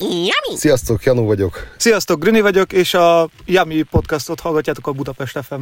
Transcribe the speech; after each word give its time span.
Yummy! 0.00 0.56
Sziasztok, 0.56 1.04
Janó 1.04 1.24
vagyok. 1.26 1.74
Sziasztok, 1.76 2.20
Grüni 2.20 2.40
vagyok, 2.40 2.72
és 2.72 2.94
a 2.94 3.28
Yummy 3.44 3.82
podcastot 3.82 4.40
hallgatjátok 4.40 4.86
a 4.86 4.92
Budapest 4.92 5.38
FM. 5.42 5.60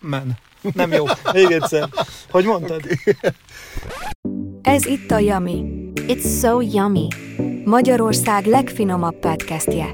Men. 0.00 0.38
Nem 0.74 0.92
jó. 0.92 1.04
Még 1.32 1.50
egyszer. 1.50 1.88
Hogy 2.30 2.44
mondtad? 2.44 2.82
Ez 4.62 4.86
itt 4.86 5.10
a 5.10 5.18
Yummy. 5.18 5.64
It's 5.94 6.40
so 6.40 6.60
yummy. 6.60 7.08
Magyarország 7.64 8.46
legfinomabb 8.46 9.18
podcastje. 9.18 9.86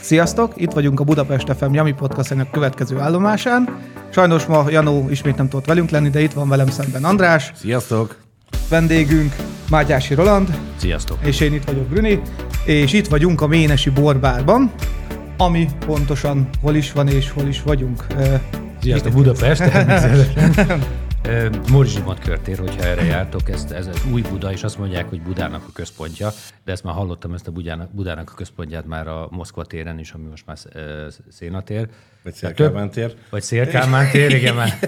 Sziasztok, 0.00 0.52
itt 0.56 0.72
vagyunk 0.72 1.00
a 1.00 1.04
Budapest 1.04 1.52
FM 1.58 1.74
Yummy 1.74 1.92
podcastjának 1.92 2.50
következő 2.50 2.98
állomásán. 2.98 3.80
Sajnos 4.12 4.46
ma 4.46 4.70
Janó 4.70 5.08
ismét 5.10 5.36
nem 5.36 5.48
tudott 5.48 5.66
velünk 5.66 5.90
lenni, 5.90 6.10
de 6.10 6.20
itt 6.20 6.32
van 6.32 6.48
velem 6.48 6.68
szemben 6.68 7.04
András, 7.04 7.52
Sziasztok! 7.54 8.31
Vendégünk 8.72 9.36
Mátyási 9.70 10.14
Roland, 10.14 10.58
Sziasztok! 10.76 11.18
és 11.24 11.40
én 11.40 11.54
itt 11.54 11.64
vagyok 11.64 11.86
Brüni, 11.86 12.20
és 12.64 12.92
itt 12.92 13.06
vagyunk 13.06 13.40
a 13.40 13.46
Ménesi 13.46 13.90
Borbárban, 13.90 14.72
ami 15.36 15.68
pontosan 15.86 16.48
hol 16.60 16.74
is 16.74 16.92
van 16.92 17.08
és 17.08 17.30
hol 17.30 17.46
is 17.48 17.62
vagyunk. 17.62 18.06
Sziasztok, 18.82 19.12
Budapest. 19.12 19.62
Morzsimat 21.70 22.18
körtér, 22.18 22.58
hogyha 22.58 22.82
erre 22.82 23.04
jártok, 23.04 23.50
ez, 23.50 23.66
ez 23.70 23.86
az 23.86 24.02
új 24.12 24.22
Buda, 24.22 24.52
és 24.52 24.62
azt 24.62 24.78
mondják, 24.78 25.08
hogy 25.08 25.22
Budának 25.22 25.62
a 25.68 25.72
központja, 25.72 26.30
de 26.64 26.72
ezt 26.72 26.84
már 26.84 26.94
hallottam, 26.94 27.34
ezt 27.34 27.46
a 27.46 27.50
Budának, 27.50 27.94
Budának 27.94 28.30
a 28.30 28.34
központját 28.34 28.86
már 28.86 29.08
a 29.08 29.28
Moszkva 29.30 29.64
téren 29.64 29.98
is, 29.98 30.12
ami 30.12 30.24
most 30.28 30.46
már 30.46 30.56
Szénatér. 31.28 31.88
Vagy 32.22 32.34
Szélkálmán 32.34 32.90
tér. 32.90 33.14
Vagy 33.30 33.42
Szélkálmán 33.42 34.10
tér, 34.10 34.34
igen, 34.34 34.54
már. 34.54 34.78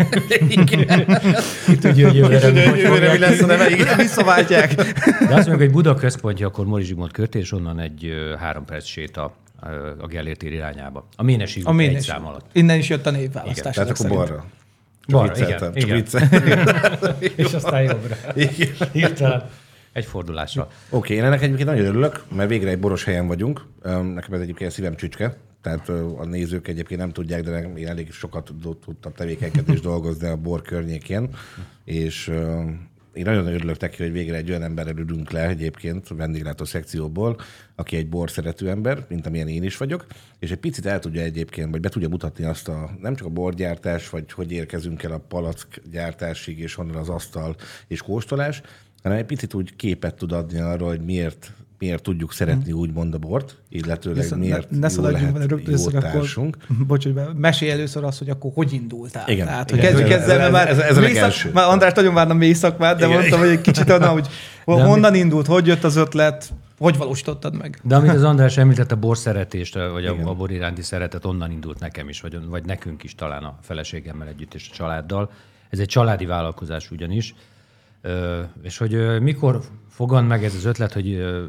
Ki 1.67 1.77
tudja, 1.79 2.09
hogy 2.09 2.17
jövőre 2.17 2.49
Jövőre 2.77 3.13
mi 3.13 3.19
lesz 3.19 3.41
a 3.41 3.47
neve, 3.47 3.71
igen. 3.71 3.97
Visszaváltják. 3.97 4.75
De 4.75 5.35
azt 5.35 5.47
mondjuk, 5.47 5.59
hogy 5.59 5.71
Buda 5.71 5.95
központja, 5.95 6.47
akkor 6.47 6.67
Mori 6.67 6.85
Zsigmond 6.85 7.13
körtér, 7.13 7.41
és 7.41 7.53
onnan 7.53 7.79
egy 7.79 8.13
három 8.39 8.65
perc 8.65 8.85
séta 8.85 9.37
a 9.99 10.07
Gellért 10.07 10.43
irányába. 10.43 11.09
A 11.17 11.23
Ménesi 11.23 11.63
A 11.65 11.73
út 11.73 11.81
egy 11.81 12.01
szám 12.01 12.27
alatt. 12.27 12.47
Innen 12.53 12.79
is 12.79 12.89
jött 12.89 13.07
a 13.07 13.11
névválasztás. 13.11 13.75
Tehát 13.75 13.91
ezek 13.91 14.07
akkor 14.07 14.17
balra. 14.17 14.45
Balra, 15.09 15.37
igen, 15.37 15.59
csak 15.59 15.77
igen. 15.77 16.05
És 17.37 17.53
aztán 17.53 17.83
jobbra. 17.83 18.17
Hirtelen. 18.93 19.49
Egy 19.93 20.05
fordulással. 20.05 20.71
Oké, 20.91 21.15
én 21.15 21.25
ennek 21.25 21.43
egyébként 21.43 21.69
nagyon 21.69 21.85
örülök, 21.87 22.25
mert 22.35 22.49
végre 22.49 22.71
egy 22.71 22.79
boros 22.79 23.05
helyen 23.05 23.27
vagyunk. 23.27 23.65
Nekem 23.83 24.33
ez 24.33 24.41
egyébként 24.41 24.71
szívem 24.71 24.95
csücske. 24.97 25.37
Tehát 25.63 25.89
a 25.89 26.25
nézők 26.25 26.69
egyébként 26.69 27.01
nem 27.01 27.11
tudják, 27.11 27.43
de 27.43 27.71
én 27.77 27.89
elég 27.89 28.13
sokat 28.13 28.45
tud- 28.45 28.77
tudtam 28.77 29.13
tevékenykedni 29.13 29.73
és 29.73 29.81
dolgozni 29.91 30.29
a 30.29 30.37
bor 30.37 30.63
környékén. 30.63 31.29
És 31.85 32.33
én 33.15 33.25
nagyon 33.25 33.47
örülök 33.47 33.81
neki, 33.81 34.03
hogy 34.03 34.13
végre 34.13 34.37
egy 34.37 34.51
olyan 34.51 34.63
emberrel 34.63 34.97
ülünk 34.97 35.31
le 35.31 35.49
egyébként 35.49 36.09
vendéglátó 36.09 36.65
szekcióból, 36.65 37.37
aki 37.75 37.97
egy 37.97 38.09
bor 38.09 38.31
szerető 38.31 38.71
ember, 38.71 39.05
mint 39.09 39.27
amilyen 39.27 39.49
én 39.49 39.63
is 39.63 39.77
vagyok, 39.77 40.07
és 40.39 40.51
egy 40.51 40.59
picit 40.59 40.87
el 40.87 40.99
tudja 40.99 41.23
egyébként, 41.23 41.71
vagy 41.71 41.81
be 41.81 41.89
tudja 41.89 42.09
mutatni 42.09 42.45
azt 42.45 42.69
a, 42.69 42.91
nem 43.01 43.15
csak 43.15 43.27
a 43.27 43.31
borgyártás, 43.31 44.11
vagy 44.11 44.33
hogy 44.33 44.53
érkezünk 44.53 45.03
el 45.03 45.13
a 45.13 45.19
palack 45.19 45.81
gyártásig, 45.91 46.59
és 46.59 46.75
honnan 46.75 46.97
az 46.97 47.09
asztal 47.09 47.57
és 47.87 48.03
kóstolás, 48.03 48.63
hanem 49.03 49.19
egy 49.19 49.25
picit 49.25 49.55
úgy 49.55 49.77
képet 49.77 50.15
tud 50.15 50.33
adni 50.33 50.61
arról, 50.61 50.89
hogy 50.89 51.05
miért, 51.05 51.53
miért 51.79 52.03
tudjuk 52.03 52.33
szeretni 52.33 52.73
úgymond 52.73 53.15
a 53.15 53.19
bort, 53.19 53.57
illetőleg 53.69 54.23
Viszont 54.23 54.41
miért 54.41 54.71
ne, 54.71 54.79
ne 54.79 54.89
jó 54.97 55.03
lehet 55.03 55.37
rögtön 55.37 55.61
jó 55.67 55.73
össze, 55.73 55.89
akkor, 55.99 56.03
társunk. 56.11 56.57
bocs, 56.87 57.05
hogy 57.05 57.15
mesélj 57.37 57.71
először 57.71 58.05
azt, 58.05 58.19
hogy 58.19 58.29
akkor 58.31 58.51
hogy 58.55 58.73
indultál. 58.73 59.29
Igen, 59.29 59.47
Tehát, 59.47 59.71
igen. 59.71 59.85
hogy 59.85 59.91
kezdjük 59.93 60.11
Ez- 60.13 60.23
ezzel, 60.23 60.35
ez- 60.35 60.39
mert 60.41 60.53
már, 60.53 60.69
ez- 60.69 60.79
ez 60.79 60.97
a 60.97 61.01
mély 61.01 61.15
szak- 61.15 61.53
már 61.53 61.69
András 61.69 61.93
nagyon 61.93 62.15
várna 62.15 62.35
mély 62.35 62.53
szakmát, 62.53 62.99
de 62.99 63.07
Igen. 63.07 63.19
mondtam, 63.19 63.39
hogy 63.39 63.49
egy 63.49 63.61
kicsit 63.61 63.91
onnan, 63.91 64.09
hogy 64.09 64.29
honnan 64.65 65.15
indult, 65.15 65.47
hogy 65.47 65.67
jött 65.67 65.85
az 65.85 65.97
ötlet, 65.97 66.53
hogy 66.79 66.97
valósítottad 66.97 67.57
meg. 67.57 67.79
De 67.83 67.97
amit 67.97 68.11
az 68.11 68.23
András 68.23 68.57
említett, 68.57 68.93
a 68.93 68.97
bor 68.97 69.17
szeretést, 69.17 69.75
vagy 69.75 70.07
a, 70.07 70.17
a 70.25 70.35
bor 70.35 70.51
iránti 70.51 70.83
szeretet, 70.83 71.25
onnan 71.25 71.51
indult 71.51 71.81
nekem 71.81 72.09
is, 72.09 72.21
vagy, 72.21 72.39
vagy 72.49 72.65
nekünk 72.65 73.03
is 73.03 73.15
talán 73.15 73.43
a 73.43 73.59
feleségemmel 73.63 74.29
együtt 74.29 74.55
és 74.55 74.69
a 74.73 74.75
családdal. 74.75 75.31
Ez 75.71 75.79
egy 75.79 75.89
családi 75.89 76.27
vállalkozás 76.27 76.91
ugyanis. 76.91 77.35
Ö, 78.03 78.41
és 78.63 78.79
hogy 78.79 78.95
ö, 78.95 79.19
mikor 79.19 79.61
fogant 79.91 80.29
meg 80.29 80.45
ez 80.45 80.55
az 80.55 80.65
ötlet, 80.65 80.93
hogy 80.93 81.13
ö, 81.13 81.43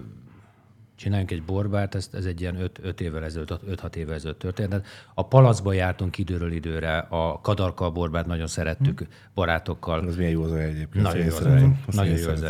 csináljunk 0.96 1.32
egy 1.32 1.44
borbárt, 1.44 1.96
ez, 1.96 2.10
ez 2.14 2.26
egy 2.26 2.42
ilyen 2.42 2.70
5 2.82 3.02
évvel 3.02 3.24
ezelőtt, 3.24 3.60
5-6 3.70 3.96
évvel 3.96 4.16
ezelőtt 4.16 4.40
történt. 4.40 4.70
Tehát 4.70 4.86
A 5.14 5.28
palacba 5.28 5.74
jártunk 5.74 6.18
időről 6.18 6.52
időre, 6.52 6.98
a 6.98 7.40
kadarka 7.42 7.92
borbárt 7.92 8.26
nagyon 8.26 8.48
szerettük 8.48 9.08
barátokkal. 9.34 10.08
Ez 10.08 10.16
milyen 10.16 10.32
jó 10.32 10.44
az 10.44 10.52
a 10.52 10.58
egyébként. 10.58 11.04
Nagyon 11.04 11.26
jó 11.26 11.36
az 11.36 11.96
Nagyon 11.96 12.18
jó 12.18 12.30
az. 12.30 12.46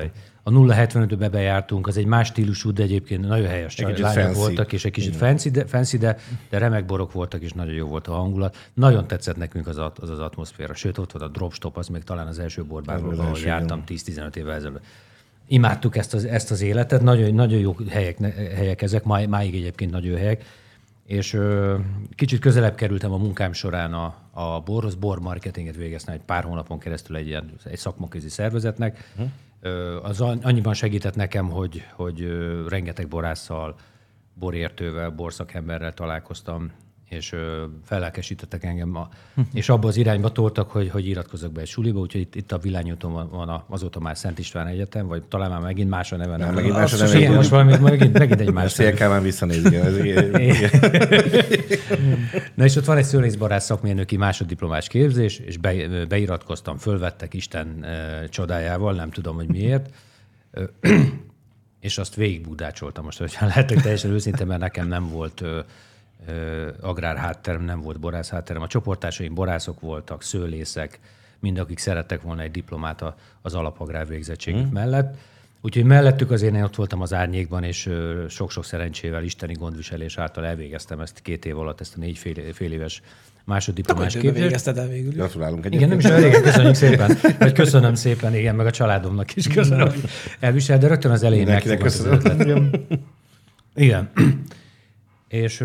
A 0.48 0.52
075-be 0.52 1.30
bejártunk, 1.30 1.88
az 1.88 1.98
egy 1.98 2.06
más 2.06 2.28
stílusú, 2.28 2.72
de 2.74 2.84
egyébként 2.84 3.28
nagyon 3.28 3.48
helyes 3.48 3.78
Egy 3.78 4.00
lányok 4.00 4.24
fancy. 4.24 4.40
voltak, 4.40 4.74
és 4.74 4.86
egy 4.86 4.92
kicsit 4.92 5.16
fancy 5.16 5.50
de, 5.50 5.66
fancy, 5.66 5.98
de, 5.98 6.18
de 6.50 6.58
remek 6.58 6.86
borok 6.86 7.12
voltak, 7.12 7.42
és 7.42 7.52
nagyon 7.52 7.74
jó 7.74 7.88
volt 7.88 8.08
a 8.08 8.14
hangulat. 8.14 8.70
Nagyon 8.74 9.08
tetszett 9.08 9.36
nekünk 9.36 9.68
az 9.68 9.78
az, 9.78 10.10
az 10.10 10.20
atmoszféra. 10.20 10.74
Sőt, 10.74 10.98
ott 10.98 11.12
volt 11.12 11.26
a 11.26 11.28
dropstop, 11.28 11.78
az 11.78 11.88
még 11.88 12.04
talán 12.04 12.28
az 12.28 12.40
első 12.40 12.66
az 12.68 13.20
ahol 13.20 13.38
jártam 13.44 13.84
10-15 13.88 14.36
évvel 14.36 14.56
ezelőtt. 14.56 14.84
Imádtuk 15.48 15.98
ezt 15.98 16.14
az, 16.14 16.26
ezt 16.26 16.52
az 16.52 16.62
életet, 16.62 17.02
nagyon, 17.02 17.34
nagyon 17.34 17.60
jó 17.60 17.76
helyek, 17.90 18.18
helyek 18.56 18.82
ezek, 18.82 19.04
máig, 19.04 19.28
máig 19.28 19.56
egyébként 19.56 19.92
nagyon 19.92 20.12
jó 20.12 20.18
helyek. 20.18 20.44
És 21.06 21.34
ö, 21.34 21.78
kicsit 22.16 22.40
közelebb 22.40 22.76
kerültem 22.76 23.12
a 23.12 23.18
munkám 23.18 23.54
során 23.54 23.94
a, 23.94 24.16
a 24.32 24.60
borhoz, 24.60 24.96
bor 24.96 25.20
marketinget 25.20 25.76
végeztem 25.76 26.14
egy 26.14 26.22
pár 26.26 26.44
hónapon 26.44 26.80
keresztül 26.80 27.16
egy 27.16 27.28
ilyen 27.28 27.54
egy 27.64 27.78
szakmaközi 27.78 28.30
szervezetnek. 28.30 29.12
Ö, 29.62 30.00
az 30.02 30.22
an- 30.22 30.46
annyiban 30.46 30.74
segített 30.74 31.16
nekem, 31.16 31.50
hogy, 31.50 31.86
hogy 31.94 32.22
ö, 32.22 32.66
rengeteg 32.70 33.08
borásszal, 33.08 33.76
borértővel, 34.34 35.10
borszakemberrel 35.10 35.94
találkoztam, 35.94 36.72
és 37.10 37.36
fellelkesítettek 37.84 38.64
engem, 38.64 38.96
a, 38.96 39.10
és 39.54 39.70
abba 39.70 39.88
az 39.88 39.98
irányba 39.98 40.32
toltak, 40.32 40.72
hogy, 40.72 40.90
hogy 40.90 41.08
iratkozzak 41.08 41.52
be 41.52 41.62
egy 41.62 41.68
suliba, 41.68 42.00
úgyhogy 42.00 42.22
itt, 42.22 42.36
itt 42.36 42.52
a 42.52 42.58
Villányúton 42.58 43.12
van, 43.12 43.30
van 43.30 43.50
a, 43.50 43.66
azóta 43.70 44.00
már 44.00 44.18
Szent 44.18 44.40
István 44.40 44.68
Egyetem, 44.68 45.08
vagy 45.08 45.24
talán 45.24 45.50
már 45.50 45.60
megint 45.60 45.90
más 45.90 46.12
a 46.12 46.16
neve. 46.16 46.38
Nem, 46.38 46.54
megint 46.54 46.74
más 46.74 46.94
a 46.94 47.06
neve, 47.06 47.30
most 47.30 47.50
valami, 47.50 47.78
megint, 47.78 48.18
megint 48.18 48.40
egy 48.40 48.52
más 48.52 48.76
neve. 48.76 48.90
Szélkálmán 48.90 49.22
visszanéz, 49.22 49.66
igen. 49.66 49.86
Ez, 49.86 49.98
igen, 50.06 50.40
igen. 50.40 50.70
Na 52.54 52.64
és 52.64 52.76
ott 52.76 52.86
van 52.86 52.98
egy 52.98 53.04
szőlészbarát 53.04 53.62
szakmérnöki 53.62 54.18
másoddiplomás 54.18 54.88
képzés, 54.88 55.40
és 55.40 55.58
be, 55.58 56.06
beiratkoztam, 56.06 56.78
fölvettek 56.78 57.34
Isten 57.34 57.84
e, 57.84 58.28
csodájával, 58.28 58.94
nem 58.94 59.12
tudom, 59.12 59.36
hogy 59.36 59.48
miért. 59.48 59.90
És 61.80 61.98
azt 61.98 62.16
végig 62.16 62.42
budácsoltam 62.42 63.04
most, 63.04 63.18
hogyha 63.18 63.46
lehetek 63.46 63.82
teljesen 63.82 64.12
őszinte, 64.12 64.46
mert 64.46 64.60
nekem 64.60 64.88
nem 64.88 65.10
volt 65.10 65.44
ö, 66.28 66.32
ö, 66.32 66.70
agrár 66.82 67.16
hátterem, 67.18 67.62
nem 67.64 67.82
volt 67.82 68.00
borász 68.00 68.30
hátterem. 68.30 68.62
A 68.62 68.68
csoportársaim 68.68 69.34
borászok 69.34 69.80
voltak, 69.80 70.24
szőlészek, 70.24 71.00
mind 71.40 71.58
akik 71.58 71.78
szerettek 71.80 72.22
volna 72.22 72.42
egy 72.42 72.52
diplomát 72.52 73.02
a- 73.02 73.16
az 73.42 73.54
alapagrár 73.54 74.08
végzettségük 74.08 74.72
mellett. 74.72 75.18
Úgyhogy 75.62 75.84
mellettük 75.84 76.32
azért 76.32 76.56
én 76.56 76.64
ott 76.64 76.76
voltam 76.76 77.02
az 77.02 77.14
árnyékban, 77.14 77.64
és 77.64 77.90
sok-sok 78.30 78.66
szerencsével, 78.66 79.24
isteni 79.24 79.54
gondviselés 79.54 80.18
által 80.18 80.46
elvégeztem 80.46 81.00
ezt 81.00 81.20
két 81.22 81.46
év 81.46 81.58
alatt, 81.58 81.80
ezt 81.82 81.96
a 81.96 82.00
négy 82.00 82.18
fél, 82.18 82.54
fél 82.54 82.72
éves 82.72 83.02
másoddiplomás 83.44 84.14
képzést. 84.14 84.44
végezted 84.44 84.78
el 84.78 84.88
végül. 84.88 85.12
Gratulálunk 85.12 85.66
Igen, 85.70 85.90
nem 85.90 86.00
is 86.00 86.06
régen, 86.06 86.42
köszönjük 86.42 86.76
szépen. 86.76 87.18
Vagy 87.40 87.52
köszönöm 87.52 87.96
szépen, 87.96 88.36
igen, 88.36 88.56
meg 88.56 88.66
a 88.66 88.72
családomnak 88.72 89.36
is 89.36 89.48
köszönöm, 89.48 89.88
hogy 89.90 90.04
elvisel, 90.40 90.78
de 90.78 90.88
rögtön 90.88 91.12
az 91.12 91.24
elején 91.24 91.44
Mindenkinek 91.44 91.78
köszönöm. 91.80 92.70
Igen. 93.76 94.10
És 95.28 95.64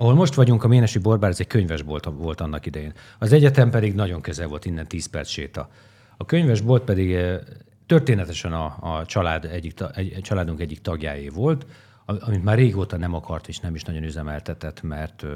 ahol 0.00 0.14
most 0.14 0.34
vagyunk, 0.34 0.64
a 0.64 0.68
Ménesi 0.68 0.98
Borbár, 0.98 1.30
ez 1.30 1.40
egy 1.40 1.46
könyvesbolt 1.46 2.04
volt 2.04 2.40
annak 2.40 2.66
idején. 2.66 2.92
Az 3.18 3.32
egyetem 3.32 3.70
pedig 3.70 3.94
nagyon 3.94 4.20
közel 4.20 4.46
volt, 4.46 4.64
innen 4.64 4.86
10 4.86 5.06
perc 5.06 5.28
séta. 5.28 5.68
A 6.16 6.24
könyvesbolt 6.24 6.82
pedig 6.82 7.12
eh, 7.12 7.38
történetesen 7.86 8.52
a, 8.52 8.76
a 8.80 9.06
család 9.06 9.44
egyik, 9.44 9.74
egy, 9.94 10.18
családunk 10.22 10.60
egyik 10.60 10.80
tagjáé 10.80 11.28
volt, 11.28 11.66
amit 12.04 12.44
már 12.44 12.56
régóta 12.56 12.96
nem 12.96 13.14
akart 13.14 13.48
és 13.48 13.58
nem 13.58 13.74
is 13.74 13.82
nagyon 13.82 14.02
üzemeltetett, 14.02 14.82
mert, 14.82 15.26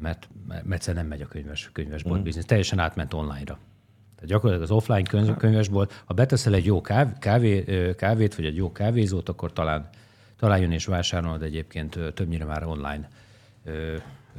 mert, 0.00 0.28
mert 0.46 0.72
egyszer 0.72 0.94
nem 0.94 1.06
megy 1.06 1.20
a 1.20 1.26
könyves, 1.26 1.70
könyvesbolt 1.72 2.20
mm. 2.20 2.24
biznisz. 2.24 2.44
Teljesen 2.44 2.78
átment 2.78 3.14
online-ra. 3.14 3.58
Tehát 4.14 4.30
gyakorlatilag 4.30 4.70
az 4.70 4.76
offline 4.76 5.08
könyv, 5.08 5.36
könyvesbolt, 5.36 6.02
ha 6.04 6.14
beteszel 6.14 6.54
egy 6.54 6.64
jó 6.64 6.80
káv, 6.80 7.18
kávé, 7.18 7.64
kávét, 7.96 8.34
vagy 8.34 8.44
egy 8.44 8.56
jó 8.56 8.72
kávézót, 8.72 9.28
akkor 9.28 9.52
talán, 9.52 9.88
talán 10.36 10.60
jön 10.60 10.72
és 10.72 10.86
vásárolod 10.86 11.42
egyébként 11.42 11.98
többnyire 12.14 12.44
már 12.44 12.64
online 12.64 13.08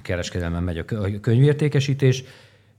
kereskedelmen 0.02 0.64
megy 0.64 0.78
a 0.78 0.86
kö- 0.86 1.16
a 1.16 1.20
könyvértékesítés. 1.20 2.24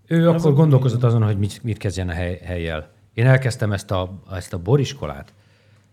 Ő 0.07 0.29
akkor 0.29 0.55
gondolkozott 0.55 1.03
azon, 1.03 1.23
hogy 1.23 1.39
mit, 1.39 1.63
mit 1.63 1.79
kezdjen 1.79 2.09
a 2.09 2.13
hely, 2.13 2.41
helyjel. 2.45 2.91
Én 3.15 3.27
elkezdtem 3.27 3.73
ezt 3.73 3.91
a, 3.91 4.23
ezt 4.33 4.53
a 4.53 4.59
boriskolát, 4.59 5.33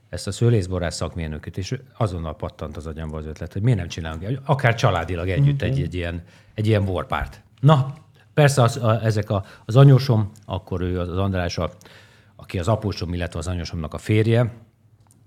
ezt 0.09 0.27
a 0.27 0.31
szőlészborász 0.31 0.95
szakmérnököt, 0.95 1.57
és 1.57 1.79
azonnal 1.97 2.35
pattant 2.35 2.77
az 2.77 2.87
agyamba 2.87 3.17
az 3.17 3.25
ötlet, 3.25 3.53
hogy 3.53 3.61
miért 3.61 3.79
nem 3.79 3.87
csinálunk, 3.87 4.39
akár 4.45 4.75
családilag 4.75 5.29
együtt 5.29 5.61
egy, 5.61 5.81
egy, 5.81 5.93
ilyen, 5.93 6.23
egy 6.53 6.67
ilyen 6.67 6.85
borpárt. 6.85 7.41
Na, 7.59 7.93
persze 8.33 8.61
az, 8.61 8.77
a, 8.77 9.03
ezek 9.03 9.29
a, 9.29 9.43
az 9.65 9.75
anyósom, 9.75 10.31
akkor 10.45 10.81
ő 10.81 10.99
az 10.99 11.17
András 11.17 11.57
a, 11.57 11.69
aki 12.35 12.59
az 12.59 12.67
apósom, 12.67 13.13
illetve 13.13 13.39
az 13.39 13.47
anyósomnak 13.47 13.93
a 13.93 13.97
férje, 13.97 14.51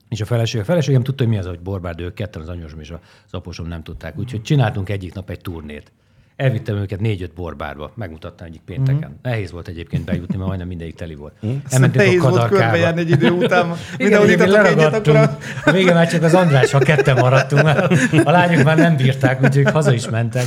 és 0.09 0.21
a 0.21 0.25
feleség, 0.25 0.61
a 0.61 0.65
feleségem 0.65 1.03
tudta, 1.03 1.23
hogy 1.23 1.33
mi 1.33 1.39
az, 1.39 1.47
hogy 1.47 1.61
borbár, 1.61 1.95
de 1.95 2.03
ők 2.03 2.15
ketten, 2.15 2.43
az 2.43 2.49
anyósom 2.49 2.81
és 2.81 2.91
az 2.91 2.99
apósom 3.31 3.67
nem 3.67 3.83
tudták. 3.83 4.19
Úgyhogy 4.19 4.43
csináltunk 4.43 4.89
egyik 4.89 5.15
nap 5.15 5.31
egy 5.31 5.41
turnét. 5.41 5.93
Elvittem 6.37 6.77
őket 6.77 7.01
négy-öt 7.01 7.33
borbárba, 7.35 7.93
megmutattam 7.95 8.47
egyik 8.47 8.61
pénteken. 8.61 9.09
Mm-hmm. 9.09 9.19
Nehéz 9.23 9.51
volt 9.51 9.69
egyébként 9.69 10.05
bejutni, 10.05 10.37
mert 10.37 10.47
majdnem 10.47 10.69
mindegyik 10.69 10.95
teli 10.95 11.15
volt. 11.15 11.33
Mm. 11.47 11.57
Elmentünk 11.69 12.05
Nehéz 12.05 12.25
a 12.25 12.29
volt 12.29 12.49
körbejárni 12.49 13.01
egy 13.01 13.11
idő 13.11 13.31
után. 13.31 13.75
Mindenhol 13.99 14.29
itt 14.29 14.41
egyet, 14.41 14.95
akkor 14.95 15.17
a... 15.17 15.39
a 15.65 15.71
vége 15.71 15.95
már 15.95 16.09
csak 16.09 16.23
az 16.23 16.35
András, 16.35 16.71
ha 16.71 16.79
ketten 16.79 17.17
maradtunk, 17.17 17.63
mert 17.63 17.93
a 18.25 18.31
lányok 18.31 18.65
már 18.65 18.77
nem 18.77 18.97
bírták, 18.97 19.43
úgyhogy 19.43 19.71
haza 19.71 19.93
is 19.93 20.09
mentek. 20.09 20.45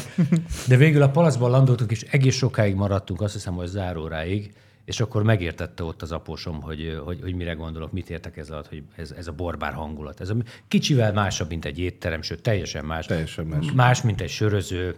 De 0.67 0.75
végül 0.75 1.01
a 1.01 1.09
palaszban 1.09 1.50
landoltunk, 1.50 1.91
és 1.91 2.05
egész 2.12 2.35
sokáig 2.35 2.75
maradtunk, 2.75 3.21
azt 3.21 3.33
hiszem, 3.33 3.53
hogy 3.53 3.67
záróráig, 3.67 4.51
és 4.89 5.00
akkor 5.00 5.24
megértette 5.24 5.83
ott 5.83 6.01
az 6.01 6.12
apósom, 6.12 6.62
hogy, 6.62 7.00
hogy, 7.06 7.19
hogy 7.21 7.33
mire 7.33 7.53
gondolok, 7.53 7.91
mit 7.91 8.09
értek 8.09 8.38
ez 8.38 8.50
alatt, 8.50 8.68
hogy 8.68 8.83
ez, 8.95 9.12
ez 9.12 9.27
a 9.27 9.31
borbár 9.31 9.74
hangulat. 9.74 10.21
Ez 10.21 10.30
a, 10.30 10.36
kicsivel 10.68 11.13
másabb, 11.13 11.50
mint 11.50 11.65
egy 11.65 11.80
étterem, 11.80 12.21
sőt, 12.21 12.41
teljesen 12.41 12.86
más. 12.86 13.06
Teljesen 13.06 13.45
más. 13.45 13.71
Más, 13.71 14.01
mint 14.01 14.21
egy 14.21 14.30
söröző, 14.30 14.95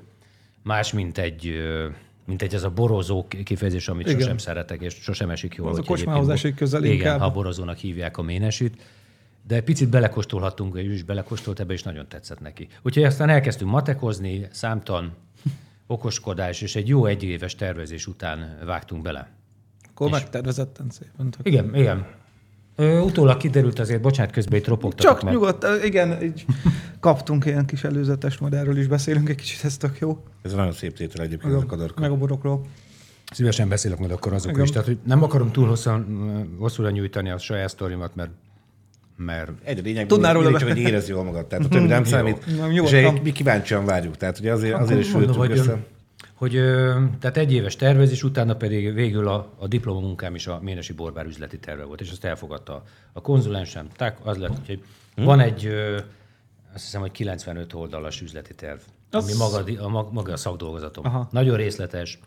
más, 0.64 0.94
mint 0.94 1.18
egy, 1.18 1.62
mint 2.26 2.42
egy 2.42 2.54
ez 2.54 2.64
a 2.64 2.70
borozó 2.70 3.28
kifejezés, 3.44 3.88
amit 3.88 4.08
Igen. 4.08 4.20
sosem 4.20 4.38
szeretek, 4.38 4.82
és 4.82 4.94
sosem 4.94 5.30
esik 5.30 5.56
jól. 5.56 5.70
Az 5.70 5.78
a 5.78 5.84
kocsmához 5.84 6.30
esik 6.30 6.56
közel 6.56 6.84
Igen, 6.84 6.96
inkább. 6.96 7.20
ha 7.20 7.32
borozónak 7.32 7.78
hívják 7.78 8.18
a 8.18 8.22
ménesit. 8.22 8.82
De 9.48 9.62
picit 9.62 9.90
belekóstolhattunk, 9.90 10.76
ő 10.76 10.94
is 10.94 11.04
belekóstolt 11.04 11.60
ebbe, 11.60 11.74
és 11.74 11.84
nagyon 11.84 12.08
tetszett 12.08 12.40
neki. 12.40 12.68
Úgyhogy 12.82 13.04
aztán 13.04 13.30
elkezdtünk 13.30 13.72
matekozni, 13.72 14.48
számtan, 14.52 15.16
okoskodás, 15.88 16.62
és 16.62 16.76
egy 16.76 16.88
jó 16.88 17.06
egyéves 17.06 17.56
tervezés 17.56 18.08
után 18.08 18.58
vágtunk 18.66 19.02
bele. 19.02 19.40
Akkor 20.02 20.16
és... 20.16 20.22
megtervezetten 20.22 20.90
szépen. 20.90 21.34
Igen, 21.44 21.76
igen. 21.76 22.06
Ö, 22.76 23.00
utólag 23.00 23.38
kiderült 23.38 23.80
azért, 23.80 24.02
bocsánat, 24.02 24.32
közben 24.32 24.60
itt 24.60 24.68
ropogtatok 24.68 25.12
Csak 25.12 25.24
mert... 25.24 25.36
nyugodt, 25.36 25.66
igen, 25.84 26.24
így 26.24 26.46
kaptunk 27.00 27.46
ilyen 27.46 27.66
kis 27.66 27.84
előzetes, 27.84 28.38
majd 28.38 28.54
erről 28.54 28.78
is 28.78 28.88
beszélünk 28.88 29.30
egy 29.30 29.36
kicsit, 29.36 29.64
ez 29.64 29.78
tök 29.78 30.00
jó. 30.00 30.24
Ez 30.42 30.54
nagyon 30.54 30.72
szép 30.72 30.98
tétel 30.98 31.26
egyébként 31.26 31.54
a 31.54 31.66
kadarka. 31.66 32.02
Meg 32.02 32.12
a 32.12 32.16
borokról. 32.16 32.62
Szívesen 33.32 33.70
beszélek 33.70 34.00
majd 34.00 34.12
akkor 34.12 34.34
azokról 34.34 34.54
igen. 34.54 34.66
is. 34.66 34.72
Tehát, 34.72 34.88
hogy 34.88 34.98
nem 35.04 35.24
akarom 35.24 35.52
túl 35.52 35.68
hosszan, 35.68 36.56
hosszúra 36.60 36.90
nyújtani 36.90 37.30
a 37.30 37.38
saját 37.38 37.70
sztorimat, 37.70 38.16
mert 38.16 38.32
mert... 39.16 39.52
Egy 39.64 39.84
lényeg, 39.84 40.06
Tudnál 40.06 40.34
róla, 40.34 40.60
csak, 40.60 40.68
hogy 40.68 40.78
érez 40.78 41.10
jól 41.10 41.24
magad. 41.24 41.46
Tehát 41.46 41.66
a 41.66 41.68
többi 41.68 41.88
nem 41.98 42.04
számít. 42.04 42.58
Nem, 42.58 42.72
és 42.72 43.22
mi 43.24 43.32
kíváncsian 43.32 43.86
várjuk. 43.86 44.18
Tehát 44.18 44.40
ugye 44.40 44.52
azért, 44.52 44.80
azért 44.80 45.00
is 45.00 45.10
föltünk 45.10 45.50
össze 45.50 45.78
hogy 46.42 46.52
tehát 47.20 47.38
egy 47.38 47.54
éves 47.54 47.76
tervezés, 47.76 48.24
utána 48.24 48.56
pedig 48.56 48.94
végül 48.94 49.28
a, 49.28 49.54
a 49.58 49.68
diplomamunkám 49.68 50.36
is 50.36 50.48
a 50.48 50.60
Ménesi 50.62 50.94
Borbár 50.94 51.26
üzleti 51.26 51.60
terve 51.60 51.84
volt, 51.84 52.02
és 52.02 52.12
azt 52.12 52.26
elfogadta 52.26 52.84
a 53.14 53.22
konzulensem. 53.22 53.88
Tehát 53.96 54.20
az 54.24 54.38
lett, 54.38 54.66
hogy 54.66 54.84
hmm. 55.16 55.26
van 55.26 55.40
egy, 55.40 55.68
azt 56.74 56.84
hiszem, 56.84 57.02
hogy 57.02 57.12
95 57.12 57.74
oldalas 57.74 58.22
üzleti 58.22 58.56
terv, 58.56 58.80
az... 59.12 59.24
ami 59.24 59.38
maga 59.38 59.84
a, 59.84 60.12
maga 60.12 60.32
a 60.32 60.38
szakdolgozatom. 60.38 61.06
Aha. 61.06 61.28
Nagyon 61.32 61.58
részletes, 61.58 62.20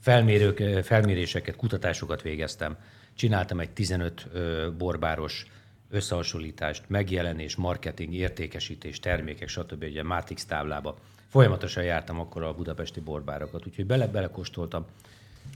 felmérők, 0.00 0.84
felméréseket, 0.84 1.56
kutatásokat 1.56 2.22
végeztem. 2.22 2.76
Csináltam 3.14 3.60
egy 3.60 3.70
15 3.70 4.28
borbáros 4.76 5.46
összehasonlítást, 5.90 6.82
megjelenés, 6.86 7.56
marketing, 7.56 8.14
értékesítés, 8.14 9.00
termékek, 9.00 9.48
stb. 9.48 9.82
ugye 9.82 10.02
Matrix 10.02 10.44
táblába 10.44 10.98
folyamatosan 11.28 11.84
jártam 11.84 12.20
akkor 12.20 12.42
a 12.42 12.54
budapesti 12.54 13.00
borbárokat, 13.00 13.66
úgyhogy 13.66 13.86
bele 13.86 14.06
belekóstoltam. 14.06 14.84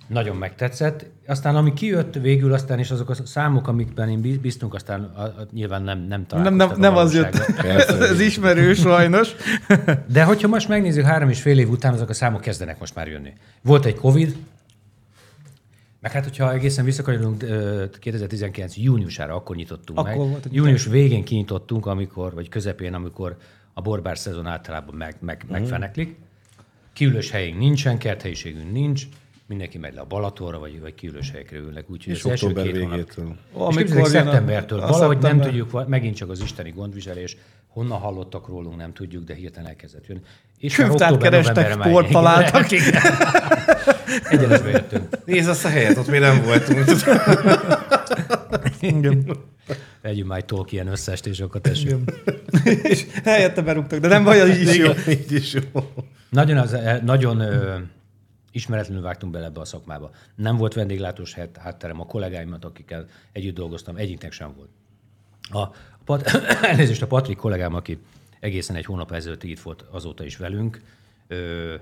Nagyon 0.07 0.37
megtetszett. 0.37 1.07
Aztán 1.27 1.57
ami 1.57 1.73
kijött 1.73 2.15
végül, 2.15 2.53
aztán 2.53 2.79
is 2.79 2.91
azok 2.91 3.11
a 3.11 3.15
számok, 3.15 3.69
amikben 3.69 4.09
én 4.09 4.41
biztunk, 4.41 4.75
aztán 4.75 5.03
a, 5.03 5.23
a, 5.23 5.47
nyilván 5.53 5.83
nem, 5.83 5.99
nem 5.99 6.27
találkoztam. 6.27 6.69
Nem, 6.69 6.69
nem, 6.69 6.81
nem 6.81 6.97
az 6.97 7.15
jött. 7.15 7.35
Ez 8.11 8.21
ismerő 8.21 8.75
sajnos. 8.75 9.35
De 10.07 10.25
hogyha 10.25 10.49
most 10.49 10.69
megnézzük 10.69 11.05
három 11.05 11.29
és 11.29 11.41
fél 11.41 11.59
év 11.59 11.71
után, 11.71 11.93
azok 11.93 12.09
a 12.09 12.13
számok 12.13 12.41
kezdenek 12.41 12.79
most 12.79 12.95
már 12.95 13.09
jönni. 13.09 13.33
Volt 13.63 13.85
egy 13.85 13.95
Covid, 13.95 14.37
meg 16.01 16.13
hát, 16.13 16.25
hogyha 16.25 16.53
egészen 16.53 16.85
visszakanyarodunk 16.85 17.45
2019 17.99 18.77
júniusára, 18.77 19.35
akkor 19.35 19.57
nyitottunk 19.57 19.99
akkor 19.99 20.17
meg. 20.17 20.29
Volt 20.29 20.49
Június 20.51 20.85
végén 20.87 21.25
kinyitottunk, 21.25 21.87
amikor, 21.87 22.35
vagy 22.35 22.49
közepén, 22.49 22.95
amikor 22.95 23.37
a 23.73 23.81
borbár 23.81 24.19
szezon 24.19 24.47
általában 24.47 24.95
meg, 24.95 25.17
meg, 25.21 25.43
mm. 25.47 25.51
megfeneklik. 25.51 26.17
Kiülős 26.93 27.31
helyünk 27.31 27.59
nincsen, 27.59 27.99
kerthelyiségünk 27.99 28.73
nincs, 28.73 29.07
mindenki 29.47 29.79
megy 29.79 29.95
le 29.95 30.01
a 30.01 30.05
Balatonra, 30.05 30.59
vagy, 30.59 30.81
vagy 30.81 30.95
kiülős 30.95 31.31
helyekre 31.31 31.57
ülnek. 31.57 31.91
Úgyhogy 31.91 32.13
és 32.13 32.25
az 32.25 32.31
első 32.31 32.53
két 32.53 32.73
végétől. 32.73 33.37
Hónap, 33.53 33.81
és 33.81 34.09
szeptembertől. 34.09 34.81
A, 34.81 34.87
valahogy 34.87 35.21
szeptember. 35.21 35.53
nem 35.53 35.55
tudjuk, 35.55 35.89
megint 35.89 36.17
csak 36.17 36.31
az 36.31 36.41
isteni 36.41 36.71
gondviselés, 36.71 37.37
honnan 37.69 37.99
hallottak 37.99 38.49
rólunk, 38.49 38.77
nem 38.77 38.93
tudjuk, 38.93 39.25
de 39.25 39.35
hirtelen 39.35 39.69
elkezdett 39.69 40.07
jönni. 40.07 40.21
És 40.59 40.75
Könyvtárt 40.75 41.23
kerestek, 41.23 41.73
sport 41.73 42.11
találtak. 42.11 42.71
Egyenesbe 44.31 44.71
jöttünk. 44.71 45.25
Nézd 45.25 45.49
azt 45.49 45.65
a 45.65 45.69
helyet, 45.69 45.97
ott 45.97 46.09
még 46.09 46.21
nem 46.21 46.43
voltunk. 46.43 46.85
Igen. 48.81 49.37
Vegyünk 50.03 50.29
már 50.29 50.39
egy 50.39 50.45
Tolkien 50.45 50.87
összeestésokat 50.87 51.67
esünk. 51.67 52.13
és 52.83 53.07
helyette 53.25 53.63
berúgtak, 53.63 54.01
de 54.01 54.09
nem 54.09 54.25
baj, 54.25 54.51
így 54.51 54.61
is 54.61 54.77
jó. 54.77 54.91
Így 55.21 55.33
is 55.33 55.53
jó. 55.53 55.93
Nagyon, 56.29 56.57
az, 56.57 56.73
eh, 56.73 57.01
nagyon 57.01 57.41
ö, 57.41 57.79
ismeretlenül 58.53 59.03
vágtunk 59.03 59.33
bele 59.33 59.45
ebbe 59.45 59.61
a 59.61 59.65
szakmába. 59.65 60.11
Nem 60.35 60.57
volt 60.57 60.75
vendéglátós 60.75 61.35
hátterem 61.59 62.01
a 62.01 62.07
kollégáimat, 62.07 62.65
akikkel 62.65 63.07
együtt 63.33 63.55
dolgoztam, 63.55 63.97
egyiknek 63.97 64.33
sem 64.33 64.55
volt. 64.57 64.69
A, 65.51 65.75
Pat, 66.05 66.27
elnézést 66.71 67.03
a 67.03 67.07
Patrik 67.07 67.37
kollégám, 67.37 67.75
aki 67.75 67.99
egészen 68.41 68.77
egy 68.77 68.85
hónap 68.85 69.13
ezelőtt 69.13 69.43
itt 69.43 69.61
volt 69.61 69.85
azóta 69.91 70.25
is 70.25 70.37
velünk, 70.37 70.81
ö, 71.27 71.75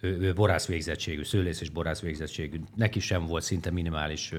ő, 0.00 0.18
ő 0.20 0.32
borász 0.32 0.66
végzettségű, 0.66 1.24
szőlész 1.24 1.60
és 1.60 1.70
borász 1.70 2.00
végzettségű, 2.00 2.60
neki 2.76 3.00
sem 3.00 3.26
volt 3.26 3.42
szinte 3.42 3.70
minimális 3.70 4.32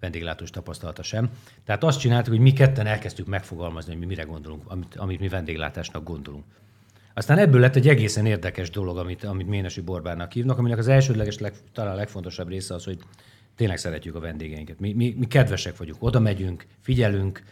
vendéglátós 0.00 0.50
tapasztalata 0.50 1.02
sem. 1.02 1.30
Tehát 1.64 1.84
azt 1.84 1.98
csináltuk, 1.98 2.32
hogy 2.32 2.42
mi 2.42 2.52
ketten 2.52 2.86
elkezdtük 2.86 3.26
megfogalmazni, 3.26 3.90
hogy 3.90 4.00
mi 4.00 4.06
mire 4.06 4.22
gondolunk, 4.22 4.62
amit, 4.66 4.96
amit 4.96 5.20
mi 5.20 5.28
vendéglátásnak 5.28 6.04
gondolunk. 6.04 6.44
Aztán 7.14 7.38
ebből 7.38 7.60
lett 7.60 7.76
egy 7.76 7.88
egészen 7.88 8.26
érdekes 8.26 8.70
dolog, 8.70 8.98
amit, 8.98 9.24
amit 9.24 9.46
Ménesi 9.48 9.80
Borbárnak 9.80 10.32
hívnak, 10.32 10.58
aminek 10.58 10.78
az 10.78 10.88
elsődleges, 10.88 11.38
leg, 11.38 11.54
talán 11.72 11.92
a 11.92 11.96
legfontosabb 11.96 12.48
része 12.48 12.74
az, 12.74 12.84
hogy 12.84 12.98
tényleg 13.56 13.78
szeretjük 13.78 14.14
a 14.14 14.20
vendégeinket. 14.20 14.80
Mi, 14.80 14.92
mi, 14.92 15.14
mi 15.18 15.26
kedvesek 15.26 15.76
vagyunk, 15.76 16.02
oda 16.02 16.20
megyünk, 16.20 16.66
figyelünk, 16.80 17.42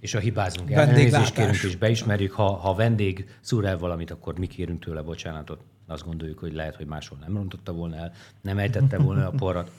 és 0.00 0.12
ha 0.12 0.18
hibázunk, 0.18 0.70
elnézést 0.70 1.34
kérünk 1.34 1.62
és 1.62 1.76
beismerjük, 1.76 2.32
ha, 2.32 2.52
ha 2.52 2.70
a 2.70 2.74
vendég 2.74 3.28
szúr 3.40 3.64
el 3.64 3.78
valamit, 3.78 4.10
akkor 4.10 4.38
mi 4.38 4.46
kérünk 4.46 4.84
tőle 4.84 5.02
bocsánatot. 5.02 5.60
Azt 5.86 6.04
gondoljuk, 6.04 6.38
hogy 6.38 6.52
lehet, 6.52 6.76
hogy 6.76 6.86
máshol 6.86 7.18
nem 7.20 7.34
rontotta 7.34 7.72
volna 7.72 7.96
el, 7.96 8.12
nem 8.40 8.58
ejtette 8.58 8.98
volna 8.98 9.26
a 9.26 9.30
porrat. 9.30 9.70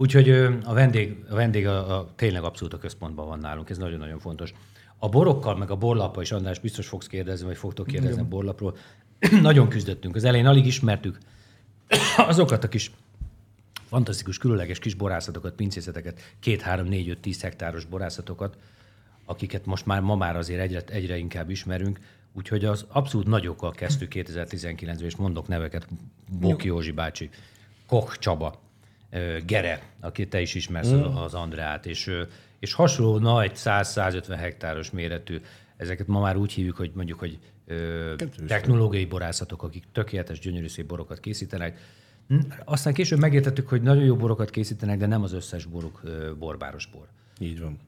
Úgyhogy 0.00 0.30
a 0.64 0.72
vendég, 0.72 1.24
a 1.30 1.34
vendég 1.34 1.66
a, 1.66 1.98
a, 1.98 2.12
tényleg 2.16 2.42
abszolút 2.42 2.74
a 2.74 2.78
központban 2.78 3.26
van 3.26 3.38
nálunk, 3.38 3.70
ez 3.70 3.78
nagyon-nagyon 3.78 4.18
fontos. 4.18 4.54
A 4.98 5.08
borokkal, 5.08 5.56
meg 5.56 5.70
a 5.70 5.76
borlappal 5.76 6.22
is, 6.22 6.32
András, 6.32 6.58
biztos 6.58 6.88
fogsz 6.88 7.06
kérdezni, 7.06 7.46
vagy 7.46 7.56
fogtok 7.56 7.86
kérdezni 7.86 8.20
a 8.20 8.24
borlapról. 8.24 8.76
nagyon 9.42 9.68
küzdöttünk. 9.68 10.14
Az 10.16 10.24
elején 10.24 10.46
alig 10.46 10.66
ismertük 10.66 11.18
azokat 12.16 12.64
a 12.64 12.68
kis 12.68 12.90
fantasztikus, 13.88 14.38
különleges 14.38 14.78
kis 14.78 14.94
borászatokat, 14.94 15.54
pincészeteket, 15.54 16.20
két, 16.40 16.60
három, 16.60 16.86
négy, 16.86 17.08
öt, 17.08 17.18
tíz 17.18 17.40
hektáros 17.40 17.84
borászatokat, 17.84 18.56
akiket 19.24 19.66
most 19.66 19.86
már 19.86 20.00
ma 20.00 20.16
már 20.16 20.36
azért 20.36 20.60
egyre, 20.60 20.82
egyre 20.86 21.16
inkább 21.16 21.50
ismerünk. 21.50 21.98
Úgyhogy 22.32 22.64
az 22.64 22.84
abszolút 22.88 23.26
nagyokkal 23.26 23.70
kezdtük 23.70 24.12
2019-ben, 24.16 25.04
és 25.04 25.16
mondok 25.16 25.48
neveket, 25.48 25.88
Boki 26.40 26.66
Józsi 26.66 26.92
bácsi, 26.92 27.30
Koch 27.86 28.18
Csaba, 28.18 28.66
Gere, 29.46 29.82
akit 30.00 30.30
te 30.30 30.40
is 30.40 30.54
ismersz 30.54 30.90
mm. 30.90 31.02
az 31.02 31.34
Andrát, 31.34 31.86
és, 31.86 32.10
és 32.58 32.72
hasonló 32.72 33.18
nagy 33.18 33.52
100-150 33.54 34.34
hektáros 34.38 34.90
méretű, 34.90 35.40
ezeket 35.76 36.06
ma 36.06 36.20
már 36.20 36.36
úgy 36.36 36.52
hívjuk, 36.52 36.76
hogy 36.76 36.90
mondjuk, 36.94 37.18
hogy 37.18 37.38
technológiai 38.46 39.04
borászatok, 39.04 39.62
akik 39.62 39.84
tökéletes, 39.92 40.38
gyönyörű 40.38 40.68
szép 40.68 40.86
borokat 40.86 41.20
készítenek. 41.20 41.78
Aztán 42.64 42.92
később 42.92 43.18
megértettük, 43.18 43.68
hogy 43.68 43.82
nagyon 43.82 44.04
jó 44.04 44.16
borokat 44.16 44.50
készítenek, 44.50 44.98
de 44.98 45.06
nem 45.06 45.22
az 45.22 45.32
összes 45.32 45.64
boruk 45.64 46.02
borbáros 46.38 46.86
bor. 46.86 47.06
Így 47.38 47.60
van. 47.60 47.78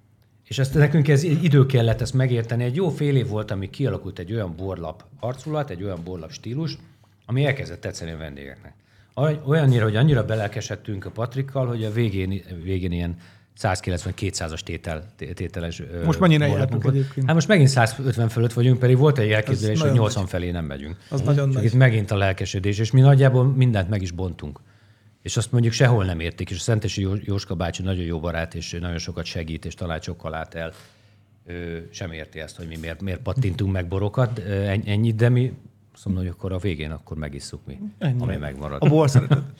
És 0.46 0.58
ezt 0.58 0.74
nekünk 0.74 1.08
ez 1.08 1.22
idő 1.22 1.66
kellett 1.66 2.00
ezt 2.00 2.14
megérteni. 2.14 2.64
Egy 2.64 2.74
jó 2.74 2.88
fél 2.88 3.16
év 3.16 3.28
volt, 3.28 3.50
amíg 3.50 3.70
kialakult 3.70 4.18
egy 4.18 4.32
olyan 4.32 4.56
borlap 4.56 5.04
arculat, 5.20 5.70
egy 5.70 5.82
olyan 5.82 6.04
borlap 6.04 6.30
stílus, 6.30 6.78
ami 7.26 7.44
elkezdett 7.44 7.80
tetszeni 7.80 8.10
a 8.10 8.16
vendégeknek. 8.16 8.74
Olyannyira, 9.44 9.84
hogy 9.84 9.96
annyira 9.96 10.24
belelkesedtünk 10.24 11.04
a 11.04 11.10
Patrikkal, 11.10 11.66
hogy 11.66 11.84
a 11.84 11.92
végén, 11.92 12.42
végén 12.62 12.92
ilyen 12.92 13.16
190-200-as 13.62 14.60
tétel, 14.60 15.06
tételes 15.34 15.82
Most 16.04 16.20
mennyire 16.20 16.46
jártunk 16.46 16.84
egyébként? 16.84 17.26
Hát 17.26 17.34
most 17.34 17.48
megint 17.48 17.68
150 17.68 18.28
fölött 18.28 18.52
vagyunk, 18.52 18.78
pedig 18.78 18.96
volt 18.96 19.18
egy 19.18 19.30
elképzelés, 19.30 19.80
hogy 19.80 19.92
80 19.92 20.26
felé 20.26 20.50
nem 20.50 20.64
megyünk. 20.64 20.96
Az 21.08 21.20
nagyon 21.20 21.50
Csak 21.50 21.64
itt 21.64 21.74
megint 21.74 22.10
a 22.10 22.16
lelkesedés, 22.16 22.78
és 22.78 22.90
mi 22.90 23.00
nagyjából 23.00 23.44
mindent 23.44 23.88
meg 23.88 24.02
is 24.02 24.10
bontunk. 24.10 24.60
És 25.22 25.36
azt 25.36 25.52
mondjuk 25.52 25.72
sehol 25.72 26.04
nem 26.04 26.20
értik, 26.20 26.50
és 26.50 26.56
a 26.56 26.60
Szentesi 26.60 27.00
Jó- 27.00 27.14
Jóska 27.24 27.54
bácsi 27.54 27.82
nagyon 27.82 28.04
jó 28.04 28.20
barát, 28.20 28.54
és 28.54 28.76
nagyon 28.80 28.98
sokat 28.98 29.24
segít, 29.24 29.64
és 29.64 29.74
tanácsokkal 29.74 30.30
lát 30.30 30.54
el. 30.54 30.72
Ő 31.46 31.88
sem 31.92 32.12
érti 32.12 32.40
ezt, 32.40 32.56
hogy 32.56 32.66
mi 32.66 32.76
miért, 32.76 33.02
miért 33.02 33.20
pattintunk 33.20 33.72
meg 33.72 33.88
borokat, 33.88 34.38
ennyit, 34.84 35.14
de 35.14 35.28
mi 35.28 35.52
mondom, 36.04 36.25
hogy 36.25 36.33
akkor 36.33 36.52
a 36.52 36.59
végén 36.59 36.90
akkor 36.90 37.16
megisszuk 37.16 37.66
mi, 37.66 37.78
Ennyi. 37.99 38.23
ami 38.23 38.37
megmarad. 38.37 38.83
A 38.83 38.88
bor 38.88 39.11
szeretet. 39.11 39.42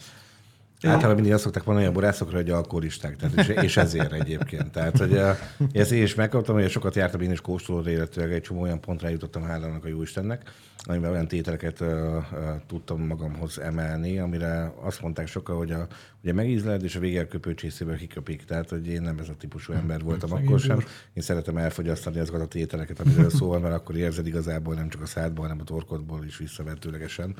Általában 0.83 1.15
mindig 1.15 1.33
azt 1.33 1.43
szokták 1.43 1.65
mondani 1.65 1.87
a 1.87 1.93
borászokra, 1.93 2.37
hogy 2.37 2.51
alkoholisták, 2.51 3.17
tehát 3.17 3.49
és, 3.49 3.63
és 3.63 3.77
ezért 3.77 4.13
egyébként. 4.13 4.71
Tehát, 4.71 4.99
hogy 4.99 5.13
uh, 5.13 5.37
ezt 5.73 5.93
én 5.93 6.03
is 6.03 6.15
megkaptam, 6.15 6.55
hogy 6.55 6.71
sokat 6.71 6.95
jártam 6.95 7.21
én 7.21 7.31
is 7.31 7.41
kóstoló 7.41 7.89
illetőleg 7.89 8.33
egy 8.33 8.43
csomó 8.43 8.61
olyan 8.61 8.81
pontra 8.81 9.09
jutottam 9.09 9.43
hálának 9.43 9.85
a 9.85 9.89
Jóistennek, 9.89 10.51
amiben 10.85 11.11
olyan 11.11 11.29
tételeket 11.29 11.81
uh, 11.81 11.89
uh, 11.89 12.23
tudtam 12.67 13.07
magamhoz 13.07 13.59
emelni, 13.59 14.19
amire 14.19 14.73
azt 14.81 15.01
mondták 15.01 15.27
sokan, 15.27 15.57
hogy 15.57 15.71
a, 15.71 15.87
ugye 16.23 16.33
megízled, 16.33 16.83
és 16.83 16.97
a 16.97 17.01
végén 17.01 17.23
a 17.23 17.27
köpőcsészéből 17.27 17.97
kiköpik. 17.97 18.45
Tehát, 18.45 18.69
hogy 18.69 18.87
én 18.87 19.03
nem 19.03 19.19
ez 19.19 19.29
a 19.29 19.37
típusú 19.39 19.73
ember 19.73 20.01
voltam 20.03 20.33
akkor 20.33 20.61
sem. 20.61 20.79
Én 21.13 21.23
szeretem 21.23 21.57
elfogyasztani 21.57 22.19
azokat 22.19 22.41
a 22.41 22.47
tételeket, 22.47 23.01
amiről 23.01 23.31
szó 23.31 23.49
van, 23.49 23.61
mert 23.61 23.75
akkor 23.75 23.97
érzed 23.97 24.27
igazából 24.27 24.75
nem 24.75 24.89
csak 24.89 25.03
a 25.03 25.07
szádból, 25.07 25.45
hanem 25.45 25.61
a 25.61 25.65
torkodból 25.65 26.25
is 26.25 26.37
visszavetőlegesen, 26.37 27.35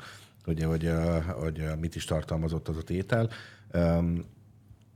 ugye, 0.47 0.65
hogy, 0.65 0.91
hogy 1.39 1.63
mit 1.79 1.95
is 1.95 2.05
tartalmazott 2.05 2.67
az 2.67 2.77
a 2.77 2.81
tétel. 2.81 3.29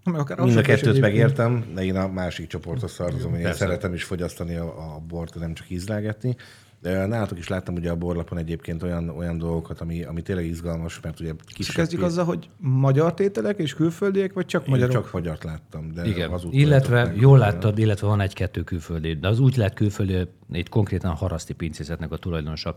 Meg 0.04 0.20
akár 0.20 0.40
Mind 0.40 0.58
a 0.58 0.62
kettőt 0.62 1.00
megértem, 1.00 1.66
de 1.74 1.84
én 1.84 1.96
a 1.96 2.08
másik 2.08 2.48
csoporthoz 2.48 2.96
tartozom, 2.96 3.36
én 3.36 3.42
Persze. 3.42 3.58
szeretem 3.58 3.94
is 3.94 4.04
fogyasztani 4.04 4.56
a, 4.56 4.96
a 4.96 5.00
bort, 5.08 5.40
nem 5.40 5.54
csak 5.54 5.70
ízlelgetni. 5.70 6.36
Nálatok 6.82 7.38
is 7.38 7.48
láttam 7.48 7.76
ugye 7.76 7.90
a 7.90 7.96
borlapon 7.96 8.38
egyébként 8.38 8.84
olyan, 8.84 9.10
olyan 9.10 9.38
dolgokat, 9.38 9.82
ami, 9.82 10.04
ami 10.04 10.22
tényleg 10.22 10.46
izgalmas, 10.46 11.00
mert 11.00 11.20
ugye 11.20 11.34
kisebb... 11.48 11.76
kezdjük 11.76 12.02
azzal, 12.02 12.26
hogy 12.26 12.50
magyar 12.58 13.14
tételek 13.14 13.60
és 13.60 13.74
külföldiek, 13.74 14.34
vagy 14.34 14.46
csak 14.46 14.64
Én 14.64 14.70
magyarok? 14.70 14.94
csak 14.94 15.12
magyart 15.12 15.44
láttam, 15.44 15.94
de 15.94 16.06
Igen, 16.06 16.40
illetve 16.50 17.14
jól 17.16 17.38
láttad, 17.38 17.78
illetve 17.78 18.08
van 18.08 18.22
egy-kettő 18.22 18.64
külföldi, 18.64 19.14
de 19.14 19.28
az 19.28 19.40
úgy 19.40 19.56
lett 19.56 19.74
külföldi, 19.74 20.28
itt 20.52 20.70
konkrétan 20.70 21.12
a 21.12 21.16
haraszti 21.16 21.54
pincészetnek 21.54 22.12
a 22.12 22.18
tulajdonosa. 22.18 22.76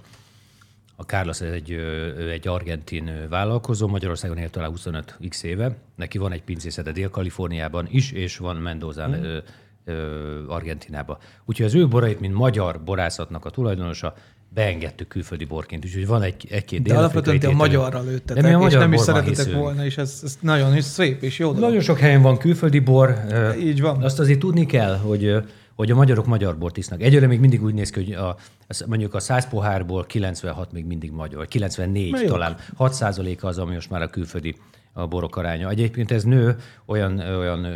A 1.00 1.02
Carlos 1.02 1.40
egy, 1.40 1.72
egy 2.30 2.48
argentin 2.48 3.10
vállalkozó, 3.30 3.86
Magyarországon 3.88 4.36
él 4.36 4.50
talán 4.50 4.70
25 4.70 5.18
x 5.28 5.42
éve. 5.42 5.76
Neki 5.96 6.18
van 6.18 6.32
egy 6.32 6.42
pincészete 6.42 6.92
Dél-Kaliforniában 6.92 7.86
is, 7.90 8.12
és 8.12 8.36
van 8.36 8.56
Mendozán, 8.56 9.10
Mhm. 9.10 9.22
ö, 9.24 9.38
ö, 9.84 10.48
Argentinában. 10.48 11.16
Úgyhogy 11.44 11.66
az 11.66 11.74
ő 11.74 11.88
borait, 11.88 12.20
mint 12.20 12.34
magyar 12.34 12.80
borászatnak 12.84 13.44
a 13.44 13.50
tulajdonosa, 13.50 14.14
beengedtük 14.54 15.08
külföldi 15.08 15.44
borként, 15.44 15.84
úgyhogy 15.84 16.06
van 16.06 16.22
egy, 16.22 16.46
egy-két 16.50 16.82
De 16.82 16.94
alapvetően 16.98 17.38
a 17.42 17.50
magyarra 17.52 18.00
lőttetek, 18.02 18.42
De 18.42 18.48
mi 18.48 18.54
a 18.54 18.58
és 18.58 18.62
magyar 18.64 18.80
nem 18.80 18.92
is 18.92 19.00
szeretetek 19.00 19.36
hiszünk. 19.36 19.56
volna, 19.56 19.84
és 19.84 19.96
ez, 19.96 20.20
ez 20.24 20.38
nagyon 20.40 20.76
is 20.76 20.84
szép 20.84 21.22
és 21.22 21.38
jó 21.38 21.46
dolog. 21.46 21.62
Nagyon 21.62 21.80
sok 21.80 21.98
helyen 21.98 22.22
van 22.22 22.38
külföldi 22.38 22.78
bor. 22.78 23.16
Így 23.60 23.80
van. 23.80 24.02
Azt 24.02 24.18
azért 24.18 24.38
tudni 24.38 24.66
kell, 24.66 24.96
hogy, 24.96 25.36
hogy 25.78 25.90
a 25.90 25.94
magyarok 25.94 26.26
magyar 26.26 26.58
bort 26.58 26.76
isznak. 26.76 27.02
Egyelőre 27.02 27.26
még 27.26 27.40
mindig 27.40 27.62
úgy 27.62 27.74
néz 27.74 27.90
ki, 27.90 28.04
hogy 28.04 28.12
a, 28.12 28.36
mondjuk 28.86 29.14
a 29.14 29.20
100 29.20 29.48
pohárból 29.48 30.06
96 30.06 30.72
még 30.72 30.84
mindig 30.84 31.10
magyar, 31.10 31.38
vagy 31.38 31.48
94 31.48 32.10
Na 32.10 32.20
jó. 32.20 32.28
talán. 32.28 32.56
6 32.76 33.02
az, 33.40 33.58
ami 33.58 33.74
most 33.74 33.90
már 33.90 34.02
a 34.02 34.08
külföldi 34.08 34.56
a 34.92 35.06
borok 35.06 35.36
aránya. 35.36 35.68
Egyébként 35.68 36.10
ez 36.10 36.24
nő 36.24 36.56
olyan, 36.86 37.18
olyan 37.18 37.66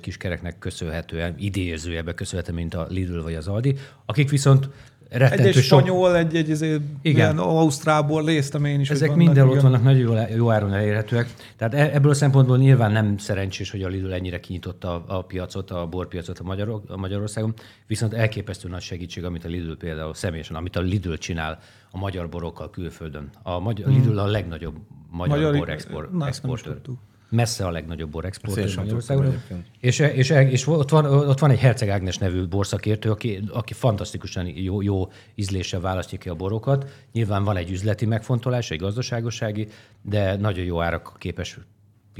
kiskereknek 0.00 0.58
köszönhetően, 0.58 1.34
idézőjebe 1.38 2.14
köszönhetően, 2.14 2.56
mint 2.56 2.74
a 2.74 2.86
Lidl 2.88 3.20
vagy 3.20 3.34
az 3.34 3.48
Aldi, 3.48 3.74
akik 4.06 4.30
viszont 4.30 4.68
rettentő 5.10 5.44
egy 5.44 5.54
sok... 5.54 5.62
spanyol, 5.62 6.16
egy, 6.16 6.36
egy, 6.36 6.50
egy, 6.50 6.82
ilyen 7.02 7.38
ausztrából 7.38 8.24
léztem 8.24 8.64
én 8.64 8.80
is. 8.80 8.90
Ezek 8.90 9.14
minden 9.14 9.44
ott 9.44 9.50
igen. 9.50 9.62
vannak, 9.62 9.82
nagyon 9.82 10.00
jó, 10.00 10.36
jó 10.36 10.50
áron 10.50 10.72
elérhetőek. 10.72 11.34
Tehát 11.56 11.74
e- 11.74 11.90
ebből 11.94 12.10
a 12.10 12.14
szempontból 12.14 12.58
nyilván 12.58 12.92
nem 12.92 13.18
szerencsés, 13.18 13.70
hogy 13.70 13.82
a 13.82 13.88
Lidl 13.88 14.12
ennyire 14.12 14.40
kinyitotta 14.40 15.04
a, 15.06 15.16
a 15.16 15.22
piacot, 15.22 15.70
a 15.70 15.86
borpiacot 15.86 16.38
a, 16.38 16.42
Magyarok, 16.42 16.90
a 16.90 16.96
Magyarországon, 16.96 17.54
viszont 17.86 18.14
elképesztő 18.14 18.68
nagy 18.68 18.80
segítség, 18.80 19.24
amit 19.24 19.44
a 19.44 19.48
Lidl 19.48 19.72
például 19.72 20.14
személyesen, 20.14 20.56
amit 20.56 20.76
a 20.76 20.80
Lidl 20.80 21.14
csinál 21.14 21.58
a 21.90 21.98
magyar 21.98 22.28
borokkal 22.28 22.70
külföldön. 22.70 23.30
A 23.42 23.58
magyar, 23.58 23.88
Lidl 23.88 24.18
a 24.18 24.26
legnagyobb 24.26 24.74
magyar, 25.10 25.36
Magyar- 25.36 25.52
magyar 25.52 25.66
bor 25.66 25.68
export, 25.74 26.12
Na, 26.12 26.26
ezt 26.28 26.42
nem 26.42 26.52
is 26.52 26.60
exportőr. 26.60 26.94
Messze 27.30 27.66
a 27.66 27.70
legnagyobb 27.70 28.10
bor 28.10 28.24
exportőr 28.24 28.64
Ezt 28.64 28.68
én 28.68 28.74
sem 28.74 28.82
Magyarországon. 28.82 29.42
És, 29.80 29.98
és, 29.98 30.30
és 30.30 30.66
ott, 30.66 30.88
van, 30.88 31.04
ott 31.04 31.38
van 31.38 31.50
egy 31.50 31.58
Herceg 31.58 31.88
Ágnes 31.88 32.18
nevű 32.18 32.46
borszakértő, 32.46 33.10
aki, 33.10 33.42
aki 33.52 33.72
fantasztikusan 33.72 34.46
jó, 34.46 34.82
jó 34.82 35.10
ízléssel 35.34 35.80
választja 35.80 36.18
ki 36.18 36.28
a 36.28 36.34
borokat. 36.34 36.90
Nyilván 37.12 37.44
van 37.44 37.56
egy 37.56 37.70
üzleti 37.70 38.06
megfontolás, 38.06 38.70
egy 38.70 38.78
gazdaságossági, 38.78 39.68
de 40.02 40.36
nagyon 40.36 40.64
jó 40.64 40.82
árak 40.82 41.14
képes 41.18 41.58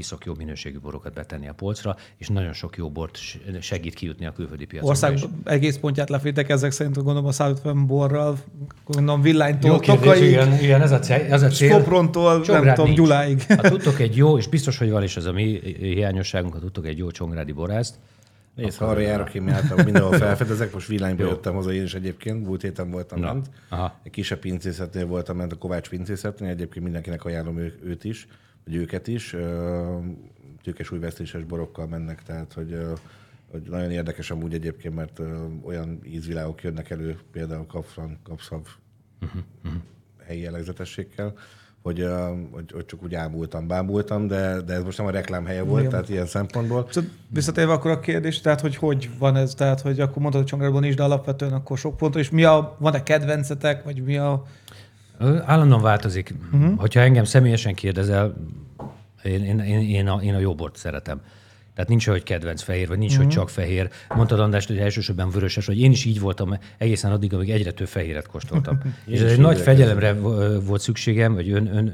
piszok 0.01 0.25
jó 0.25 0.33
minőségű 0.37 0.79
borokat 0.79 1.13
betenni 1.13 1.47
a 1.47 1.53
polcra, 1.53 1.95
és 2.17 2.27
nagyon 2.27 2.53
sok 2.53 2.77
jó 2.77 2.89
bort 2.89 3.19
segít 3.59 3.93
kijutni 3.93 4.25
a 4.25 4.31
külföldi 4.31 4.65
piacra. 4.65 4.89
Ország 4.89 5.13
is. 5.13 5.21
egész 5.43 5.77
pontját 5.77 6.09
lefétek 6.09 6.49
ezek 6.49 6.71
szerint, 6.71 6.95
gondolom 6.95 7.25
a 7.25 7.31
150 7.31 7.85
borral, 7.87 8.37
gondolom 8.85 9.17
Jó 9.17 9.23
villánytól, 9.23 9.79
kérdés, 9.79 10.03
Tokaig, 10.03 10.23
igen, 10.23 10.53
igen, 10.53 10.81
ez 10.81 10.91
a 10.91 10.99
cél. 10.99 11.33
Ez 11.33 11.41
a 11.41 11.47
cél. 11.47 11.69
Soprontól, 11.69 12.33
nem 12.33 12.41
Csongrád 12.41 12.75
tudom, 12.75 12.89
nincs. 12.89 12.99
Gyuláig. 13.01 13.43
Ha 13.61 13.69
tudtok 13.69 13.99
egy 13.99 14.15
jó, 14.15 14.37
és 14.37 14.47
biztos, 14.47 14.77
hogy 14.77 14.89
van 14.89 15.03
is 15.03 15.17
az 15.17 15.25
a 15.25 15.31
mi 15.31 15.59
hiányosságunk, 15.79 16.53
ha 16.53 16.59
tudtok 16.59 16.85
egy 16.85 16.97
jó 16.97 17.11
csongrádi 17.11 17.51
borászt, 17.51 17.95
Nézd, 18.55 18.77
ha 18.77 18.85
arra 18.85 18.99
járok, 18.99 19.33
én 19.33 19.49
általában 19.49 19.85
mindenhol 19.85 20.17
felfedezek, 20.27 20.73
most 20.73 20.87
villányba 20.87 21.23
jöttem 21.23 21.53
haza 21.53 21.73
én 21.73 21.83
is 21.83 21.93
egyébként, 21.93 22.45
múlt 22.45 22.61
héten 22.61 22.91
voltam 22.91 23.19
Na, 23.19 23.33
ment. 23.33 23.49
aha. 23.69 23.99
Egy 24.03 24.11
kisebb 24.11 24.39
pincészetnél 24.39 25.05
voltam 25.05 25.37
ment, 25.37 25.51
a 25.51 25.55
Kovács 25.55 25.89
pincészetnél, 25.89 26.49
egyébként 26.49 26.83
mindenkinek 26.83 27.25
ajánlom 27.25 27.57
ő, 27.57 27.79
őt 27.83 28.03
is, 28.03 28.27
vagy 28.63 28.75
őket 28.75 29.07
is. 29.07 29.35
Tőkes 30.63 30.91
új 30.91 30.99
vesztéses 30.99 31.43
borokkal 31.43 31.87
mennek, 31.87 32.23
tehát 32.23 32.53
hogy, 32.53 32.77
hogy 33.51 33.61
nagyon 33.61 33.91
érdekes 33.91 34.31
amúgy 34.31 34.53
egyébként, 34.53 34.95
mert 34.95 35.21
olyan 35.63 35.99
ízvilágok 36.05 36.63
jönnek 36.63 36.89
elő, 36.89 37.19
például 37.31 37.65
kapfran, 37.65 38.19
kapszav 38.23 38.61
helyi 40.25 40.41
jellegzetességgel, 40.41 41.33
hogy, 41.81 42.07
hogy, 42.51 42.71
hogy, 42.71 42.85
csak 42.85 43.03
úgy 43.03 43.15
ámultam, 43.15 43.67
bámultam, 43.67 44.27
de, 44.27 44.61
de 44.61 44.73
ez 44.73 44.83
most 44.83 44.97
nem 44.97 45.07
a 45.07 45.11
reklám 45.11 45.45
helye 45.45 45.61
volt, 45.61 45.79
Igen. 45.79 45.91
tehát 45.91 46.09
ilyen 46.09 46.25
szempontból. 46.25 46.87
Szóval 46.89 47.09
visszatérve 47.27 47.73
akkor 47.73 47.91
a 47.91 47.99
kérdés, 47.99 48.41
tehát 48.41 48.61
hogy 48.61 48.75
hogy 48.75 49.09
van 49.19 49.35
ez, 49.35 49.53
tehát 49.53 49.81
hogy 49.81 49.99
akkor 49.99 50.21
mondtad, 50.21 50.41
hogy 50.41 50.49
Csongrádban 50.49 50.83
is, 50.83 50.95
de 50.95 51.03
alapvetően 51.03 51.53
akkor 51.53 51.77
sok 51.77 51.97
pont, 51.97 52.15
és 52.15 52.29
mi 52.29 52.43
a, 52.43 52.75
van-e 52.79 53.03
kedvencetek, 53.03 53.83
vagy 53.83 54.03
mi 54.03 54.17
a... 54.17 54.43
Állandóan 55.45 55.81
változik. 55.81 56.33
Uh-huh. 56.53 56.79
Hogyha 56.79 56.99
engem 56.99 57.23
személyesen 57.23 57.73
kérdezel, 57.73 58.33
én, 59.23 59.43
én, 59.43 59.59
én, 59.59 59.79
én, 59.79 60.07
a, 60.07 60.21
én 60.21 60.33
a 60.33 60.39
jó 60.39 60.55
bort 60.55 60.75
szeretem. 60.75 61.21
Tehát 61.73 61.89
nincs, 61.89 62.07
hogy 62.07 62.23
kedvenc 62.23 62.61
fehér, 62.61 62.87
vagy 62.87 62.97
nincs, 62.97 63.11
uh-huh. 63.11 63.25
hogy 63.25 63.35
csak 63.35 63.49
fehér. 63.49 63.89
Mondtad 64.15 64.39
András, 64.39 64.65
hogy 64.65 64.77
elsősorban 64.77 65.29
vöröses, 65.29 65.65
hogy 65.65 65.79
én 65.79 65.91
is 65.91 66.05
így 66.05 66.19
voltam 66.19 66.57
egészen 66.77 67.11
addig, 67.11 67.33
amíg 67.33 67.49
egyre 67.49 67.71
több 67.71 67.87
fehéret 67.87 68.27
kóstoltam. 68.27 68.79
és 69.05 69.19
ez 69.19 69.31
egy 69.31 69.39
nagy 69.39 69.59
fegyelemre 69.59 70.13
vo- 70.13 70.65
volt 70.65 70.81
szükségem, 70.81 71.33
vagy 71.33 71.51
ön, 71.51 71.75
ön, 71.75 71.93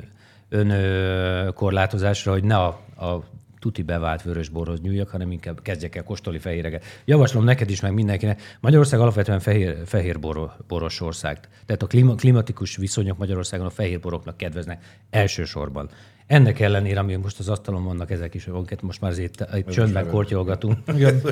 ön 0.49 1.53
korlátozásra, 1.53 2.31
hogy 2.31 2.43
ne 2.43 2.57
a, 2.57 2.67
a 2.95 3.23
tuti 3.59 3.81
bevált 3.81 4.21
vörösborhoz 4.21 4.81
nyúljak, 4.81 5.09
hanem 5.09 5.31
inkább 5.31 5.61
kezdjek 5.61 5.95
el 5.95 6.03
kóstolni 6.03 6.39
fehéreket. 6.39 6.83
Javaslom 7.05 7.43
neked 7.43 7.69
is, 7.69 7.81
meg 7.81 7.93
mindenkinek. 7.93 8.41
Magyarország 8.59 8.99
alapvetően 8.99 9.39
fehér, 9.39 9.77
fehér 9.85 10.19
boro, 10.19 10.49
boros 10.67 11.01
ország. 11.01 11.39
Tehát 11.65 11.83
a 11.83 11.87
klima, 11.87 12.15
klimatikus 12.15 12.75
viszonyok 12.75 13.17
Magyarországon 13.17 13.65
a 13.65 13.69
fehér 13.69 13.99
boroknak 13.99 14.37
kedveznek 14.37 14.83
elsősorban. 15.09 15.89
Ennek 16.27 16.59
ellenére, 16.59 16.99
ami 16.99 17.15
most 17.15 17.39
az 17.39 17.49
asztalon 17.49 17.83
vannak, 17.83 18.11
ezek 18.11 18.33
is, 18.33 18.47
amiket 18.47 18.81
most 18.81 19.01
már 19.01 19.11
azért 19.11 19.45
itt 19.55 19.69
csöndben 19.69 20.03
sem 20.03 20.11
kortyolgatunk, 20.11 20.77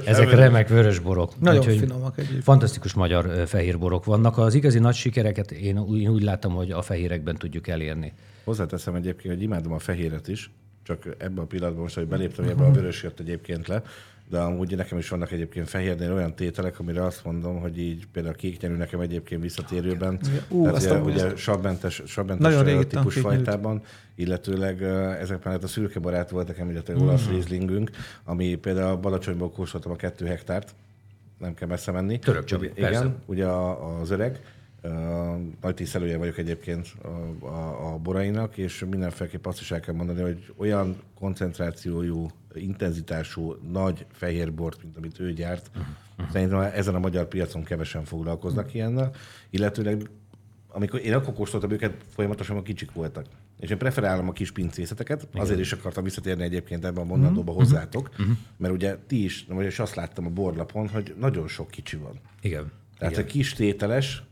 ezek 0.05 0.31
remek 0.31 0.67
vörös 0.67 0.99
borok. 0.99 1.39
Nagyon 1.39 1.59
Úgyhogy 1.59 1.77
finomak 1.77 2.17
egyébként. 2.17 2.43
Fantasztikus 2.43 2.93
magyar 2.93 3.47
fehér 3.47 3.79
borok 3.79 4.05
vannak. 4.05 4.37
Az 4.37 4.53
igazi 4.53 4.79
nagy 4.79 4.95
sikereket 4.95 5.51
én 5.51 5.79
úgy, 5.79 6.01
én 6.01 6.09
úgy 6.09 6.23
látom, 6.23 6.53
hogy 6.53 6.71
a 6.71 6.81
fehérekben 6.81 7.35
tudjuk 7.35 7.67
elérni. 7.67 8.13
Hozzáteszem 8.43 8.95
egyébként, 8.95 9.33
hogy 9.33 9.43
imádom 9.43 9.73
a 9.73 9.79
fehéret 9.79 10.27
is, 10.27 10.51
csak 10.85 11.05
ebben 11.17 11.43
a 11.43 11.47
pillanatban 11.47 11.81
most, 11.81 11.95
hogy 11.95 12.07
beléptem, 12.07 12.45
ebben 12.45 12.65
a 12.65 12.71
vörös 12.71 13.03
jött 13.03 13.19
egyébként 13.19 13.67
le, 13.67 13.83
de 14.29 14.39
amúgy 14.39 14.75
nekem 14.75 14.97
is 14.97 15.09
vannak 15.09 15.31
egyébként 15.31 15.69
fehérnél 15.69 16.13
olyan 16.13 16.35
tételek, 16.35 16.79
amire 16.79 17.03
azt 17.03 17.23
mondom, 17.23 17.59
hogy 17.59 17.77
így 17.77 18.07
például 18.11 18.33
a 18.33 18.37
kéknyelű 18.37 18.75
nekem 18.75 18.99
egyébként 18.99 19.41
visszatérőben, 19.41 20.19
Ú, 20.49 20.61
tehát 20.61 20.75
azt 20.75 20.85
ugye, 20.85 21.01
ugye 21.03 21.33
régi 22.61 22.79
ittam 22.79 23.03
típus 23.03 23.19
fajtában, 23.19 23.81
illetőleg 24.15 24.81
uh, 24.81 25.21
ezek 25.21 25.43
mellett 25.43 25.63
a 25.63 25.67
szürke 25.67 25.99
barát 25.99 26.29
volt 26.29 26.47
nekem, 26.47 26.69
illetve 26.69 26.93
mm. 26.93 26.97
olasz 26.97 27.27
Rieslingünk, 27.27 27.89
ami 28.23 28.55
például 28.55 28.95
Balacsonyból 28.95 29.51
kóstoltam 29.51 29.91
a 29.91 29.95
kettő 29.95 30.25
hektárt, 30.25 30.75
nem 31.37 31.53
kell 31.53 31.67
messze 31.67 31.91
menni. 31.91 32.19
Török 32.19 32.43
Csabi, 32.43 32.65
Igen, 32.65 32.91
persze. 32.91 33.15
ugye 33.25 33.45
a, 33.45 33.99
az 33.99 34.09
öreg, 34.09 34.39
nagy 35.61 35.73
tisztelője 35.73 36.17
vagyok 36.17 36.37
egyébként 36.37 36.87
a, 37.01 37.45
a, 37.45 37.93
a 37.93 37.97
borainak, 37.97 38.57
és 38.57 38.85
mindenféleképp 38.89 39.45
azt 39.45 39.59
is 39.59 39.71
el 39.71 39.79
kell 39.79 39.93
mondani, 39.93 40.21
hogy 40.21 40.53
olyan 40.57 40.95
koncentrációjú, 41.19 42.27
intenzitású, 42.53 43.55
nagy 43.71 44.05
fehér 44.11 44.53
bort, 44.53 44.83
mint 44.83 44.97
amit 44.97 45.19
ő 45.19 45.33
gyárt, 45.33 45.71
szerintem 46.31 46.59
ezen 46.59 46.95
a 46.95 46.99
magyar 46.99 47.27
piacon 47.27 47.63
kevesen 47.63 48.03
foglalkoznak 48.03 48.73
ilyennel, 48.73 49.11
illetőleg 49.49 50.09
amikor 50.67 50.99
én 50.99 51.13
akkor 51.13 51.33
kóstoltam 51.33 51.71
őket, 51.71 51.93
folyamatosan 52.13 52.57
a 52.57 52.61
kicsik 52.61 52.91
voltak. 52.91 53.25
És 53.59 53.69
én 53.69 53.77
preferálom 53.77 54.29
a 54.29 54.31
kis 54.31 54.51
pincészeteket, 54.51 55.27
azért 55.33 55.59
is 55.59 55.71
akartam 55.71 56.03
visszatérni 56.03 56.43
egyébként 56.43 56.85
ebben 56.85 57.03
a 57.03 57.05
mondandóba 57.05 57.51
hozzátok, 57.51 58.09
mert 58.57 58.73
ugye 58.73 58.97
ti 59.07 59.23
is, 59.23 59.47
és 59.59 59.79
azt 59.79 59.95
láttam 59.95 60.25
a 60.25 60.29
borlapon, 60.29 60.87
hogy 60.87 61.15
nagyon 61.19 61.47
sok 61.47 61.69
kicsi 61.69 61.97
van. 61.97 62.19
Igen. 62.41 62.71
Tehát 62.97 63.13
Igen. 63.13 63.25
a 63.25 63.27
kis 63.27 63.53
tételes 63.53 64.23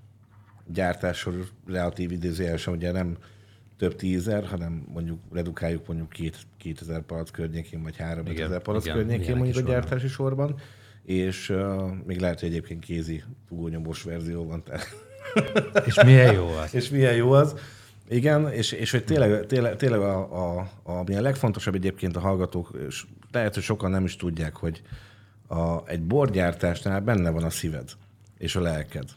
gyártásról 0.67 1.45
relatív 1.67 2.11
idézőjelesen 2.11 2.73
ugye 2.73 2.91
nem 2.91 3.17
több 3.77 3.95
tízer, 3.95 4.45
hanem 4.45 4.85
mondjuk 4.93 5.19
redukáljuk 5.31 5.87
mondjuk 5.87 6.09
két, 6.09 6.37
2000 6.57 7.01
palac 7.01 7.31
környékén, 7.31 7.83
vagy 7.83 7.97
3000 7.97 8.33
Igen, 8.33 8.61
palac 8.61 8.85
igen, 8.85 8.97
környékén 8.97 9.35
mondjuk 9.35 9.67
a 9.67 9.69
gyártási 9.69 10.07
sorban, 10.07 10.55
és 11.03 11.49
uh, 11.49 11.91
még 12.05 12.19
lehet, 12.19 12.39
hogy 12.39 12.49
egyébként 12.49 12.83
kézi 12.83 13.23
fúgónyomós 13.47 14.03
verzió 14.03 14.45
van. 14.45 14.63
Tehát. 14.63 14.87
És 15.85 16.03
milyen 16.03 16.33
jó 16.33 16.47
az. 16.47 16.73
és 16.73 16.89
milyen 16.89 17.15
jó 17.15 17.31
az. 17.31 17.55
Igen, 18.09 18.51
és, 18.51 18.71
és 18.71 18.91
hogy 18.91 19.03
tényleg, 19.03 19.45
tényleg, 19.45 19.75
tényleg 19.75 19.99
a, 19.99 20.17
a, 20.57 20.69
a, 20.83 20.91
a 20.91 21.21
legfontosabb 21.21 21.75
egyébként 21.75 22.15
a 22.15 22.19
hallgatók, 22.19 22.77
és 22.87 23.05
lehet, 23.31 23.53
hogy 23.53 23.63
sokan 23.63 23.91
nem 23.91 24.03
is 24.03 24.15
tudják, 24.15 24.55
hogy 24.55 24.81
a, 25.47 25.87
egy 25.87 26.01
borgyártásnál 26.01 27.01
benne 27.01 27.29
van 27.29 27.43
a 27.43 27.49
szíved 27.49 27.89
és 28.37 28.55
a 28.55 28.61
lelked. 28.61 29.09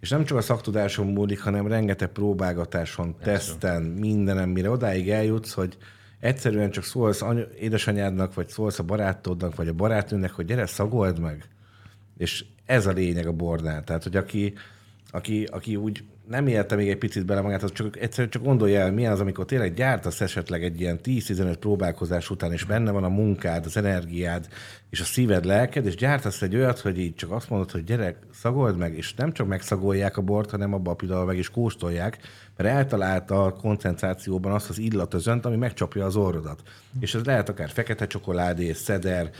És 0.00 0.08
nem 0.10 0.24
csak 0.24 0.36
a 0.36 0.40
szaktudáson 0.40 1.06
múlik, 1.06 1.40
hanem 1.40 1.66
rengeteg 1.66 2.08
próbálgatáson, 2.08 3.16
teszten, 3.22 3.82
mindenem, 3.82 4.48
mire 4.48 4.70
odáig 4.70 5.10
eljutsz, 5.10 5.52
hogy 5.52 5.76
egyszerűen 6.20 6.70
csak 6.70 6.84
szólsz 6.84 7.22
any- 7.22 7.48
édesanyádnak, 7.58 8.34
vagy 8.34 8.48
szólsz 8.48 8.78
a 8.78 8.82
barátodnak, 8.82 9.54
vagy 9.54 9.68
a 9.68 9.72
barátnőnek, 9.72 10.30
hogy 10.30 10.44
gyere, 10.44 10.66
szagold 10.66 11.18
meg. 11.18 11.48
És 12.16 12.44
ez 12.64 12.86
a 12.86 12.92
lényeg 12.92 13.26
a 13.26 13.32
bornál. 13.32 13.84
Tehát, 13.84 14.02
hogy 14.02 14.16
aki, 14.16 14.54
aki, 15.10 15.44
aki 15.44 15.76
úgy 15.76 16.04
nem 16.30 16.46
élte 16.46 16.76
még 16.76 16.88
egy 16.88 16.98
picit 16.98 17.26
bele 17.26 17.40
magát, 17.40 17.62
az 17.62 17.72
csak 17.72 18.00
egyszerűen 18.00 18.30
csak 18.30 18.42
gondolja 18.42 18.80
el, 18.80 18.92
milyen 18.92 19.12
az, 19.12 19.20
amikor 19.20 19.44
tényleg 19.44 19.74
gyártasz 19.74 20.20
esetleg 20.20 20.64
egy 20.64 20.80
ilyen 20.80 20.98
10-15 21.04 21.56
próbálkozás 21.60 22.30
után, 22.30 22.52
és 22.52 22.64
benne 22.64 22.90
van 22.90 23.04
a 23.04 23.08
munkád, 23.08 23.64
az 23.64 23.76
energiád, 23.76 24.48
és 24.90 25.00
a 25.00 25.04
szíved, 25.04 25.44
lelked, 25.44 25.86
és 25.86 25.94
gyártasz 25.94 26.42
egy 26.42 26.56
olyat, 26.56 26.78
hogy 26.78 26.98
így 26.98 27.14
csak 27.14 27.30
azt 27.30 27.50
mondod, 27.50 27.70
hogy 27.70 27.84
gyerek, 27.84 28.16
szagold 28.32 28.76
meg, 28.76 28.96
és 28.96 29.14
nem 29.14 29.32
csak 29.32 29.46
megszagolják 29.46 30.16
a 30.16 30.22
bort, 30.22 30.50
hanem 30.50 30.74
abban 30.74 30.92
a 30.92 30.96
pillanatban 30.96 31.28
meg 31.28 31.38
is 31.38 31.50
kóstolják, 31.50 32.18
mert 32.56 32.70
eltalálta 32.70 33.44
a 33.44 33.52
koncentrációban 33.52 34.52
azt 34.52 34.68
az 34.68 34.78
illatözönt, 34.78 35.46
ami 35.46 35.56
megcsapja 35.56 36.04
az 36.04 36.16
orrodat. 36.16 36.62
És 37.00 37.14
ez 37.14 37.24
lehet 37.24 37.48
akár 37.48 37.70
fekete 37.70 38.06
csokoládé, 38.06 38.72
szeder, 38.72 39.30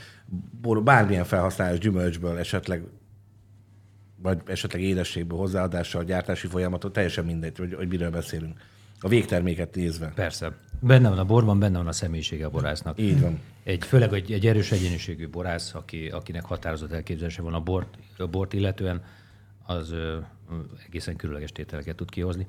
bor, 0.61 0.83
bármilyen 0.83 1.25
felhasználás 1.25 1.79
gyümölcsből, 1.79 2.37
esetleg 2.37 2.83
vagy 4.21 4.37
esetleg 4.45 4.81
édességből 4.81 5.37
hozzáadással, 5.37 6.03
gyártási 6.03 6.47
folyamatot, 6.47 6.93
teljesen 6.93 7.25
mindegy, 7.25 7.57
hogy, 7.57 7.73
hogy 7.73 7.87
miről 7.87 8.09
beszélünk. 8.09 8.59
A 8.99 9.07
végterméket 9.07 9.75
nézve. 9.75 10.11
Persze. 10.15 10.57
Benne 10.79 11.09
van 11.09 11.17
a 11.17 11.25
borban, 11.25 11.59
benne 11.59 11.77
van 11.77 11.87
a 11.87 11.91
személyisége 11.91 12.45
a 12.45 12.49
borásznak. 12.49 12.99
Így 12.99 13.21
van. 13.21 13.39
Egy, 13.63 13.83
főleg 13.83 14.13
egy, 14.13 14.31
egy 14.31 14.47
erős 14.47 14.71
egyéniségű 14.71 15.29
borász, 15.29 15.73
aki, 15.73 16.07
akinek 16.07 16.45
határozott 16.45 16.91
elképzelése 16.91 17.41
van 17.41 17.53
a 17.53 17.59
bort, 17.59 17.97
a 18.17 18.27
bort 18.27 18.53
illetően, 18.53 19.03
az 19.65 19.93
egészen 20.85 21.15
különleges 21.15 21.51
tételeket 21.51 21.95
tud 21.95 22.09
kihozni. 22.09 22.45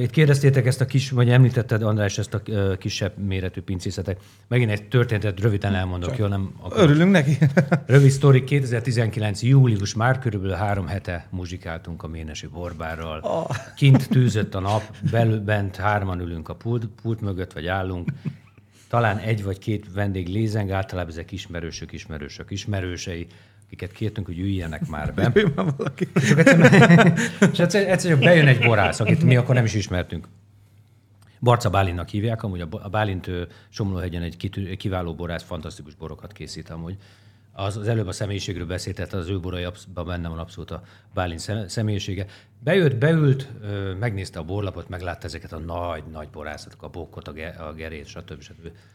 Itt 0.00 0.10
kérdeztétek 0.10 0.66
ezt 0.66 0.80
a 0.80 0.84
kis, 0.84 1.10
vagy 1.10 1.30
említetted 1.30 1.82
András 1.82 2.18
ezt 2.18 2.34
a 2.34 2.42
kisebb 2.78 3.18
méretű 3.18 3.60
pincészetek. 3.60 4.20
Megint 4.48 4.70
egy 4.70 4.88
történetet 4.88 5.40
röviden 5.40 5.74
elmondok, 5.74 6.16
jól 6.16 6.28
nem 6.28 6.54
akarok. 6.60 6.78
Örülünk 6.78 7.10
neki. 7.10 7.38
Rövid 7.86 8.10
sztori, 8.10 8.44
2019. 8.44 9.42
július, 9.42 9.94
már 9.94 10.18
körülbelül 10.18 10.56
három 10.56 10.86
hete 10.86 11.26
muzsikáltunk 11.30 12.02
a 12.02 12.08
Ménesi 12.08 12.46
borbárral. 12.46 13.48
Kint 13.76 14.08
tűzött 14.08 14.54
a 14.54 14.60
nap, 14.60 14.82
belül, 15.10 15.40
bent 15.40 15.76
hárman 15.76 16.20
ülünk 16.20 16.48
a 16.48 16.54
pult, 16.54 16.86
pult 17.02 17.20
mögött, 17.20 17.52
vagy 17.52 17.66
állunk. 17.66 18.10
Talán 18.88 19.18
egy 19.18 19.44
vagy 19.44 19.58
két 19.58 19.92
vendég 19.92 20.28
lézeng, 20.28 20.70
általában 20.70 21.10
ezek 21.10 21.32
ismerősök, 21.32 21.92
ismerősök, 21.92 22.50
ismerősei, 22.50 23.26
akiket 23.74 23.96
kértünk, 23.96 24.26
hogy 24.26 24.38
üljenek 24.38 24.86
már 24.86 25.14
be. 25.14 25.32
Valaki. 25.54 26.08
És 26.14 26.30
és 27.52 27.58
egyszer, 27.58 27.88
egyszer 27.88 28.10
csak 28.10 28.20
bejön 28.20 28.46
egy 28.46 28.64
borász, 28.64 29.00
akit 29.00 29.22
mi 29.22 29.36
akkor 29.36 29.54
nem 29.54 29.64
is 29.64 29.74
ismertünk. 29.74 30.28
Barca 31.40 31.70
Bálinnak 31.70 32.08
hívják, 32.08 32.42
amúgy 32.42 32.60
a 32.60 32.88
Bálint 32.88 33.30
Somlóhegyen 33.68 34.22
egy 34.22 34.76
kiváló 34.76 35.14
borász, 35.14 35.42
fantasztikus 35.42 35.94
borokat 35.94 36.32
készít 36.32 36.70
amúgy. 36.70 36.96
Az, 37.52 37.76
az 37.76 37.88
előbb 37.88 38.06
a 38.06 38.12
személyiségről 38.12 38.66
beszélt, 38.66 38.96
tehát 38.96 39.12
az 39.12 39.28
ő 39.28 39.40
boraiban 39.40 40.06
benne 40.06 40.28
van 40.28 40.38
abszolút 40.38 40.70
a 40.70 40.82
Bálint 41.14 41.40
szem- 41.40 41.68
személyisége. 41.68 42.26
Bejött, 42.58 42.96
beült, 42.96 43.48
megnézte 43.98 44.38
a 44.38 44.42
borlapot, 44.42 44.88
meglátta 44.88 45.26
ezeket 45.26 45.52
a 45.52 45.58
nagy-nagy 45.58 46.28
borászatok, 46.28 46.82
a 46.82 46.88
bokkot, 46.88 47.28
a, 47.28 47.32
ge, 47.32 47.48
a 47.48 47.72
gerét, 47.72 48.06
stb. 48.06 48.40
stb. 48.40 48.64
És 48.64 48.93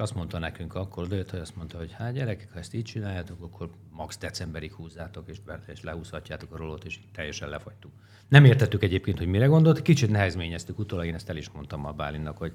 azt 0.00 0.14
mondta 0.14 0.38
nekünk 0.38 0.74
akkor, 0.74 1.02
odajött, 1.04 1.30
hogy 1.30 1.40
azt 1.40 1.56
mondta, 1.56 1.78
hogy 1.78 1.92
hát 1.92 2.12
gyerekek, 2.12 2.52
ha 2.52 2.58
ezt 2.58 2.74
így 2.74 2.84
csináljátok, 2.84 3.42
akkor 3.42 3.70
max. 3.90 4.18
decemberig 4.18 4.72
húzzátok, 4.72 5.28
és, 5.28 5.36
és 5.66 5.82
lehúzhatjátok 5.82 6.52
a 6.52 6.56
rolót, 6.56 6.84
és 6.84 6.98
teljesen 7.12 7.48
lefagytunk. 7.48 7.94
Nem 8.28 8.44
értettük 8.44 8.82
egyébként, 8.82 9.18
hogy 9.18 9.26
mire 9.26 9.46
gondolt, 9.46 9.82
kicsit 9.82 10.10
nehezményeztük 10.10 10.78
utólag, 10.78 11.06
én 11.06 11.14
ezt 11.14 11.28
el 11.28 11.36
is 11.36 11.50
mondtam 11.50 11.84
a 11.84 11.92
Bálinnak, 11.92 12.36
hogy, 12.38 12.52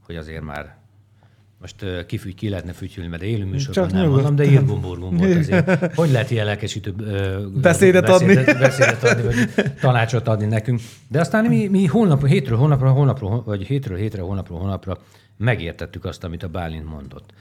hogy 0.00 0.16
azért 0.16 0.42
már 0.42 0.78
most 1.60 2.06
kifügy, 2.06 2.34
ki 2.34 2.48
lehetne 2.48 2.72
fütyülni, 2.72 3.10
mert 3.10 3.22
élő 3.22 3.44
műsorban 3.44 3.84
Csak 3.84 3.92
nem 3.92 4.02
nyugodt. 4.02 4.22
mondom, 4.22 4.46
de 4.46 4.52
Irgumburgum 4.52 5.16
volt 5.16 5.36
azért. 5.36 5.94
Hogy 5.94 6.10
lehet 6.10 6.30
ilyen 6.30 6.44
lelkesítő 6.44 6.94
uh, 6.98 7.60
Beszédet 7.60 8.08
adni. 8.08 8.34
beszédet, 8.34 8.58
beszédet 8.58 9.04
adni, 9.04 9.22
vagy 9.22 9.72
tanácsot 9.80 10.28
adni 10.28 10.46
nekünk. 10.46 10.80
De 11.08 11.20
aztán 11.20 11.44
mi, 11.44 11.66
mi 11.66 11.86
hónap, 11.86 12.26
hétről 12.26 12.58
hónapra, 12.58 12.90
hónapról, 12.90 13.42
vagy 13.42 13.66
hétről 13.66 13.96
hétre, 13.98 14.22
hónapról 14.22 14.58
hónapra 14.58 14.98
megértettük 15.36 16.04
azt, 16.04 16.24
amit 16.24 16.42
a 16.42 16.48
Bálint 16.48 16.88
mondott. 16.88 17.32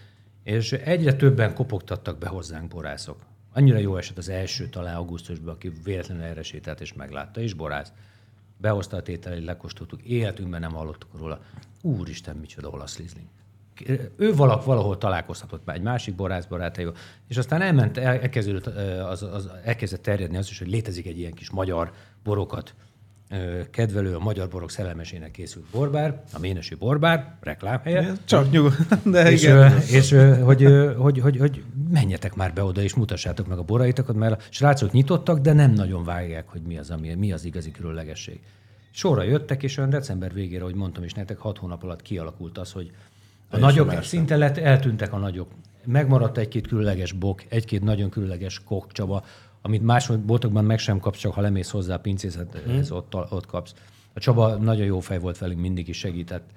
És 0.43 0.71
egyre 0.71 1.13
többen 1.13 1.53
kopogtattak 1.53 2.17
be 2.17 2.27
hozzánk 2.27 2.67
borászok. 2.67 3.17
Annyira 3.53 3.77
jó 3.77 3.97
esett 3.97 4.17
az 4.17 4.29
első 4.29 4.67
talán 4.67 4.95
augusztusban, 4.95 5.53
aki 5.53 5.71
véletlenül 5.83 6.23
erre 6.23 6.43
sétált 6.43 6.81
és 6.81 6.93
meglátta, 6.93 7.41
és 7.41 7.53
borász. 7.53 7.91
Behozta 8.57 8.97
a 8.97 9.01
tételét, 9.01 9.45
lekóstoltuk, 9.45 10.01
életünkben 10.01 10.59
nem 10.59 10.71
hallottuk 10.71 11.09
róla. 11.19 11.41
Úristen, 11.81 12.35
micsoda 12.35 12.69
olasz 12.69 12.97
Riesling. 12.97 13.27
Ő 14.15 14.35
valak, 14.35 14.65
valahol 14.65 14.97
találkozhatott 14.97 15.65
már 15.65 15.75
egy 15.75 15.81
másik 15.81 16.15
borász 16.15 16.45
barátaival, 16.45 16.95
és 17.27 17.37
aztán 17.37 17.61
elment, 17.61 17.97
el, 17.97 18.19
elkezdődött, 18.19 18.65
az, 19.09 19.23
az, 19.23 19.49
elkezdett 19.63 20.01
terjedni 20.01 20.37
az 20.37 20.49
is, 20.49 20.59
hogy 20.59 20.67
létezik 20.67 21.07
egy 21.07 21.17
ilyen 21.19 21.33
kis 21.33 21.49
magyar 21.49 21.91
borokat 22.23 22.73
kedvelő, 23.71 24.15
a 24.15 24.19
magyar 24.19 24.47
borok 24.47 24.71
szerelmesének 24.71 25.31
készült 25.31 25.65
borbár, 25.71 26.23
a 26.33 26.39
Ménesi 26.39 26.75
borbár, 26.75 27.35
reklámhelye, 27.41 28.13
Csak 28.25 28.51
nyugodt. 28.51 29.01
De 29.11 29.31
és, 29.31 29.43
igen. 29.43 29.77
és 29.77 30.11
ö, 30.11 30.39
hogy, 30.39 30.67
hogy, 30.97 31.19
hogy, 31.19 31.37
hogy 31.37 31.63
menjetek 31.89 32.35
már 32.35 32.53
be 32.53 32.63
oda, 32.63 32.81
és 32.81 32.93
mutassátok 32.93 33.47
meg 33.47 33.57
a 33.57 33.63
boraitokat, 33.63 34.15
mert 34.15 34.41
a 34.41 34.43
srácok 34.49 34.91
nyitottak, 34.91 35.39
de 35.39 35.53
nem 35.53 35.71
nagyon 35.71 36.03
vágják, 36.03 36.47
hogy 36.47 36.61
mi 36.61 36.77
az, 36.77 36.89
ami, 36.89 37.13
mi 37.13 37.31
az 37.31 37.45
igazi 37.45 37.71
különlegesség. 37.71 38.39
Sorra 38.91 39.23
jöttek, 39.23 39.63
és 39.63 39.77
olyan 39.77 39.89
december 39.89 40.33
végére, 40.33 40.61
ahogy 40.61 40.75
mondtam 40.75 41.03
is 41.03 41.13
nektek, 41.13 41.37
hat 41.37 41.57
hónap 41.57 41.83
alatt 41.83 42.01
kialakult 42.01 42.57
az, 42.57 42.71
hogy 42.71 42.91
a 43.49 43.57
nagyok 43.57 43.87
más 43.87 44.07
szinte 44.07 44.37
lett, 44.37 44.57
eltűntek 44.57 45.13
a 45.13 45.17
nagyok. 45.17 45.47
Megmaradt 45.85 46.37
egy-két 46.37 46.67
különleges 46.67 47.11
bok, 47.11 47.43
egy-két 47.49 47.83
nagyon 47.83 48.09
különleges 48.09 48.63
kok 48.63 48.91
Csaba, 48.91 49.23
amit 49.61 49.83
más 49.83 50.11
boltokban 50.25 50.65
meg 50.65 50.79
sem 50.79 50.99
kapsz, 50.99 51.19
csak 51.19 51.33
ha 51.33 51.41
lemész 51.41 51.69
hozzá 51.69 51.95
a 51.95 51.99
pincészethez, 51.99 52.91
ott, 52.91 53.15
ott 53.15 53.45
kapsz. 53.45 53.73
A 54.13 54.19
Csaba 54.19 54.55
nagyon 54.55 54.85
jó 54.85 54.99
fej 54.99 55.19
volt 55.19 55.37
velünk, 55.37 55.59
mindig 55.59 55.87
is 55.87 55.97
segített, 55.97 56.49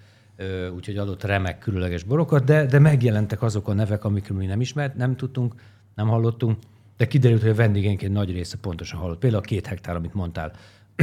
úgyhogy 0.74 0.96
adott 0.96 1.22
remek 1.22 1.58
különleges 1.58 2.02
borokat, 2.02 2.44
de, 2.44 2.66
de 2.66 2.78
megjelentek 2.78 3.42
azok 3.42 3.68
a 3.68 3.72
nevek, 3.72 4.04
amikről 4.04 4.38
mi 4.38 4.46
nem 4.46 4.60
ismert, 4.60 4.94
nem 4.94 5.16
tudtunk, 5.16 5.54
nem 5.94 6.08
hallottunk, 6.08 6.58
de 6.96 7.06
kiderült, 7.06 7.40
hogy 7.40 7.50
a 7.50 7.54
vendégeink 7.54 8.02
egy 8.02 8.10
nagy 8.10 8.32
része 8.32 8.56
pontosan 8.60 8.98
hallott. 8.98 9.18
Például 9.18 9.42
a 9.42 9.46
két 9.46 9.66
hektár, 9.66 9.96
amit 9.96 10.14
mondtál. 10.14 10.52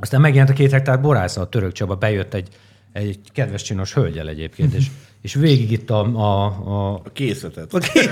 Aztán 0.00 0.20
megjelent 0.20 0.50
a 0.50 0.54
két 0.54 0.70
hektár 0.70 1.00
borásza, 1.00 1.40
a 1.40 1.48
török 1.48 1.72
Csaba, 1.72 1.96
bejött 1.96 2.34
egy, 2.34 2.48
egy 2.92 3.18
kedves 3.32 3.62
csinos 3.62 3.92
hölgyel 3.94 4.28
egyébként, 4.28 4.74
és, 4.74 4.86
és 5.22 5.34
végig 5.34 5.70
itt 5.70 5.90
a, 5.90 6.00
a, 6.16 6.44
a, 6.46 6.94
A 6.94 7.10
készletet. 7.12 7.74
a 7.74 7.78
két, 7.78 8.10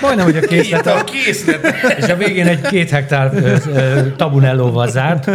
majdnem, 0.00 0.24
hogy 0.24 0.36
a 0.36 0.40
készlet, 0.40 0.86
a 0.86 1.04
készletet! 1.04 1.98
és 2.02 2.08
a 2.08 2.16
végén 2.16 2.46
egy 2.46 2.60
két 2.60 2.90
hektár 2.90 3.32
tabunellóval 4.16 4.88
zárt, 4.88 5.30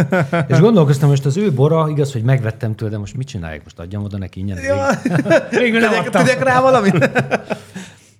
és 0.48 0.58
gondolkoztam, 0.58 1.08
most 1.08 1.24
az 1.24 1.36
ő 1.36 1.52
bora, 1.52 1.88
igaz, 1.88 2.12
hogy 2.12 2.22
megvettem 2.22 2.74
tőle, 2.74 2.90
de 2.90 2.98
most 2.98 3.16
mit 3.16 3.26
csinálják? 3.26 3.62
Most 3.62 3.78
adjam 3.78 4.02
oda 4.04 4.18
neki 4.18 4.40
ingyen? 4.40 4.58
Végül 5.50 5.80
nem 5.80 5.92
adtam. 5.92 6.24
tegyek 6.24 6.42
rá 6.44 6.60
valamit? 6.60 7.10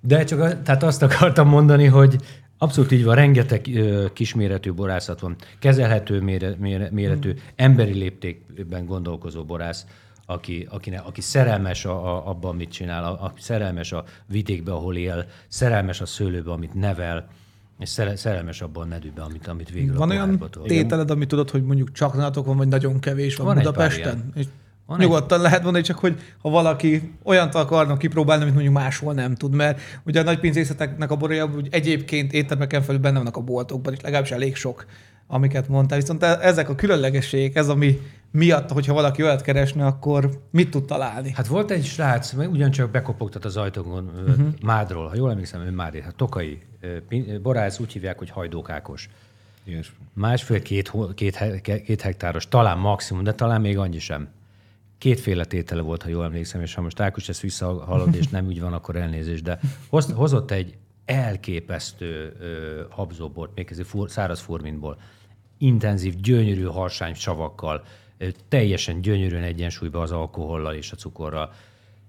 De 0.01 0.25
csak 0.25 0.41
a- 0.41 0.63
tehát 0.63 0.83
azt 0.83 1.03
akartam 1.03 1.49
mondani, 1.49 1.85
hogy 1.87 2.17
abszolút 2.59 2.93
így 2.93 3.05
van, 3.05 3.15
rengeteg 3.15 3.67
ö, 3.75 4.05
kisméretű 4.13 4.73
borászat 4.73 5.21
van, 5.21 5.37
kezelhető 5.59 6.21
mére, 6.21 6.55
mére, 6.59 6.89
méretű, 6.93 7.33
emberi 7.57 7.93
léptékben 7.93 8.85
gondolkozó 8.87 9.45
borász, 9.45 9.87
aki, 10.27 10.67
aki, 10.71 10.91
aki 11.05 11.21
szerelmes 11.21 11.85
a, 11.85 12.17
a, 12.17 12.29
abban, 12.29 12.51
amit 12.51 12.73
csinál, 12.73 13.05
a, 13.05 13.25
a, 13.25 13.33
szerelmes 13.39 13.93
a 13.93 14.05
vidékbe, 14.27 14.73
ahol 14.73 14.97
él, 14.97 15.27
szerelmes 15.49 16.01
a 16.01 16.07
szőlőbe, 16.07 16.53
amit 16.53 16.75
nevel, 16.75 17.29
és 17.79 17.89
szere- 17.89 18.17
szerelmes 18.17 18.61
abban 18.61 18.83
a 18.83 18.87
nedűbe, 18.87 19.23
amit, 19.23 19.47
amit 19.47 19.71
végül 19.71 19.97
Van 19.97 20.11
a 20.11 20.13
olyan 20.13 20.51
tételed, 20.67 21.11
amit 21.11 21.29
tudod, 21.29 21.51
hogy 21.51 21.65
mondjuk 21.65 21.93
csak 21.93 22.15
nálatok 22.15 22.47
van, 22.47 22.57
vagy 22.57 22.69
nagyon 22.69 22.99
kevés 23.01 23.37
van, 23.37 23.47
Van 23.47 23.59
egy 23.59 23.65
Budapesten? 23.65 24.33
És 24.35 24.47
Van 24.87 25.01
egy- 25.01 25.07
Nyugodtan 25.07 25.41
lehet 25.41 25.63
mondani, 25.63 25.85
csak 25.85 25.99
hogy 25.99 26.21
ha 26.43 26.51
valaki 26.51 27.13
olyant 27.25 27.55
akarnak 27.55 27.99
kipróbálni, 27.99 28.43
amit 28.43 28.55
mondjuk 28.55 28.75
máshol 28.75 29.15
nem 29.15 29.35
tud, 29.35 29.55
mert 29.55 29.81
ugye 30.05 30.21
a 30.21 30.23
nagy 30.23 30.39
pincészeteknek 30.41 31.11
a 31.11 31.17
borja 31.17 31.51
úgy 31.57 31.69
egyébként 31.71 32.33
éttermeken 32.33 32.83
felül 32.83 33.01
benne 33.01 33.17
vannak 33.19 33.37
a 33.37 33.41
boltokban, 33.41 33.93
és 33.93 34.01
legalábbis 34.01 34.31
elég 34.31 34.57
sok, 34.57 34.87
amiket 35.27 35.69
mondtál. 35.69 35.99
Viszont 35.99 36.23
e- 36.23 36.39
ezek 36.43 36.69
a 36.69 36.75
különlegességek, 36.75 37.57
ez 37.57 37.69
ami 37.69 38.01
miatt, 38.33 38.71
hogyha 38.71 38.93
valaki 38.93 39.23
olyat 39.23 39.43
keresne, 39.43 39.87
akkor 39.87 40.41
mit 40.51 40.71
tud 40.71 40.85
találni? 40.85 41.33
Hát 41.35 41.47
volt 41.47 41.71
egy 41.71 41.85
srác, 41.85 42.33
meg 42.33 42.51
ugyancsak 42.51 42.91
bekopogtat 42.91 43.45
az 43.45 43.57
ajtónkon 43.57 44.11
uh-huh. 44.27 44.49
Mádról, 44.63 45.09
ha 45.09 45.17
jól 45.17 45.31
emlékszem, 45.31 45.61
ő 45.61 45.71
Mádi, 45.71 46.01
hát 46.01 46.15
Tokai, 46.15 46.63
borász 47.43 47.79
úgy 47.79 47.93
hívják, 47.93 48.19
hogy 48.19 48.31
Hajdók 48.31 48.71
Ákos. 48.71 49.09
Ilyesmi. 49.65 49.97
Másfél-két 50.13 50.93
két, 51.15 51.61
két 51.85 52.01
hektáros, 52.01 52.49
talán 52.49 52.79
maximum, 52.79 53.25
de 53.25 53.35
talán 53.35 53.61
még 53.61 53.79
annyi 53.79 53.99
sem. 53.99 54.29
Kétféle 54.99 55.45
tétele 55.45 55.81
volt, 55.81 56.03
ha 56.03 56.09
jól 56.09 56.25
emlékszem, 56.25 56.61
és 56.61 56.75
ha 56.75 56.83
most 56.83 57.01
Ákos 57.01 57.29
ezt 57.29 57.41
visszahallod, 57.41 58.15
és 58.15 58.29
nem 58.29 58.47
úgy 58.47 58.61
van, 58.61 58.73
akkor 58.73 58.97
elnézést, 58.97 59.43
de 59.43 59.61
hoz, 59.89 60.13
hozott 60.13 60.51
egy 60.51 60.77
elképesztő 61.05 62.37
ö, 62.41 62.81
habzóbort, 62.91 63.51
méghozzá 63.55 63.83
fur, 63.83 64.11
száraz 64.11 64.41
furmintból, 64.41 65.01
intenzív, 65.59 66.21
gyönyörű 66.21 66.65
harsány 66.65 67.15
savakkal, 67.15 67.85
teljesen 68.49 69.01
gyönyörűen 69.01 69.43
egyensúlyban 69.43 70.03
az 70.03 70.11
alkohollal 70.13 70.75
és 70.75 70.93
a 70.93 70.97
cukorral. 70.97 71.53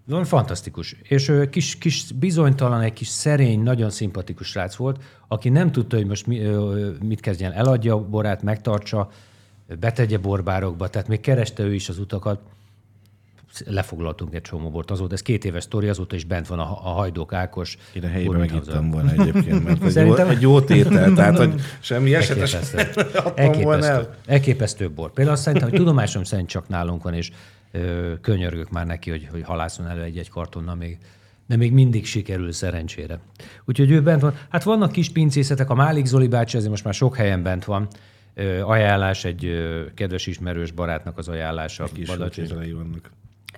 Van 0.06 0.26
fantasztikus. 0.26 0.96
És 1.04 1.28
ö, 1.28 1.50
kis, 1.50 1.78
kis 1.78 2.12
bizonytalan, 2.12 2.82
egy 2.82 2.94
kis 2.94 3.08
szerény, 3.08 3.60
nagyon 3.64 3.90
szimpatikus 3.90 4.48
srác 4.48 4.76
volt, 4.76 5.04
aki 5.28 5.50
nem 5.50 5.72
tudta, 5.72 5.96
hogy 5.96 6.06
most 6.06 6.28
mi, 6.28 6.40
mit 7.04 7.20
kezdjen, 7.20 7.52
eladja 7.52 7.94
a 7.94 8.00
borát, 8.00 8.44
megtartsa, 8.44 9.10
betegye 9.80 10.18
borbárokba, 10.18 10.88
tehát 10.88 11.08
még 11.08 11.20
kereste 11.20 11.64
ő 11.64 11.74
is 11.74 11.90
az 11.90 12.00
utakat. 12.00 12.40
Lefoglaltunk 13.66 14.34
egy 14.34 14.42
csomó 14.42 14.70
bort. 14.70 14.92
Azóta 14.92 15.14
ez 15.14 15.22
két 15.22 15.46
éves 15.46 15.64
sztori, 15.64 15.88
azóta 15.88 16.16
is 16.16 16.24
bent 16.24 16.48
van 16.48 16.60
a, 16.60 16.64
a 16.64 16.90
Hajdók 16.90 17.34
Ákos. 17.34 17.78
Én 17.94 18.04
a 18.04 18.08
helyében 18.08 18.40
megittem 18.40 18.90
volna 18.90 19.12
egyébként, 19.12 19.64
mert 19.64 19.90
Szerintem- 19.92 20.30
egy 20.30 20.42
jó 20.42 20.62
tétel, 20.62 21.14
tehát 21.14 21.38
hogy 21.38 21.54
semmi 21.80 22.16
esetes 22.16 22.54
Elképesztő. 22.54 23.02
Elképesztő. 23.36 23.92
el. 23.92 24.16
Elképesztő 24.26 24.90
bor. 24.90 25.12
Például 25.12 25.36
azt 25.36 25.46
szerintem, 25.46 25.70
hogy 25.70 25.78
tudomásom 25.78 26.24
szerint 26.24 26.50
csak 26.50 26.68
nálunk 26.68 27.04
van, 27.04 27.14
és 27.14 27.32
ö, 27.72 28.14
könyörgök 28.22 28.70
már 28.70 28.86
neki, 28.86 29.10
hogy, 29.10 29.28
hogy 29.32 29.44
halászon 29.44 29.88
elő 29.88 30.02
egy-egy 30.02 30.30
kartonnal 30.30 30.76
még 30.76 30.98
de 31.48 31.56
még 31.56 31.72
mindig 31.72 32.06
sikerül 32.06 32.52
szerencsére. 32.52 33.20
Úgyhogy 33.66 33.92
ő 33.92 34.02
bent 34.02 34.22
van. 34.22 34.34
Hát 34.50 34.64
vannak 34.64 34.92
kis 34.92 35.10
pincészetek, 35.10 35.70
a 35.70 35.74
Málik 35.74 36.06
Zoli 36.06 36.28
bácsi 36.28 36.56
azért 36.56 36.72
most 36.72 36.84
már 36.84 36.94
sok 36.94 37.16
helyen 37.16 37.44
bent 37.44 37.66
van. 37.66 37.88
Ajánlás 38.64 39.26
egy 39.26 39.52
kedves 39.94 40.28
ismerős 40.28 40.72
barátnak 40.72 41.18
az 41.18 41.28
ajánlása. 41.28 41.88
Kis 41.94 42.08
vannak. 42.08 42.34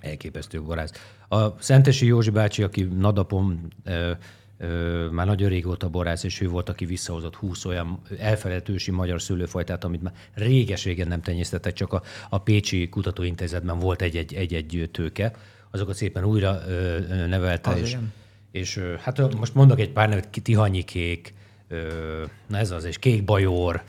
Elképesztő 0.05 0.61
borász. 0.61 0.91
A 1.29 1.61
Szentesi 1.61 2.05
Józsi 2.05 2.29
bácsi, 2.29 2.63
aki 2.63 2.83
Nadapon 2.83 3.73
ö, 3.83 4.11
ö, 4.57 5.07
már 5.11 5.25
nagyon 5.25 5.49
régóta 5.49 5.89
borász, 5.89 6.23
és 6.23 6.41
ő 6.41 6.49
volt, 6.49 6.69
aki 6.69 6.85
visszahozott 6.85 7.35
20 7.35 7.65
olyan 7.65 8.01
elfelejtett 8.19 8.69
ősi 8.69 8.91
magyar 8.91 9.21
szőlőfajtát, 9.21 9.83
amit 9.83 10.01
már 10.01 10.13
réges-régen 10.33 11.07
nem 11.07 11.21
tenyésztettek, 11.21 11.73
csak 11.73 11.93
a, 11.93 12.01
a 12.29 12.37
Pécsi 12.37 12.89
Kutatóintézetben 12.89 13.79
volt 13.79 14.01
egy-egy, 14.01 14.89
tőke, 14.91 15.31
azokat 15.71 15.95
szépen 15.95 16.23
újra 16.23 16.61
ö, 16.67 16.97
ö, 17.09 17.25
nevelte, 17.27 17.69
Az 17.69 17.79
és, 17.79 17.89
igen. 17.89 18.13
és 18.51 18.77
ö, 18.77 18.93
hát 18.99 19.35
most 19.35 19.55
mondok 19.55 19.79
egy 19.79 19.91
pár 19.91 20.09
nevet, 20.09 20.29
ki- 20.29 20.41
tihanyi 20.41 20.83
kék, 20.83 21.33
ö, 21.67 22.23
na 22.47 22.57
ez 22.57 22.71
az, 22.71 22.83
és 22.83 22.97
kék 22.97 23.23
bajor, 23.23 23.83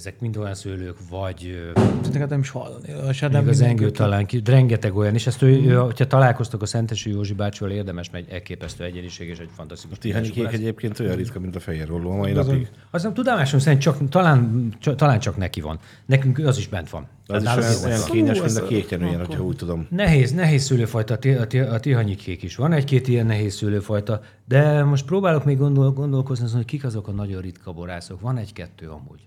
ezek 0.00 0.20
mind 0.20 0.36
olyan 0.36 0.54
szőlők, 0.54 0.96
vagy 1.10 1.70
Szerintem 2.02 2.28
nem 2.28 2.40
is 2.40 2.50
hallani. 2.50 2.94
Nem 3.30 3.48
az 3.48 3.60
engő 3.60 3.90
talán, 3.90 4.26
ki, 4.26 4.42
rengeteg 4.44 4.96
olyan, 4.96 5.14
és 5.14 5.26
ezt 5.26 5.42
ő, 5.42 5.48
ő, 5.48 5.74
hogyha 5.74 6.06
találkoztok 6.06 6.62
a 6.62 6.66
Szentesi 6.66 7.10
Józsi 7.10 7.34
bácsival, 7.34 7.72
érdemes, 7.72 8.10
mert 8.10 8.26
egy 8.26 8.32
elképesztő 8.32 8.84
egyeniség 8.84 9.28
és 9.28 9.38
egy 9.38 9.48
fantasztikus. 9.56 9.98
Tihanyi 9.98 10.26
kék 10.26 10.34
tudású 10.34 10.54
egyébként 10.54 11.00
olyan 11.00 11.16
ritka, 11.16 11.40
mint 11.40 11.56
a 11.56 11.60
fehér 11.60 11.86
rolló 11.86 12.10
a 12.10 12.16
mai 12.16 12.32
Bizony. 12.32 12.46
napig. 12.46 12.68
Azt 12.90 13.04
nem 13.04 13.14
tudomásom 13.14 13.60
szerint 13.60 13.82
csak, 13.82 14.08
talán, 14.08 14.68
csak, 14.78 14.94
talán 14.96 15.18
csak 15.18 15.36
neki 15.36 15.60
van. 15.60 15.78
Nekünk 16.06 16.38
az 16.38 16.58
is 16.58 16.68
bent 16.68 16.90
van. 16.90 17.06
Az 17.26 17.42
is 17.42 17.48
nálunk 17.48 17.66
olyan, 17.66 17.84
olyan 17.84 18.10
kényes, 18.10 18.40
mint 18.40 18.56
a 18.56 18.94
akkor- 18.94 19.26
hogyha 19.26 19.42
úgy 19.42 19.56
tudom. 19.56 19.86
Nehéz, 19.90 20.32
nehéz 20.32 20.62
szőlőfajta, 20.62 21.14
a, 21.14 21.18
ti, 21.18 21.30
a, 21.30 21.46
ti, 21.46 21.58
a 21.58 21.80
tihanyi 21.80 22.14
kék 22.14 22.42
is 22.42 22.56
van, 22.56 22.72
egy-két 22.72 23.08
ilyen 23.08 23.26
nehéz 23.26 23.54
szőlőfajta, 23.54 24.20
de 24.44 24.84
most 24.84 25.04
próbálok 25.04 25.44
még 25.44 25.58
gondol, 25.58 25.92
gondolkozni 25.92 26.48
hogy 26.52 26.64
kik 26.64 26.84
azok 26.84 27.08
a 27.08 27.10
nagyon 27.10 27.40
ritka 27.40 27.72
borászok. 27.72 28.20
Van 28.20 28.36
egy-kettő 28.36 28.88
amúgy. 28.88 29.20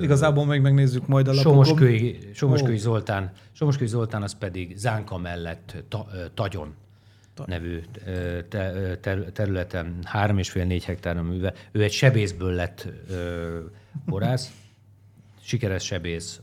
Igazából 0.00 0.46
még 0.46 0.60
megnézzük 0.60 1.06
majd 1.06 1.28
a 1.28 1.32
lapokon. 1.32 1.64
Somoskői, 1.64 2.18
Somoskői 2.34 2.78
Zoltán, 2.78 3.32
Somoskői 3.52 3.86
Zoltán 3.86 4.22
az 4.22 4.34
pedig 4.38 4.76
Zánka 4.76 5.18
mellett 5.18 5.76
ta, 5.88 6.06
Tagyon 6.34 6.74
nevű 7.46 7.80
ö, 8.06 8.42
te, 8.48 8.96
ter, 9.00 9.18
területen, 9.18 9.98
három 10.04 10.38
és 10.38 10.50
fél 10.50 10.64
négy 10.64 10.84
hektáron 10.84 11.24
műve. 11.24 11.54
Ő 11.72 11.82
egy 11.82 11.92
sebészből 11.92 12.52
lett 12.52 12.88
ö, 13.10 13.58
borász, 14.06 14.52
sikeres 15.40 15.84
sebész. 15.84 16.40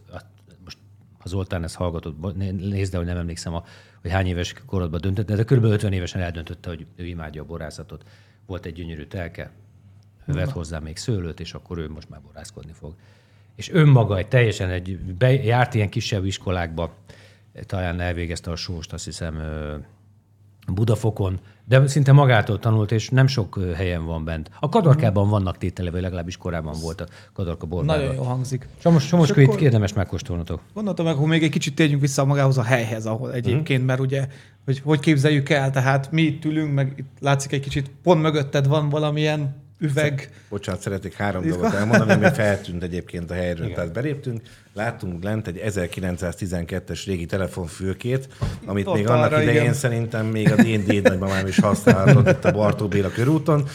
Most 0.63 0.77
ha 1.19 1.29
Zoltán 1.29 1.63
ezt 1.63 1.75
hallgatott, 1.75 2.35
nézd 2.57 2.93
el, 2.93 2.99
hogy 2.99 3.09
nem 3.09 3.17
emlékszem, 3.17 3.53
a, 3.53 3.63
hogy 4.01 4.11
hány 4.11 4.27
éves 4.27 4.53
korodban 4.65 5.01
döntött, 5.01 5.31
de 5.31 5.43
kb. 5.43 5.63
50 5.63 5.93
évesen 5.93 6.21
eldöntötte, 6.21 6.69
hogy 6.69 6.85
ő 6.95 7.05
imádja 7.05 7.41
a 7.41 7.45
borászatot. 7.45 8.03
Volt 8.45 8.65
egy 8.65 8.73
gyönyörű 8.73 9.05
telke, 9.05 9.51
ő 10.25 10.33
vett 10.33 10.49
hozzá 10.49 10.79
még 10.79 10.97
szőlőt, 10.97 11.39
és 11.39 11.53
akkor 11.53 11.77
ő 11.77 11.89
most 11.89 12.09
már 12.09 12.21
borászkodni 12.21 12.71
fog. 12.71 12.95
És 13.59 13.71
önmaga 13.71 14.17
egy 14.17 14.27
teljesen 14.27 14.69
egy, 14.69 14.97
be, 15.17 15.33
járt 15.33 15.73
ilyen 15.73 15.89
kisebb 15.89 16.25
iskolákba, 16.25 16.93
talán 17.65 17.99
elvégezte 17.99 18.51
a 18.51 18.55
sóst, 18.55 18.93
azt 18.93 19.05
hiszem, 19.05 19.41
Budafokon, 20.67 21.39
de 21.65 21.87
szinte 21.87 22.11
magától 22.11 22.59
tanult, 22.59 22.91
és 22.91 23.09
nem 23.09 23.27
sok 23.27 23.59
helyen 23.75 24.05
van 24.05 24.23
bent. 24.23 24.49
A 24.59 24.69
Kadarkában 24.69 25.29
vannak 25.29 25.57
tétele, 25.57 25.91
vagy 25.91 26.01
legalábbis 26.01 26.37
korábban 26.37 26.75
volt 26.81 27.01
a 27.01 27.05
Kadarka 27.33 27.65
borbában. 27.65 27.99
Nagyon 27.99 28.15
jó 28.15 28.23
hangzik. 28.23 28.67
Somos, 28.77 29.07
somos 29.07 29.25
És 29.25 29.31
akkor... 29.31 29.43
akkor- 29.43 29.61
érdemes 29.61 29.93
megkóstolnotok. 29.93 30.61
Gondoltam 30.73 31.05
meg, 31.05 31.15
hogy 31.15 31.27
még 31.27 31.43
egy 31.43 31.49
kicsit 31.49 31.75
térjünk 31.75 32.01
vissza 32.01 32.25
magához 32.25 32.57
a 32.57 32.63
helyhez, 32.63 33.05
ahol 33.05 33.33
egyébként, 33.33 33.85
mert 33.85 33.99
ugye, 33.99 34.27
hogy 34.65 34.79
hogy 34.79 34.99
képzeljük 34.99 35.49
el, 35.49 35.71
tehát 35.71 36.11
mi 36.11 36.21
itt 36.21 36.45
ülünk, 36.45 36.73
meg 36.73 36.93
itt 36.95 37.09
látszik 37.19 37.51
egy 37.51 37.61
kicsit, 37.61 37.91
pont 38.03 38.21
mögötted 38.21 38.67
van 38.67 38.89
valamilyen 38.89 39.55
üveg. 39.79 40.29
Bocsánat, 40.49 40.81
szeretnék 40.81 41.13
három 41.13 41.47
dolgot 41.47 41.73
elmondani, 41.73 42.11
ami 42.11 42.33
feltűnt 42.33 42.83
egyébként 42.83 43.31
a 43.31 43.33
helyről. 43.33 43.63
Igen. 43.63 43.75
Tehát 43.75 43.91
beléptünk, 43.93 44.41
láttunk 44.73 45.23
lent 45.23 45.47
egy 45.47 45.61
1912-es 45.67 47.01
régi 47.05 47.25
telefonfülkét, 47.25 48.27
amit 48.65 48.87
Ott 48.87 48.95
még 48.95 49.07
annak 49.07 49.31
arra, 49.31 49.41
idején 49.41 49.61
igen. 49.61 49.73
szerintem 49.73 50.25
még 50.25 50.51
az 50.51 50.65
én 50.65 50.85
dédnagymamám 50.85 51.47
is 51.47 51.59
használhatott 51.59 52.27
itt 52.29 52.45
a 52.45 52.51
Bartók 52.51 52.89
Béla 52.89 53.09
körúton. 53.09 53.67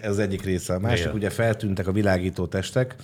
Ez 0.00 0.18
egyik 0.18 0.42
része. 0.44 0.74
A 0.74 0.78
másik, 0.78 1.04
Igen. 1.04 1.14
ugye 1.16 1.30
feltűntek 1.30 1.86
a 1.86 1.92
világító 1.92 2.46
testek. 2.46 2.94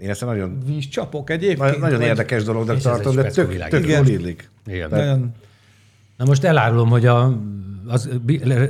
Én 0.00 0.10
ezt 0.10 0.24
nagyon, 0.24 0.58
Vízcsapok 0.66 1.30
egyébként. 1.30 1.78
nagyon 1.78 1.98
vagy- 1.98 2.06
érdekes 2.06 2.42
dolognak 2.44 2.78
tartom, 2.80 3.14
de 3.14 3.22
tök, 3.22 3.68
tök 3.68 3.84
Igen. 3.84 3.96
jól 3.98 4.06
illik. 4.06 4.50
Igen. 4.66 4.88
Nagyon. 4.90 5.34
Na 6.16 6.24
most 6.24 6.44
elárulom, 6.44 6.88
hogy 6.88 7.06
a, 7.06 7.38
az, 7.88 8.08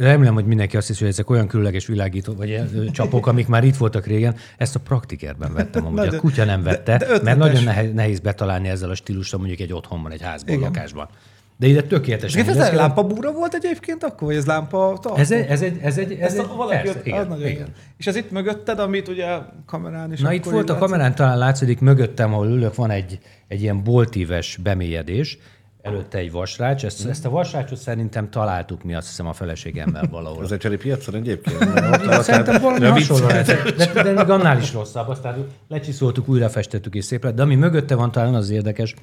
remélem, 0.00 0.35
hogy 0.35 0.46
mindenki 0.46 0.76
azt 0.76 0.87
hiszi, 0.87 1.00
hogy 1.00 1.12
ezek 1.12 1.31
olyan 1.31 1.46
különleges 1.46 1.87
világító, 1.87 2.35
vagy 2.35 2.62
csapok, 2.92 3.26
amik 3.26 3.46
már 3.46 3.64
itt 3.64 3.76
voltak 3.76 4.07
régen. 4.07 4.35
Ezt 4.57 4.74
a 4.74 4.81
praktikerben 4.81 5.52
vettem, 5.54 5.85
amúgy 5.87 5.96
Na, 5.96 6.02
a 6.02 6.11
de- 6.11 6.16
kutya 6.16 6.44
nem 6.44 6.62
de- 6.62 6.70
vette, 6.70 6.96
de 6.96 7.04
ötletes. 7.04 7.24
mert 7.24 7.38
nagyon 7.38 7.62
nehéz, 7.62 7.92
nehéz 7.92 8.18
betalálni 8.20 8.68
ezzel 8.68 8.90
a 8.90 8.94
stílusra 8.94 9.38
mondjuk 9.38 9.61
egy 9.61 9.72
otthonban, 9.72 10.12
egy 10.12 10.22
házban, 10.22 10.54
Igen. 10.54 10.68
lakásban. 10.68 11.09
De 11.57 11.66
ide 11.66 11.83
tökéletesen. 11.83 12.40
Ez, 12.40 12.48
ez 12.48 12.54
illeszkedik. 12.54 12.81
lámpabúra 12.81 13.33
volt 13.33 13.54
egyébként 13.54 14.04
akkor, 14.04 14.28
vagy 14.28 14.37
ez 14.37 14.46
lámpa 14.46 14.98
tartó? 15.02 15.16
Ez 15.20 15.31
egy, 15.31 15.46
ez 15.48 15.62
egy, 15.62 15.78
ez 15.83 15.98
egy, 15.98 16.12
ez 16.12 16.35
egy 16.35 16.46
valaki 16.57 16.76
persze, 16.76 16.98
ott, 16.98 17.07
igen, 17.07 17.20
az 17.20 17.26
nagyon 17.26 17.46
igen. 17.46 17.59
jó. 17.66 17.72
És 17.96 18.07
ez 18.07 18.16
itt 18.16 18.31
mögötted, 18.31 18.78
amit 18.78 19.09
ugye 19.09 19.26
kamerán 19.66 20.12
is 20.12 20.20
Na 20.20 20.33
itt 20.33 20.44
volt 20.44 20.70
a 20.70 20.72
látszik? 20.72 20.88
kamerán, 20.88 21.14
talán 21.14 21.38
látszik, 21.38 21.81
mögöttem, 21.81 22.33
ahol 22.33 22.46
ülök, 22.48 22.74
van 22.74 22.90
egy, 22.90 23.18
egy 23.48 23.62
ilyen 23.62 23.83
boltíves 23.85 24.57
bemélyedés, 24.62 25.38
előtte 25.82 26.18
egy 26.18 26.30
vasrács. 26.30 26.84
Ezt, 26.84 27.06
ezt 27.06 27.24
a 27.24 27.30
vasrácsot 27.30 27.78
szerintem 27.78 28.30
találtuk 28.30 28.82
mi, 28.82 28.94
azt 28.94 29.06
hiszem, 29.06 29.26
a 29.26 29.32
feleségemmel 29.32 30.08
valahol. 30.10 30.44
Az 30.44 30.52
egy 30.52 30.76
piacon 30.76 31.14
egyébként. 31.14 31.58
Szerintem 32.22 32.62
valami 32.62 32.86
hasonló 32.86 33.26
lehet. 33.26 33.46
De, 33.76 34.02
de 34.02 34.12
még 34.12 34.30
annál 34.30 34.58
is 34.58 34.72
rosszabb. 34.72 35.08
Aztán 35.08 35.46
lecsiszoltuk, 35.68 36.28
újra 36.28 36.48
festettük 36.48 36.94
és 36.94 37.04
szép 37.04 37.24
lett. 37.24 37.34
De 37.34 37.42
ami 37.42 37.54
mögötte 37.54 37.94
van 37.94 38.10
talán 38.10 38.34
az 38.34 38.50
érdekes, 38.50 38.94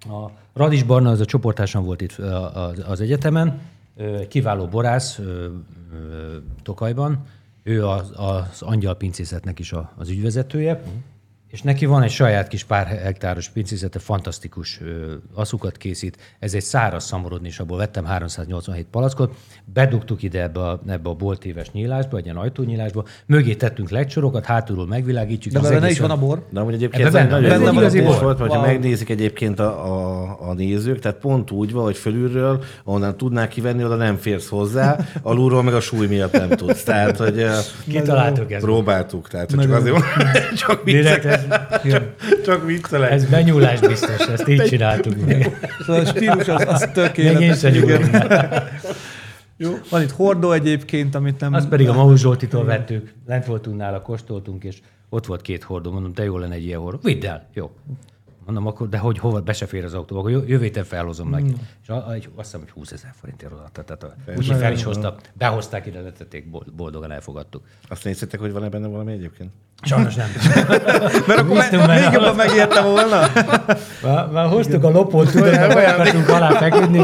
a 0.00 0.30
Radis 0.54 0.82
Barna, 0.82 1.10
az 1.10 1.20
a 1.20 1.24
csoportásan 1.24 1.84
volt 1.84 2.00
itt 2.00 2.12
az, 2.86 3.00
egyetemen, 3.00 3.60
kiváló 4.28 4.66
borász 4.66 5.20
Tokajban, 6.62 7.24
ő 7.62 7.86
az, 7.86 8.12
az 8.16 8.62
angyal 8.62 8.96
pincészetnek 8.96 9.58
is 9.58 9.72
az 9.96 10.08
ügyvezetője, 10.08 10.82
és 11.50 11.62
neki 11.62 11.86
van 11.86 12.02
egy 12.02 12.10
saját 12.10 12.48
kis 12.48 12.64
pár 12.64 12.86
hektáros 12.86 13.48
pincézete, 13.48 13.98
fantasztikus 13.98 14.80
ö, 14.84 15.12
aszukat 15.34 15.76
készít. 15.76 16.16
Ez 16.38 16.54
egy 16.54 16.62
száraz 16.62 17.04
szamorodni, 17.04 17.48
és 17.48 17.58
abból 17.58 17.76
vettem 17.78 18.04
387 18.04 18.86
palackot. 18.90 19.34
Bedugtuk 19.64 20.22
ide 20.22 20.42
ebbe 20.42 20.60
a, 20.60 20.80
ebbe 20.88 21.08
a 21.08 21.14
boltéves 21.14 21.70
nyílásba, 21.70 22.16
egy 22.16 22.24
ilyen 22.24 22.36
ajtónyílásba. 22.36 23.04
Mögé 23.26 23.54
tettünk 23.54 23.90
lecsorokat, 23.90 24.44
hátulról 24.44 24.86
megvilágítjuk. 24.86 25.54
De 25.54 25.60
benne 25.60 25.90
is 25.90 25.98
van 25.98 26.10
a 26.10 26.16
bor. 26.18 26.46
De 26.50 26.60
amúgy 26.60 26.74
egyébként 26.74 27.06
egy 27.06 27.12
benne- 27.12 27.30
nagyon 27.30 27.48
benne 27.64 27.70
igazi 27.78 28.00
bor. 28.02 28.20
volt, 28.22 28.38
hogyha 28.38 28.56
Wow. 28.58 28.66
megnézik 28.66 29.08
egyébként 29.08 29.58
a, 29.60 29.92
a, 29.94 30.48
a 30.48 30.54
nézők, 30.54 30.98
tehát 30.98 31.18
pont 31.18 31.50
úgy 31.50 31.72
van, 31.72 31.84
hogy 31.84 31.96
fölülről, 31.96 32.64
onnan 32.84 33.16
tudnák 33.16 33.48
kivenni, 33.48 33.84
oda 33.84 33.94
nem 33.96 34.16
férsz 34.16 34.48
hozzá, 34.48 34.98
alulról 35.22 35.62
meg 35.62 35.74
a 35.74 35.80
súly 35.80 36.06
miatt 36.06 36.32
nem 36.32 36.48
tudsz. 36.48 36.82
Tehát, 36.82 37.16
hogy 37.16 37.46
Kitaláltuk 37.88 38.52
ezt. 38.52 38.64
próbáltuk, 38.64 39.28
tehát 39.28 39.50
hogy 39.50 39.60
csak 39.60 39.72
azért 39.72 39.96
csak 40.66 40.84
Ez, 41.84 42.00
csak 42.44 42.66
viccelek. 42.66 43.10
ez 43.10 43.24
benyúlás 43.24 43.80
biztos, 43.80 44.26
ezt 44.28 44.48
így 44.48 44.62
csináltuk 44.64 45.26
meg. 45.26 45.68
Szóval 45.86 46.02
a 46.02 46.04
stílus 46.04 46.48
az, 46.48 46.64
az 46.66 46.80
Még 46.80 46.88
én 46.88 46.92
tökéletes. 46.92 47.58
sem 47.58 47.74
Igen. 47.74 48.00
nyúlom. 48.00 48.28
Jó. 49.56 49.78
Van 49.90 50.02
itt 50.02 50.10
hordó 50.10 50.52
egyébként, 50.52 51.14
amit 51.14 51.40
nem... 51.40 51.52
Azt 51.54 51.68
pedig 51.68 51.88
a 51.88 51.92
Maus 51.92 52.20
Zsoltitól 52.20 52.64
vettük, 52.64 53.12
lent 53.26 53.46
voltunk 53.46 53.76
nála, 53.76 54.02
kóstoltunk, 54.02 54.64
és 54.64 54.78
ott 55.08 55.26
volt 55.26 55.42
két 55.42 55.62
hordó. 55.62 55.90
Mondom, 55.92 56.12
de 56.14 56.24
jó 56.24 56.38
lenne 56.38 56.54
egy 56.54 56.64
ilyen 56.64 56.80
hordó. 56.80 56.98
Vidd 57.02 57.26
el, 57.26 57.48
jó. 57.54 57.70
Mondom, 58.46 58.66
akkor, 58.66 58.88
de 58.88 58.98
hogy 58.98 59.18
hova, 59.18 59.40
be 59.40 59.52
se 59.52 59.66
fér 59.66 59.84
az 59.84 59.94
autóba, 59.94 60.20
akkor 60.20 60.32
jö- 60.32 60.48
jövő 60.48 60.62
héten 60.64 60.84
felhozom 60.84 61.28
Mm. 61.28 61.30
neki. 61.30 61.52
És 61.82 61.88
azt 61.88 62.28
hiszem, 62.36 62.60
hogy 62.60 62.70
20 62.70 62.92
ezer 62.92 63.10
forintért 63.20 63.52
odaadta. 63.52 63.82
Tehát 63.84 64.02
a- 64.02 64.14
úgyhogy 64.36 64.56
fel 64.58 64.72
is 64.72 64.82
hozta, 64.82 65.14
behozták 65.32 65.86
ide, 65.86 66.00
letették, 66.00 66.50
bol- 66.50 66.72
boldogan 66.74 67.10
elfogadtuk. 67.12 67.62
Azt 67.88 68.04
néztétek, 68.04 68.40
hogy 68.40 68.52
van-e 68.52 68.68
benne 68.68 68.86
valami 68.86 69.12
egyébként? 69.12 69.50
Sajnos 69.82 70.14
nem. 70.14 70.28
Mert 71.26 71.40
akkor 71.40 71.56
me- 71.56 71.70
benne. 71.70 72.00
még 72.00 72.12
jobban 72.12 72.34
megérte 72.36 72.80
volna. 72.82 73.20
Már, 74.02 74.28
már 74.30 74.48
hoztuk 74.48 74.84
a 74.84 74.90
lopót, 74.90 75.30
tudod, 75.30 75.50
be 75.50 75.88
akartunk 75.92 76.28
alá 76.28 76.50
feküdni 76.50 76.98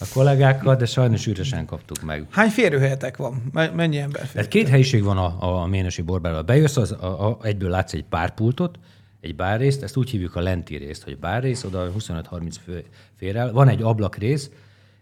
a 0.00 0.04
kollégákkal, 0.14 0.76
de 0.76 0.86
sajnos 0.86 1.26
üresen 1.26 1.66
kaptuk 1.66 2.02
meg. 2.02 2.26
Hány 2.30 2.48
férőhelyetek 2.48 3.16
van? 3.16 3.42
Me- 3.52 3.74
Mennyi 3.74 3.98
ember? 3.98 4.28
Tehát 4.32 4.48
két 4.48 4.68
helyiség 4.68 5.02
van 5.04 5.18
a, 5.18 5.60
a 5.62 5.66
Ménesi 5.66 6.02
borbárral. 6.02 6.42
Bejössz, 6.42 6.76
az, 6.76 6.92
a, 6.92 7.26
a, 7.28 7.38
egyből 7.42 7.70
látsz 7.70 7.92
egy 7.92 8.04
párpultot, 8.04 8.78
egy 9.24 9.36
bárrészt, 9.36 9.82
ezt 9.82 9.96
úgy 9.96 10.10
hívjuk 10.10 10.36
a 10.36 10.40
lenti 10.40 10.76
részt, 10.76 11.02
hogy 11.02 11.18
bárrész, 11.18 11.64
oda 11.64 11.92
25-30 11.98 12.54
fő 12.64 12.84
fér 13.16 13.36
el. 13.36 13.52
Van 13.52 13.68
egy 13.68 13.82
ablakrész, 13.82 14.50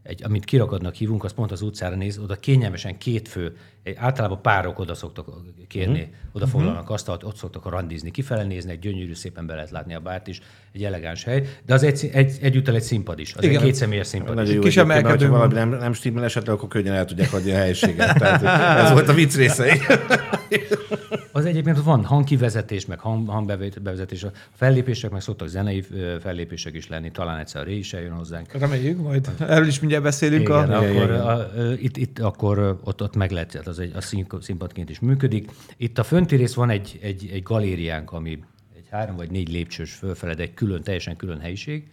egy, 0.02 0.24
amit 0.24 0.44
kirakadnak 0.44 0.94
hívunk, 0.94 1.24
az 1.24 1.32
pont 1.32 1.52
az 1.52 1.62
utcára 1.62 1.96
néz, 1.96 2.18
oda 2.18 2.34
kényelmesen 2.36 2.98
két 2.98 3.28
fő, 3.28 3.56
általában 3.94 4.42
párok 4.42 4.78
oda 4.78 4.94
szoktak 4.94 5.26
kérni, 5.68 6.00
uh-huh. 6.00 6.14
oda 6.32 6.46
foglalnak 6.46 6.90
asztalt, 6.90 7.24
ott 7.24 7.36
szoktak 7.36 7.68
randizni, 7.68 8.10
kifele 8.10 8.44
néznek, 8.44 8.78
gyönyörű, 8.78 9.14
szépen 9.14 9.46
be 9.46 9.54
lehet 9.54 9.70
látni 9.70 9.94
a 9.94 10.00
bárt 10.00 10.26
is, 10.26 10.40
egy 10.72 10.84
elegáns 10.84 11.24
hely, 11.24 11.48
de 11.66 11.74
az 11.74 11.82
egy, 11.82 12.10
egy, 12.12 12.38
egyúttal 12.40 12.74
egy 12.74 12.82
színpad 12.82 13.18
is, 13.18 13.34
az 13.34 13.44
Igen. 13.44 13.56
egy 13.56 13.62
kétszemélyes 13.62 14.06
színpad 14.06 14.34
Nagyon 14.34 14.50
is. 14.50 14.54
jó, 14.54 14.60
kis 14.60 14.76
egyébként, 14.76 15.02
mert 15.02 15.06
emelkedő 15.06 15.30
ha 15.30 15.36
valami 15.36 15.54
nem, 15.54 15.80
nem 15.80 15.92
stimmel 15.92 16.24
esetleg, 16.24 16.54
akkor 16.54 16.68
könnyen 16.68 16.94
el 16.94 17.04
tudják 17.04 17.32
adni 17.32 17.50
a 17.50 17.56
helyiséget. 17.56 18.18
Tehát 18.18 18.84
ez 18.84 18.90
volt 18.90 19.08
a 19.08 19.12
vicc 19.12 19.36
része. 19.36 19.76
Az 21.32 21.44
egyébként 21.44 21.82
van 21.82 22.04
hangkivezetés, 22.04 22.86
meg 22.86 22.98
hang, 22.98 23.28
hangbevezetés. 23.28 24.24
A 24.24 24.30
fellépések, 24.54 25.10
meg 25.10 25.20
szoktak 25.20 25.48
zenei 25.48 25.84
fellépések 26.20 26.74
is 26.74 26.88
lenni, 26.88 27.10
talán 27.10 27.38
egyszer 27.38 27.60
a 27.60 27.64
Ré 27.64 27.76
is 27.76 27.92
eljön 27.92 28.12
hozzánk. 28.12 28.52
Reméljük, 28.52 29.02
majd 29.02 29.30
erről 29.38 29.66
is 29.66 29.80
mindjárt 29.80 30.04
beszélünk. 30.04 30.42
Igen, 30.42 30.70
a... 30.70 30.76
akkor 30.76 31.10
A, 31.10 31.50
ö, 31.56 31.72
itt, 31.72 31.96
itt 31.96 32.18
akkor 32.18 32.78
ott, 32.84 33.02
ott 33.02 33.16
meg 33.16 33.30
lehet, 33.30 33.54
az 33.72 33.78
egy, 33.78 33.96
a 33.96 34.00
szín- 34.00 34.42
színpadként 34.42 34.90
is 34.90 35.00
működik. 35.00 35.50
Itt 35.76 35.98
a 35.98 36.02
fönti 36.02 36.36
rész 36.36 36.54
van 36.54 36.70
egy, 36.70 36.98
egy, 37.02 37.28
egy 37.32 37.42
galériánk, 37.42 38.12
ami 38.12 38.42
egy 38.76 38.88
három 38.90 39.16
vagy 39.16 39.30
négy 39.30 39.48
lépcsős 39.48 39.92
fölfeled, 39.94 40.40
egy 40.40 40.54
külön, 40.54 40.82
teljesen 40.82 41.16
külön 41.16 41.40
helyiség, 41.40 41.90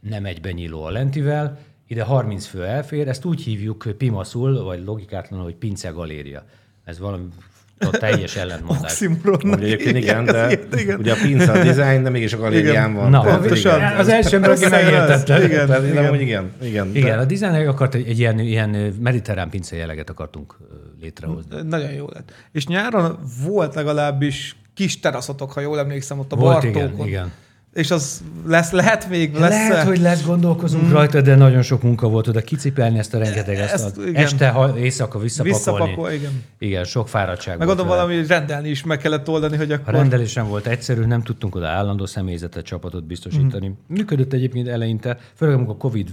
nem 0.00 0.24
egyben 0.24 0.54
nyíló 0.54 0.82
a 0.82 0.90
lentivel, 0.90 1.58
ide 1.86 2.02
30 2.02 2.46
fő 2.46 2.64
elfér, 2.64 3.08
ezt 3.08 3.24
úgy 3.24 3.42
hívjuk 3.42 3.94
pimaszul, 3.98 4.62
vagy 4.62 4.84
logikátlanul, 4.84 5.44
hogy 5.44 5.54
pince 5.54 5.88
galéria. 5.88 6.46
Ez 6.84 6.98
valami 6.98 7.28
a 7.78 7.90
teljes 7.90 8.36
ellentmondás. 8.36 8.92
Oxymoron. 8.92 9.40
Ugye 9.44 9.64
egyébként 9.64 9.96
igen, 9.96 10.24
de 10.24 10.50
igen, 10.50 10.78
igen. 10.78 10.98
ugye 10.98 11.12
a 11.12 11.16
pince 11.22 11.52
a 11.52 11.62
design, 11.64 12.02
de 12.02 12.10
mégis 12.10 12.32
a 12.32 12.36
galérián 12.36 12.94
van. 12.94 13.10
Na, 13.10 13.22
tehát 13.22 13.38
pontosan. 13.40 13.76
igen. 13.76 13.96
Az 13.96 14.08
első 14.08 14.36
ember, 14.36 14.50
aki 14.50 14.68
megértette. 14.68 15.44
Igen, 15.44 15.66
Tehát, 15.66 15.82
igen. 15.88 16.20
igen. 16.20 16.52
igen, 16.62 16.90
igen. 16.94 17.16
de- 17.16 17.22
a 17.22 17.24
designer 17.24 17.68
akart 17.68 17.94
egy, 17.94 18.08
egy 18.08 18.18
ilyen, 18.18 18.38
ilyen 18.38 18.70
mediterrán 19.00 19.50
pince 19.50 19.76
jelleget 19.76 20.10
akartunk 20.10 20.56
létrehozni. 21.00 21.56
Nagyon 21.68 21.90
jó 21.92 22.06
lett. 22.12 22.32
És 22.52 22.66
nyáron 22.66 23.18
volt 23.44 23.74
legalábbis 23.74 24.56
kis 24.74 25.00
teraszotok, 25.00 25.52
ha 25.52 25.60
jól 25.60 25.78
emlékszem, 25.78 26.18
ott 26.18 26.32
a 26.32 26.36
Volt, 26.36 26.54
Bartókon. 26.62 26.92
igen, 26.94 27.06
igen. 27.06 27.32
És 27.76 27.90
az 27.90 28.22
lesz, 28.46 28.70
lehet 28.70 29.08
még, 29.08 29.34
lesz 29.34 29.50
Lehet, 29.50 29.86
hogy 29.86 29.98
lesz, 29.98 30.24
gondolkozunk 30.24 30.88
mm. 30.88 30.90
rajta, 30.90 31.20
de 31.20 31.34
nagyon 31.34 31.62
sok 31.62 31.82
munka 31.82 32.08
volt 32.08 32.26
oda 32.26 32.40
kicipelni 32.40 32.98
ezt 32.98 33.14
a 33.14 33.18
rengeteg 33.18 33.56
Ezt, 33.56 33.74
ezt, 33.74 33.96
igen. 34.06 34.14
Este, 34.14 34.48
ha, 34.48 34.78
éjszaka 34.78 35.18
visszapakolni. 35.18 35.58
Visszapakol, 35.58 36.10
igen. 36.10 36.44
Igen, 36.58 36.84
sok 36.84 37.08
fáradtság 37.08 37.58
Meg 37.58 37.66
gondolom 37.66 37.90
valami 37.90 38.26
rendelni 38.26 38.68
is 38.68 38.84
meg 38.84 38.98
kellett 38.98 39.28
oldani, 39.28 39.56
hogy 39.56 39.72
A 39.72 39.74
akkor... 39.74 39.94
rendelés 39.94 40.32
nem 40.32 40.48
volt 40.48 40.66
egyszerű, 40.66 41.04
nem 41.04 41.22
tudtunk 41.22 41.54
oda 41.54 41.66
állandó 41.66 42.06
személyzetet, 42.06 42.64
csapatot 42.64 43.04
biztosítani. 43.04 43.68
Mm. 43.68 43.72
Működött 43.86 44.32
egyébként 44.32 44.68
eleinte, 44.68 45.18
főleg 45.34 45.54
amikor 45.54 45.74
a 45.74 45.78
Covid 45.78 46.10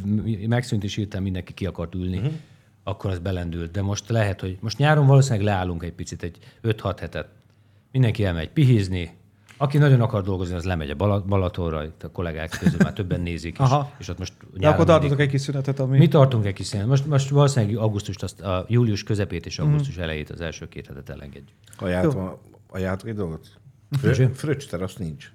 megszűnt 0.48 0.84
és 0.84 0.96
hirtelen 0.96 1.24
mindenki 1.24 1.54
ki 1.54 1.66
akart 1.66 1.96
ülni, 1.96 2.20
mm. 2.20 2.36
akkor 2.84 3.12
az 3.12 3.20
belendült. 3.20 3.72
De 3.72 3.82
most 3.82 4.10
lehet, 4.10 4.42
hogy 4.42 4.58
most 4.60 4.78
nyáron 4.78 5.08
valószínűleg 5.08 5.46
leállunk 5.46 5.84
egy 5.84 5.94
picit, 5.94 6.24
egy 6.24 6.38
5-6 6.64 6.96
hetet. 7.00 7.28
Mindenki 7.92 8.26
elmegy 8.26 8.50
pihizni, 8.50 9.12
aki 9.58 9.78
nagyon 9.78 10.02
akar 10.02 10.24
dolgozni, 10.24 10.56
az 10.56 10.64
lemegy 10.64 10.90
a 10.90 10.96
Bala- 10.96 11.26
Balatonra, 11.26 11.84
itt 11.84 12.04
a 12.04 12.12
kollégák 12.12 12.58
közül 12.60 12.80
már 12.84 12.94
többen 12.94 13.22
nézik, 13.22 13.54
és, 13.54 13.60
Aha. 13.60 13.92
és 13.98 14.08
ott 14.08 14.18
most 14.18 14.34
De 14.40 14.46
nyáron 14.60 14.74
akkor 14.74 14.86
tartotok 14.86 15.20
egy 15.20 15.30
kis 15.30 15.42
szünetet, 15.42 15.80
ami... 15.80 15.98
mi 15.98 16.08
tartunk 16.08 16.46
egy 16.46 16.54
kis 16.54 16.66
színen. 16.66 16.88
Most, 16.88 17.06
most 17.06 17.30
valószínűleg 17.30 17.78
augusztust, 17.78 18.24
azt 18.24 18.42
a 18.42 18.66
július 18.68 19.04
közepét 19.04 19.46
és 19.46 19.60
augusztus 19.60 19.98
elejét, 19.98 20.30
az 20.30 20.42
első 20.42 20.68
két 20.68 20.88
hetet 20.88 21.10
elengedjük. 21.10 21.58
Ajánlom, 21.78 22.38
ajánlok 22.70 23.08
egy 23.08 23.16
dolgot? 23.16 23.48
Frö- 24.00 24.38
Fröccs 24.38 24.68
terasz 24.68 24.96
nincs. 24.96 25.32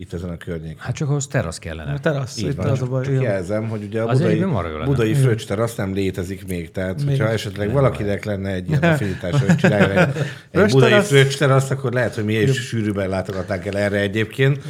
Itt 0.00 0.12
ezen 0.12 0.30
a 0.30 0.36
környéken. 0.36 0.78
Hát 0.78 0.94
csak 0.94 1.08
ahhoz 1.08 1.26
terasz 1.26 1.58
kellene. 1.58 1.92
A 1.92 1.98
terasz, 1.98 2.38
Így 2.38 2.46
itt 2.46 2.54
van, 2.54 2.66
az 2.66 2.82
a 2.82 2.86
baj. 2.86 3.02
csak 3.04 3.12
igen. 3.12 3.24
jelzem, 3.24 3.68
hogy 3.68 3.82
ugye 3.82 4.02
a 4.02 4.08
Az 4.08 4.18
budai, 4.18 4.44
budai 4.84 5.14
fröccs 5.14 5.46
terasz 5.46 5.74
nem 5.74 5.92
létezik 5.94 6.46
még. 6.46 6.70
Tehát, 6.70 6.96
Még. 6.96 7.06
hogyha 7.06 7.28
esetleg 7.28 7.72
valakinek 7.72 8.24
lenne 8.24 8.50
egy 8.50 8.68
ilyen 8.68 8.82
affinitása, 8.82 9.38
hogy 9.46 9.56
csináljon 9.56 9.90
egy, 9.98 10.14
egy 10.60 10.70
budai 10.70 10.90
terasz? 10.90 11.08
fröccs 11.08 11.36
terasz, 11.38 11.70
akkor 11.70 11.92
lehet, 11.92 12.14
hogy 12.14 12.24
mi 12.24 12.32
is 12.34 12.66
sűrűbben 12.66 13.08
látogatnánk 13.08 13.66
el 13.66 13.76
erre 13.78 13.98
egyébként. 13.98 14.62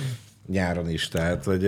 Nyáron 0.46 0.88
is, 0.88 1.08
tehát, 1.08 1.44
hogy 1.44 1.64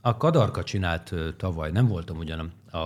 A 0.00 0.16
Kadarka 0.16 0.62
csinált 0.62 1.14
tavaly, 1.36 1.70
nem 1.70 1.88
voltam 1.88 2.16
ugyan 2.18 2.52
a, 2.70 2.78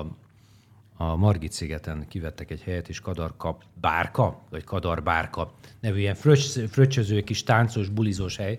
a 1.04 1.16
Margit 1.16 1.52
szigeten 1.52 2.07
kivettek 2.09 2.50
egy 2.50 2.62
helyet, 2.62 2.88
és 2.88 3.00
Kadarka 3.00 3.59
bárka, 3.81 4.42
vagy 4.50 4.64
Kadar 4.64 5.02
bárka 5.02 5.52
nevű 5.81 5.98
ilyen 5.98 6.14
fröccs, 6.14 6.59
fröccsöző 6.70 7.20
kis 7.20 7.42
táncos, 7.42 7.88
bulizós 7.88 8.37
hely, 8.37 8.59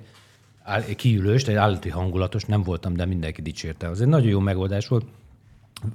áll- 0.69 0.95
kiülős, 0.95 1.43
egy 1.43 1.55
állati 1.55 1.89
hangulatos, 1.89 2.45
nem 2.45 2.63
voltam, 2.63 2.93
de 2.93 3.05
mindenki 3.05 3.41
dicsérte. 3.41 3.88
Az 3.88 4.01
egy 4.01 4.08
nagyon 4.08 4.29
jó 4.29 4.39
megoldás 4.39 4.88
volt. 4.88 5.05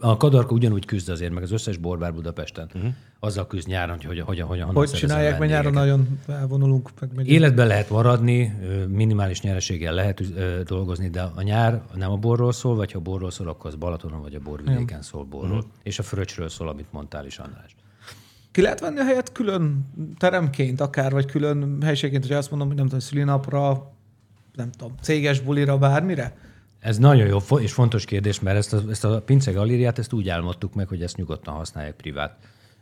A 0.01 0.17
Kadarka 0.17 0.55
ugyanúgy 0.55 0.85
küzd 0.85 1.09
azért, 1.09 1.33
meg 1.33 1.43
az 1.43 1.53
összes 1.53 1.77
borbár 1.77 2.15
Budapesten. 2.15 2.71
Uh-huh. 2.75 2.93
Azzal 3.21 3.47
küzd 3.47 3.69
nyáron, 3.69 3.97
hogy, 3.97 4.05
hogy, 4.07 4.21
hogy, 4.21 4.41
hogy 4.41 4.59
honnan 4.59 4.75
Hogy 4.75 4.91
csinálják, 4.91 5.39
mert 5.39 5.51
nyáron 5.51 5.73
nagyon 5.73 6.21
elvonulunk. 6.29 6.91
Meg 7.01 7.11
megyünk. 7.15 7.37
Életben 7.37 7.67
lehet 7.67 7.91
maradni, 7.91 8.57
minimális 8.89 9.41
nyereséggel 9.41 9.95
lehet 9.95 10.23
dolgozni, 10.65 11.09
de 11.09 11.23
a 11.35 11.43
nyár 11.43 11.83
nem 11.95 12.11
a 12.11 12.17
borról 12.17 12.53
szól, 12.53 12.75
vagy 12.75 12.93
ha 12.93 12.99
a 12.99 13.03
borról 13.03 13.31
szól, 13.31 13.49
akkor 13.49 13.71
az 13.71 13.77
Balatonon 13.77 14.21
vagy 14.21 14.35
a 14.35 14.41
borvidéken 14.41 15.03
szól 15.03 15.25
borról. 15.25 15.57
Mhm. 15.57 15.67
És 15.83 15.99
a 15.99 16.03
fröccsről 16.03 16.49
szól, 16.49 16.69
amit 16.69 16.93
mondtál 16.93 17.27
is, 17.27 17.39
András. 17.39 17.77
Ki 18.51 18.61
lehet 18.61 18.81
venni 18.81 18.99
a 18.99 19.05
helyet 19.05 19.33
külön 19.33 19.87
teremként, 20.19 20.81
akár, 20.81 21.13
vagy 21.13 21.27
külön 21.27 21.83
helységként, 21.83 22.27
hogy 22.27 22.37
azt 22.37 22.51
mondom, 22.51 22.69
hogy 22.69 22.77
nem 22.77 22.87
tudom, 22.87 23.01
szülinapra, 23.01 23.94
nem 24.55 24.71
tudom, 24.71 24.95
céges 25.01 25.41
bulira, 25.41 25.79
bármire? 25.79 26.37
Ez 26.79 26.99
nagyon 26.99 27.27
jó 27.27 27.59
és 27.59 27.73
fontos 27.73 28.05
kérdés, 28.05 28.41
mert 28.41 28.57
ezt 28.57 28.73
a, 28.73 28.83
ezt 28.91 29.05
a 29.05 29.23
pince 29.23 29.53
galériát 29.53 29.99
ezt 29.99 30.13
úgy 30.13 30.29
álmodtuk 30.29 30.75
meg, 30.75 30.89
hogy 30.89 31.03
ezt 31.03 31.17
nyugodtan 31.17 31.55
használják 31.55 31.95
privát 31.95 32.37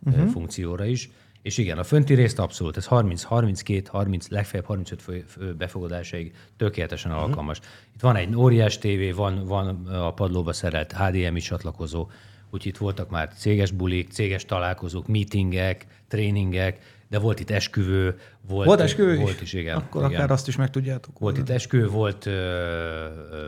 uh-huh. 0.04 0.30
funkcióra 0.30 0.84
is. 0.84 1.10
És 1.42 1.58
igen, 1.58 1.78
a 1.78 1.84
fönti 1.84 2.14
részt 2.14 2.38
abszolút, 2.38 2.76
ez 2.76 2.84
30, 2.84 3.22
32, 3.22 3.88
30, 3.90 4.28
legfeljebb 4.28 4.66
35 4.66 5.02
fő, 5.02 5.24
fő 5.28 5.54
befogadásaig 5.54 6.34
tökéletesen 6.56 7.10
uh-huh. 7.10 7.26
alkalmas. 7.26 7.60
Itt 7.94 8.00
van 8.00 8.16
egy 8.16 8.36
óriás 8.36 8.78
tévé, 8.78 9.10
van, 9.10 9.44
van 9.44 9.86
a 9.86 10.12
padlóba 10.12 10.52
szerelt 10.52 10.92
HDMI 10.92 11.40
csatlakozó, 11.40 12.08
úgyhogy 12.50 12.66
itt 12.66 12.76
voltak 12.76 13.10
már 13.10 13.32
céges 13.34 13.70
bulik, 13.70 14.10
céges 14.10 14.44
találkozók, 14.44 15.06
meetingek, 15.06 15.86
tréningek, 16.08 16.78
de 17.12 17.18
volt 17.18 17.40
itt 17.40 17.50
esküvő, 17.50 18.14
volt, 18.48 18.66
Volt 18.66 18.80
esküvő 18.80 19.16
volt 19.16 19.34
is? 19.34 19.40
is, 19.40 19.52
igen. 19.52 19.76
Akkor 19.76 20.02
igen. 20.04 20.14
akár 20.14 20.30
azt 20.30 20.48
is 20.48 20.56
meg 20.56 20.70
tudjátok. 20.70 21.18
Volt 21.18 21.38
itt 21.38 21.48
esküvő, 21.50 21.88
volt 21.88 22.28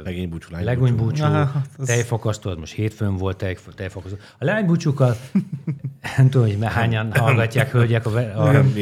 Legénybúcsú, 0.05 0.49
legúnybúcsú, 0.61 1.25
Aha, 1.25 1.63
az- 1.79 1.87
tejfakasztó, 1.87 2.51
az 2.51 2.57
most 2.57 2.73
hétfőn 2.73 3.17
volt 3.17 3.37
tej, 3.37 3.57
tejfakasztó. 3.75 4.17
A 4.39 4.45
lánybúcsúkkal, 4.45 5.17
nem 6.17 6.31
tudom, 6.31 6.47
hogy 6.47 6.59
hányan 6.65 7.13
hallgatják 7.15 7.71
hölgyek 7.71 8.07
a, 8.07 8.11
a, 8.17 8.51
Nem, 8.53 8.73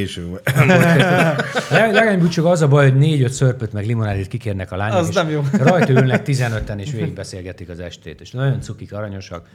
a 1.88 1.92
legánybúcsúk 1.92 2.47
az 2.47 2.62
a 2.62 2.68
baj, 2.68 2.90
hogy 2.90 2.99
négy-öt 2.99 3.33
szörpöt 3.33 3.73
meg 3.73 3.87
limonádét 3.87 4.29
kikérnek 4.29 4.73
a 4.73 4.77
lányok, 4.77 4.97
Az 4.99 5.09
és 5.09 5.14
nem 5.14 5.31
jó. 5.31 5.42
rajta 5.53 5.92
ülnek 5.92 6.23
15-en, 6.27 6.79
és 6.79 6.90
végigbeszélgetik 6.90 7.68
az 7.68 7.81
estét, 7.81 8.21
és 8.21 8.31
nagyon 8.31 8.61
cukik, 8.61 8.92
aranyosak. 8.92 9.49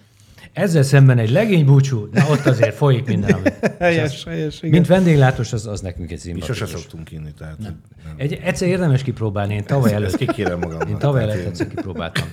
Ezzel 0.58 0.84
szemben 0.84 1.18
egy 1.18 1.30
legénybúcsú, 1.30 2.10
na 2.12 2.26
ott 2.30 2.46
azért 2.46 2.76
folyik 2.76 3.06
minden, 3.06 3.34
ami... 3.34 3.50
Helyes, 3.80 4.24
helyes, 4.24 4.58
igen. 4.58 4.70
Mint 4.70 4.88
vendéglátós, 4.88 5.54
az, 5.54 5.68
az 5.68 5.82
nekünk 5.82 6.12
egy 6.12 6.34
Mi 6.34 6.42
sose 6.42 6.66
szoktunk 6.66 7.12
inni, 7.12 7.34
tehát 7.38 7.58
nem. 7.58 7.82
Egy, 8.18 8.40
egyszer 8.44 8.68
érdemes 8.68 9.04
kipróbálni, 9.04 9.54
én 9.54 9.64
tavaly 9.64 9.94
Ezt 9.94 10.00
előtt, 10.04 10.16
kikérem 10.16 10.60
magamnak. 10.60 10.90
én 10.90 10.98
tavaly 10.98 11.20
tehát 11.20 11.34
előtt 11.36 11.46
én- 11.46 11.52
egyszer 11.52 11.68
kipróbáltam. 11.68 12.28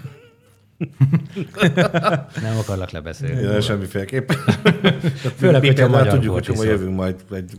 Nem 2.42 2.58
akarlak 2.58 2.90
lebeszélni. 2.90 3.40
Ja, 3.40 3.60
semmiféleképpen. 3.60 4.36
Főleg, 5.36 5.60
Mi 5.60 5.66
hogyha 5.66 5.88
magyar 5.88 6.06
tudjuk, 6.08 6.32
volt 6.32 6.46
hogy 6.46 6.56
viszont. 6.56 6.70
jövünk 6.78 6.96
majd 6.96 7.14
egy, 7.30 7.56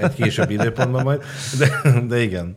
egy 0.00 0.14
később 0.14 0.50
időpontban 0.50 1.02
majd, 1.02 1.22
de, 1.58 2.00
de 2.08 2.22
igen. 2.22 2.56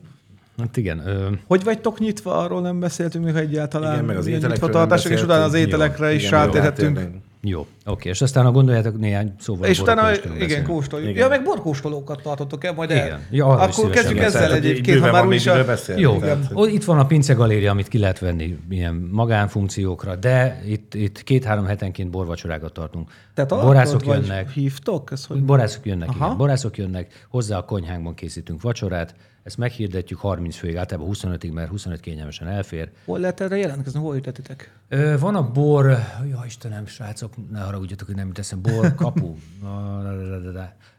Hát 0.62 0.78
igen. 0.78 1.08
Ö, 1.08 1.28
Hogy 1.48 1.64
vagytok 1.64 2.00
nyitva, 2.00 2.38
arról 2.38 2.62
nem 2.62 2.80
beszéltünk 2.80 3.26
még 3.26 3.36
egyáltalán. 3.36 3.94
Igen, 3.94 4.06
meg 4.06 4.18
az 4.18 4.28
ételekről 4.28 4.98
és 5.10 5.22
utána 5.22 5.44
az 5.44 5.54
ételekre 5.54 6.10
Jó, 6.10 6.16
is 6.16 6.28
igen, 6.28 6.46
rátérhetünk. 6.46 6.98
hát 6.98 7.10
jó, 7.44 7.68
oké. 7.86 8.10
És 8.10 8.22
aztán 8.22 8.44
ha 8.44 8.52
gondoljátok 8.52 9.00
néhány 9.00 9.34
szóval 9.40 9.70
És 9.70 9.80
a 9.80 9.82
utána, 9.82 10.10
igen, 10.40 10.64
kóstoljuk. 10.64 11.10
Igen. 11.10 11.22
Ja, 11.22 11.30
meg 11.30 11.44
borkóstolókat 11.44 12.22
tartotok 12.22 12.64
el 12.64 12.74
majd 12.74 12.90
Igen. 12.90 13.12
el. 13.12 13.20
Ja, 13.32 13.46
arra 13.46 13.68
is 13.68 13.78
Akkor 13.78 13.90
kezdjük 13.90 14.20
ezzel 14.20 14.42
Tehát, 14.42 14.58
hogy 14.58 14.66
egyébként, 14.66 15.00
ha 15.00 15.12
már 15.12 15.26
úgyis 15.26 15.48
a... 15.48 15.66
Jó, 15.96 16.20
Tehát, 16.20 16.52
Ó, 16.56 16.66
itt 16.66 16.84
van 16.84 17.00
a 17.00 17.06
Pince 17.06 17.34
Galéria, 17.34 17.72
amit 17.72 17.88
ki 17.88 17.98
lehet 17.98 18.20
venni 18.20 18.58
ilyen 18.70 19.10
magánfunkciókra, 19.12 20.16
de 20.16 20.62
itt, 20.68 20.94
itt 20.94 21.24
két-három 21.24 21.66
hetenként 21.66 22.10
borvacsorákat 22.10 22.74
tartunk. 22.74 23.10
Tehát 23.34 23.50
Borászok 23.50 24.06
jönnek, 24.06 24.50
Hívtok? 24.50 25.12
Ez 25.12 25.26
hogy... 25.26 25.44
borászok 25.44 25.86
jönnek, 25.86 26.10
Aha. 26.10 26.26
igen. 26.26 26.38
Borászok 26.38 26.78
jönnek, 26.78 27.26
hozzá 27.30 27.58
a 27.58 27.66
konyhánkban 27.66 28.14
készítünk 28.14 28.62
vacsorát, 28.62 29.16
ezt 29.44 29.58
meghirdetjük 29.58 30.20
30 30.20 30.56
főig, 30.56 30.78
általában 30.78 31.14
25-ig, 31.14 31.54
mert 31.54 31.70
25 31.70 32.00
kényelmesen 32.00 32.48
elfér. 32.48 32.92
Hol 33.06 33.20
lehet 33.20 33.42
erre 33.42 33.58
jelentkezni? 33.58 34.00
Hol 34.00 34.16
ütetitek? 34.16 34.80
Ö, 34.88 35.20
van 35.20 35.36
a 35.36 35.52
bor, 35.52 35.98
jó 36.32 36.38
Istenem, 36.46 36.86
srácok, 36.86 37.50
ne 37.52 37.60
haragudjatok, 37.60 38.08
hogy 38.08 38.16
nem 38.16 38.28
jut 38.28 38.40
eszem, 38.40 38.62
bor, 38.62 38.96
kapu. 38.96 39.36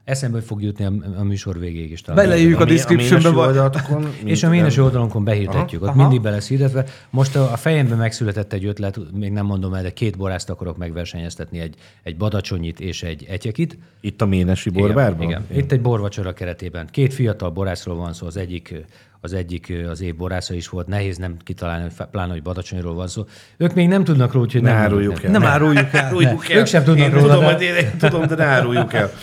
Eszembe 0.04 0.40
fog 0.40 0.62
jutni 0.62 0.84
a, 0.84 0.92
a 1.18 1.22
műsor 1.22 1.58
végéig 1.58 1.90
is 1.90 2.00
talán. 2.00 2.24
Beleírjuk 2.24 2.60
a 2.60 2.64
mi- 2.64 2.70
descriptionbe. 2.70 3.28
vagy- 3.30 3.46
oldalatokon, 3.46 4.06
És 4.24 4.42
a 4.42 4.48
ménesi 4.48 4.80
oldalunkon 4.80 5.24
behirdetjük, 5.24 5.82
ott 5.82 5.88
Aha. 5.88 6.00
mindig 6.00 6.20
be 6.20 6.30
lesz 6.30 6.48
hirdetve. 6.48 6.84
Most 7.10 7.36
a, 7.36 7.52
a 7.52 7.56
fejemben 7.56 7.98
megszületett 7.98 8.52
egy 8.52 8.64
ötlet, 8.64 8.98
még 9.12 9.32
nem 9.32 9.46
mondom 9.46 9.74
el, 9.74 9.82
de 9.82 9.92
két 9.92 10.16
borászt 10.16 10.50
akarok 10.50 10.76
megversenyeztetni, 10.76 11.58
egy, 11.60 11.74
egy 12.02 12.16
badacsonyit 12.16 12.80
és 12.80 13.02
egy 13.02 13.26
etyekit. 13.30 13.78
Itt 14.00 14.22
a 14.22 14.26
Ménesi 14.26 14.70
borbárban? 14.70 15.26
Igen, 15.26 15.44
igen. 15.48 15.62
Itt 15.62 15.72
egy 15.72 15.80
borvacsora 15.80 16.32
keretében. 16.32 16.86
Két 16.90 17.14
fiatal 17.14 17.50
borászról 17.50 17.96
van 17.96 18.12
szó, 18.12 18.26
az 18.26 18.36
egyik 18.36 18.74
az 19.24 19.32
egyik 19.32 19.72
az 19.90 20.00
év 20.00 20.16
borásza 20.16 20.54
is 20.54 20.68
volt, 20.68 20.86
nehéz 20.86 21.16
nem 21.16 21.36
kitalálni, 21.44 21.82
hogy 21.96 22.06
pláne, 22.10 22.32
hogy 22.32 22.42
badacsonyról 22.42 22.94
van 22.94 23.06
szó. 23.08 23.24
Ők 23.56 23.74
még 23.74 23.88
nem 23.88 24.04
tudnak 24.04 24.32
róla, 24.32 24.44
úgyhogy 24.44 24.62
Ne 24.62 24.72
nem 24.72 24.78
áruljuk 24.78 25.14
nem- 25.14 25.24
el. 25.24 25.30
Nem 25.30 25.40
ne. 25.42 25.48
áruljuk 25.48 25.94
el. 25.94 26.12
Ne. 26.12 26.54
Ők 26.58 26.66
sem 26.66 26.84
tudnak 26.84 27.06
én 27.06 27.12
róla, 27.12 27.26
Tudom, 27.26 27.40
de- 27.40 27.52
hogy 27.52 27.62
én, 27.62 27.74
én 27.74 27.90
tudom, 27.98 28.26
de 28.26 28.34
ne 28.34 28.44
áruljuk 28.44 28.92
el. 28.92 29.10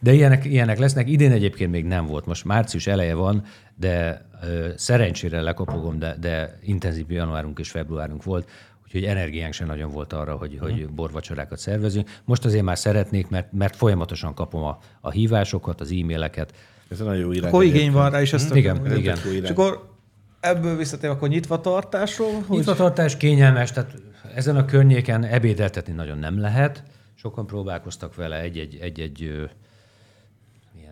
De 0.00 0.12
ilyenek, 0.12 0.44
ilyenek 0.44 0.78
lesznek. 0.78 1.08
Idén 1.08 1.32
egyébként 1.32 1.70
még 1.70 1.84
nem 1.84 2.06
volt. 2.06 2.26
Most 2.26 2.44
március 2.44 2.86
eleje 2.86 3.14
van, 3.14 3.42
de 3.74 4.24
ö, 4.42 4.68
szerencsére 4.76 5.40
lekopogom, 5.40 5.98
de, 5.98 6.16
de 6.20 6.58
intenzív 6.62 7.10
januárunk 7.10 7.58
és 7.58 7.70
februárunk 7.70 8.24
volt, 8.24 8.50
úgyhogy 8.84 9.04
energiánk 9.04 9.52
sem 9.52 9.66
nagyon 9.66 9.90
volt 9.90 10.12
arra, 10.12 10.36
hogy, 10.36 10.52
Mhm. 10.52 10.62
hogy 10.62 10.88
borvacsorákat 10.88 11.58
szervezünk. 11.58 12.08
Most 12.24 12.44
azért 12.44 12.64
már 12.64 12.78
szeretnék, 12.78 13.28
mert, 13.28 13.52
mert 13.52 13.76
folyamatosan 13.76 14.34
kapom 14.34 14.62
a, 14.62 14.78
a 15.00 15.10
hívásokat, 15.10 15.80
az 15.80 15.90
e-maileket. 15.90 16.54
Ez 16.88 17.00
egy 17.00 17.06
nagyon 17.06 17.20
jó 17.22 17.32
irány. 17.32 17.48
Akkor 17.50 17.64
igény 17.64 17.92
van 17.92 18.10
rá, 18.10 18.20
és 18.20 18.32
ezt 18.32 18.54
Igen, 18.54 18.76
akarom. 18.76 18.98
igen. 18.98 19.18
Jó 19.24 19.30
irány. 19.30 19.42
És 19.44 19.50
akkor 19.50 19.94
ebből 20.40 20.76
visszatérve, 20.76 21.14
akkor 21.16 21.28
nyitva 21.28 21.60
tartásról, 21.60 22.42
hogy 22.46 22.56
Nyitvatartás 22.56 23.16
kényelmes, 23.16 23.72
tehát 23.72 23.94
ezen 24.34 24.56
a 24.56 24.64
környéken 24.64 25.24
ebédeltetni 25.24 25.92
nagyon 25.92 26.18
nem 26.18 26.40
lehet. 26.40 26.82
Sokan 27.14 27.46
próbálkoztak 27.46 28.14
vele 28.14 28.40
egy-egy, 28.40 28.78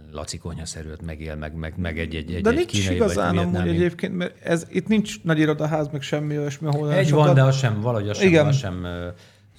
ilyen 0.07 0.19
lacikonyaszerűt 0.21 1.03
megél, 1.03 1.35
meg, 1.35 1.55
meg, 1.55 1.73
meg 1.77 1.99
egy-egy 1.99 2.35
egy, 2.35 2.43
de 2.43 2.51
egy 2.51 2.57
nincs 2.57 2.71
kínai 2.71 2.95
igazán 2.95 3.35
vagy 3.35 3.39
amúgy 3.45 3.53
vietnámi. 3.53 3.77
egyébként, 3.77 4.17
mert 4.17 4.35
ez, 4.43 4.67
itt 4.71 4.89
nincs 4.89 5.23
nagy 5.23 5.39
irodaház, 5.39 5.89
meg 5.93 6.03
semmi 6.03 6.39
olyasmi, 6.39 6.67
ahol 6.69 6.93
Egy 6.93 7.07
sokat- 7.09 7.27
van, 7.27 7.35
de 7.35 7.43
az 7.43 7.57
sem, 7.57 7.81
valahogy 7.81 8.09
az 8.09 8.19
sem, 8.19 8.29
Igen. 8.29 8.47
az 8.47 8.57
sem 8.57 8.87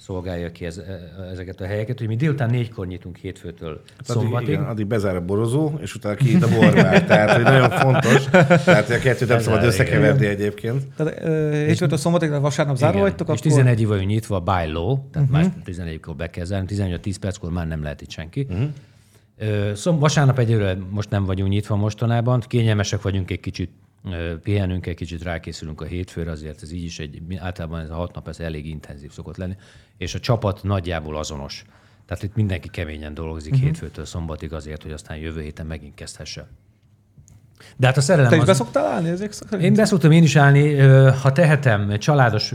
szolgálja 0.00 0.52
ki 0.52 0.64
ez, 0.64 0.80
ezeket 1.32 1.60
a 1.60 1.66
helyeket, 1.66 1.98
hogy 1.98 2.06
mi 2.06 2.16
délután 2.16 2.50
négykor 2.50 2.86
nyitunk 2.86 3.16
hétfőtől 3.16 3.80
Hát 3.96 4.10
Addig, 4.10 4.22
szombatig. 4.22 4.48
igen, 4.48 4.64
addig 4.64 4.86
bezár 4.86 5.16
a 5.16 5.24
borozó, 5.24 5.72
és 5.80 5.94
utána 5.94 6.14
kinyit 6.14 6.42
a 6.42 6.48
borbár. 6.48 7.04
Tehát, 7.04 7.30
hogy 7.30 7.42
nagyon 7.42 7.70
fontos. 7.70 8.24
Tehát, 8.64 8.86
hogy 8.86 8.94
a 8.96 8.98
kettőt 8.98 9.28
nem 9.28 9.40
szabad 9.40 9.62
összekeverni 9.64 10.26
egyébként. 10.26 10.82
Tehát 10.96 11.24
ö, 11.24 11.50
hétfőtől 11.66 11.98
szombatig, 11.98 12.30
de 12.30 12.38
vasárnap 12.38 12.76
zárva 12.76 12.98
Igen. 12.98 13.08
vagytok, 13.08 13.26
és 13.34 13.40
akkor... 13.40 13.52
11 13.52 13.86
vagyunk 13.86 14.08
nyitva, 14.08 14.40
by 14.40 14.72
law, 14.72 14.98
tehát 15.12 15.28
uh-huh. 15.30 15.30
más 15.30 15.46
11-kor 15.66 16.16
be 16.16 16.30
kell 16.30 16.44
zárni, 16.44 16.66
18-10 16.70 17.14
perckor 17.20 17.50
már 17.50 17.66
nem 17.66 17.82
lehet 17.82 18.00
itt 18.02 18.10
senki. 18.10 18.46
Uh-huh. 18.50 18.68
Szom, 19.74 19.98
vasárnap 19.98 20.38
egyelőre 20.38 20.76
most 20.90 21.10
nem 21.10 21.24
vagyunk 21.24 21.50
nyitva 21.50 21.76
mostanában, 21.76 22.40
kényelmesek 22.40 23.02
vagyunk 23.02 23.30
egy 23.30 23.40
kicsit, 23.40 23.70
pihenünk 24.42 24.86
egy 24.86 24.96
kicsit, 24.96 25.22
rákészülünk 25.22 25.80
a 25.80 25.84
hétfőre, 25.84 26.30
azért 26.30 26.62
ez 26.62 26.72
így 26.72 26.84
is 26.84 26.98
egy, 26.98 27.22
általában 27.36 27.80
ez 27.80 27.90
a 27.90 27.94
hat 27.94 28.14
nap 28.14 28.28
ez 28.28 28.40
elég 28.40 28.66
intenzív 28.66 29.10
szokott 29.10 29.36
lenni, 29.36 29.56
és 29.96 30.14
a 30.14 30.20
csapat 30.20 30.62
nagyjából 30.62 31.16
azonos. 31.16 31.64
Tehát 32.06 32.22
itt 32.22 32.34
mindenki 32.34 32.68
keményen 32.68 33.14
dolgozik 33.14 33.52
uh-huh. 33.52 33.66
hétfőtől 33.66 34.04
szombatig 34.04 34.52
azért, 34.52 34.82
hogy 34.82 34.92
aztán 34.92 35.16
jövő 35.16 35.40
héten 35.40 35.66
megint 35.66 35.94
kezdhesse. 35.94 36.48
De 37.76 37.86
hát 37.86 37.96
a 37.96 38.00
Te 38.00 38.04
szerelem 38.06 38.32
is 38.32 38.38
az... 38.38 38.46
beszoktál 38.46 38.86
állni 38.86 39.08
ezek 39.08 39.32
szerint? 39.32 39.62
Én 39.62 39.74
beszoktam 39.74 40.10
én 40.10 40.22
is 40.22 40.36
állni, 40.36 40.76
ha 41.10 41.32
tehetem, 41.32 41.98
családos, 41.98 42.54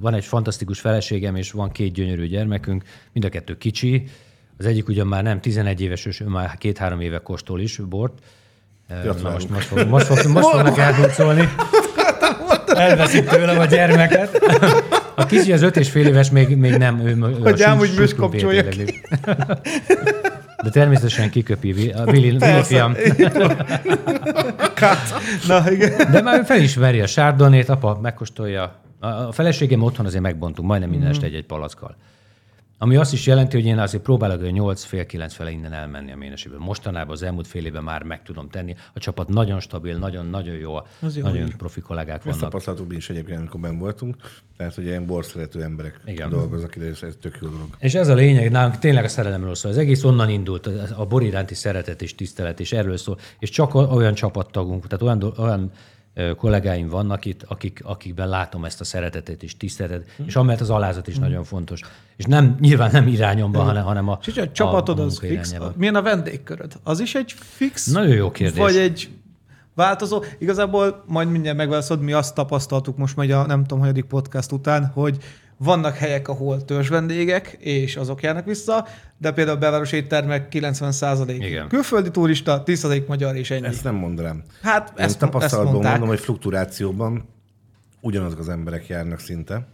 van 0.00 0.14
egy 0.14 0.24
fantasztikus 0.24 0.80
feleségem, 0.80 1.36
és 1.36 1.50
van 1.50 1.70
két 1.70 1.92
gyönyörű 1.92 2.26
gyermekünk, 2.26 2.84
mind 3.12 3.24
a 3.24 3.28
kettő 3.28 3.56
kicsi. 3.56 4.04
Az 4.58 4.66
egyik 4.66 4.88
ugyan 4.88 5.06
már 5.06 5.22
nem 5.22 5.40
11 5.40 5.80
éves, 5.80 6.04
és 6.04 6.20
ő 6.20 6.24
már 6.26 6.56
két-három 6.58 7.00
éve 7.00 7.18
kóstol 7.18 7.60
is 7.60 7.76
bort. 7.76 8.18
Ö, 9.04 9.12
Na 9.22 9.30
most, 9.30 9.48
most, 9.50 9.66
fog, 9.66 9.86
most, 9.88 10.06
fog, 10.06 10.26
most 10.32 10.48
fognak 10.48 10.78
eldurcolni. 10.78 11.48
Elveszik 12.66 13.24
tőlem 13.28 13.58
a 13.58 13.64
gyermeket. 13.64 14.38
A 15.14 15.26
kicsi 15.26 15.52
az 15.52 15.62
öt 15.62 15.76
és 15.76 15.90
fél 15.90 16.06
éves, 16.06 16.30
még, 16.30 16.56
még 16.56 16.76
nem. 16.76 17.00
Ő, 17.06 17.18
Hogy 17.42 17.62
ám 17.62 17.78
úgy 17.78 17.94
bős 17.96 18.14
kapcsolja. 18.14 18.62
De 20.62 20.70
természetesen 20.70 21.30
kiköpi 21.30 21.90
a 21.90 22.04
Vili 22.04 22.36
Persze. 22.36 22.62
fiam. 22.62 22.94
Cut. 24.74 24.98
Na, 25.46 25.70
igen. 25.70 26.10
De 26.10 26.22
már 26.22 26.44
felismeri 26.44 27.00
a 27.00 27.06
sárdonét, 27.06 27.68
apa 27.68 27.98
megkóstolja. 28.02 28.74
A- 29.00 29.32
feleségem 29.32 29.82
otthon 29.82 30.06
azért 30.06 30.22
megbontunk 30.22 30.68
majdnem 30.68 30.90
minden 30.90 31.08
este 31.10 31.26
egy-egy 31.26 31.44
palackkal. 31.46 31.96
Ami 32.80 32.96
azt 32.96 33.12
is 33.12 33.26
jelenti, 33.26 33.56
hogy 33.56 33.66
én 33.66 33.78
azért 33.78 34.02
próbálok 34.02 34.40
hogy 34.40 34.52
8 34.52 34.82
fél 34.84 35.06
9 35.06 35.34
fele 35.34 35.50
innen 35.50 35.72
elmenni 35.72 36.12
a 36.12 36.16
ménesiből. 36.16 36.58
Mostanában 36.58 37.12
az 37.12 37.22
elmúlt 37.22 37.46
fél 37.46 37.64
évben 37.66 37.82
már 37.82 38.02
meg 38.02 38.22
tudom 38.22 38.48
tenni. 38.48 38.74
A 38.94 38.98
csapat 38.98 39.28
nagyon 39.28 39.60
stabil, 39.60 39.96
nagyon-nagyon 39.98 40.54
jó, 40.54 40.74
Az 41.00 41.16
jó, 41.16 41.22
nagyon 41.22 41.42
hogy- 41.42 41.56
profi 41.56 41.80
kollégák 41.80 42.16
Ezt 42.16 42.24
vannak. 42.24 42.40
tapasztaltuk 42.40 42.88
mi 42.88 42.96
is 42.96 43.10
egyébként, 43.10 43.38
amikor 43.38 43.60
benn 43.60 43.78
voltunk. 43.78 44.16
Tehát, 44.56 44.74
hogy 44.74 44.84
ilyen 44.84 45.06
borszerető 45.06 45.62
emberek 45.62 46.00
Igen. 46.04 46.28
dolgoznak 46.30 46.76
ide, 46.76 46.88
és 46.88 47.02
ez 47.02 47.14
tök 47.20 47.38
jó 47.42 47.48
dolog. 47.48 47.66
És 47.78 47.94
ez 47.94 48.08
a 48.08 48.14
lényeg, 48.14 48.50
nálunk 48.50 48.78
tényleg 48.78 49.04
a 49.04 49.08
szerelemről 49.08 49.54
szól. 49.54 49.70
Az 49.70 49.78
egész 49.78 50.04
onnan 50.04 50.28
indult, 50.30 50.66
a 50.96 51.06
bor 51.06 51.22
iránti 51.22 51.54
szeretet 51.54 52.02
és 52.02 52.14
tisztelet, 52.14 52.60
és 52.60 52.72
erről 52.72 52.96
szól. 52.96 53.18
És 53.38 53.50
csak 53.50 53.74
olyan 53.74 54.14
csapattagunk, 54.14 54.86
tehát 54.86 55.02
olyan, 55.02 55.32
olyan 55.38 55.70
kollégáim 56.36 56.88
vannak 56.88 57.24
itt, 57.24 57.42
akik, 57.42 57.80
akikben 57.84 58.28
látom 58.28 58.64
ezt 58.64 58.80
a 58.80 58.84
szeretetet 58.84 59.42
és 59.42 59.56
tiszteletet, 59.56 60.08
és 60.26 60.36
amellett 60.36 60.60
az 60.60 60.70
alázat 60.70 61.08
is 61.08 61.18
nagyon 61.18 61.44
fontos. 61.44 61.80
És 62.16 62.24
nem, 62.24 62.56
nyilván 62.60 62.90
nem 62.92 63.06
irányomban, 63.06 63.64
hanem, 63.64 63.84
hanem 63.84 64.08
a, 64.08 64.18
És 64.26 64.36
a 64.36 64.50
csapatod 64.52 64.98
a, 64.98 65.02
a 65.02 65.04
az 65.04 65.18
fix. 65.18 65.32
irányába. 65.32 65.72
Milyen 65.76 65.94
a 65.94 66.02
vendégköröd? 66.02 66.72
Az 66.82 67.00
is 67.00 67.14
egy 67.14 67.34
fix? 67.38 67.86
Nagyon 67.86 68.14
jó 68.14 68.30
kérdés. 68.30 68.58
Vagy 68.58 68.76
egy 68.76 69.10
változó? 69.74 70.22
Igazából 70.38 71.04
majd 71.06 71.30
mindjárt 71.30 71.56
megválaszolod, 71.56 72.02
mi 72.02 72.12
azt 72.12 72.34
tapasztaltuk 72.34 72.96
most 72.96 73.16
majd 73.16 73.30
a 73.30 73.46
nem 73.46 73.60
tudom, 73.62 73.78
hanyadik 73.78 74.04
podcast 74.04 74.52
után, 74.52 74.86
hogy 74.86 75.18
vannak 75.58 75.96
helyek, 75.96 76.28
ahol 76.28 76.64
törzs 76.64 76.88
vendégek, 76.88 77.56
és 77.60 77.96
azok 77.96 78.22
járnak 78.22 78.44
vissza, 78.44 78.86
de 79.16 79.32
például 79.32 79.56
a 79.56 79.60
belvárosi 79.60 79.96
éttermek 79.96 80.48
90% 80.50 81.36
Igen. 81.38 81.68
külföldi 81.68 82.10
turista, 82.10 82.62
10% 82.66 83.06
magyar 83.06 83.36
és 83.36 83.50
ennyi. 83.50 83.66
Ezt 83.66 83.84
nem 83.84 83.94
mondanám. 83.94 84.42
Hát 84.62 84.88
Én 84.88 84.94
ezt, 84.96 85.04
ezt 85.04 85.18
tapasztalatból 85.18 85.72
mondták. 85.72 85.92
mondom, 85.92 86.08
hogy 86.08 86.20
fluktuációban 86.24 87.28
ugyanazok 88.00 88.38
az 88.38 88.48
emberek 88.48 88.86
járnak 88.86 89.18
szinte 89.18 89.66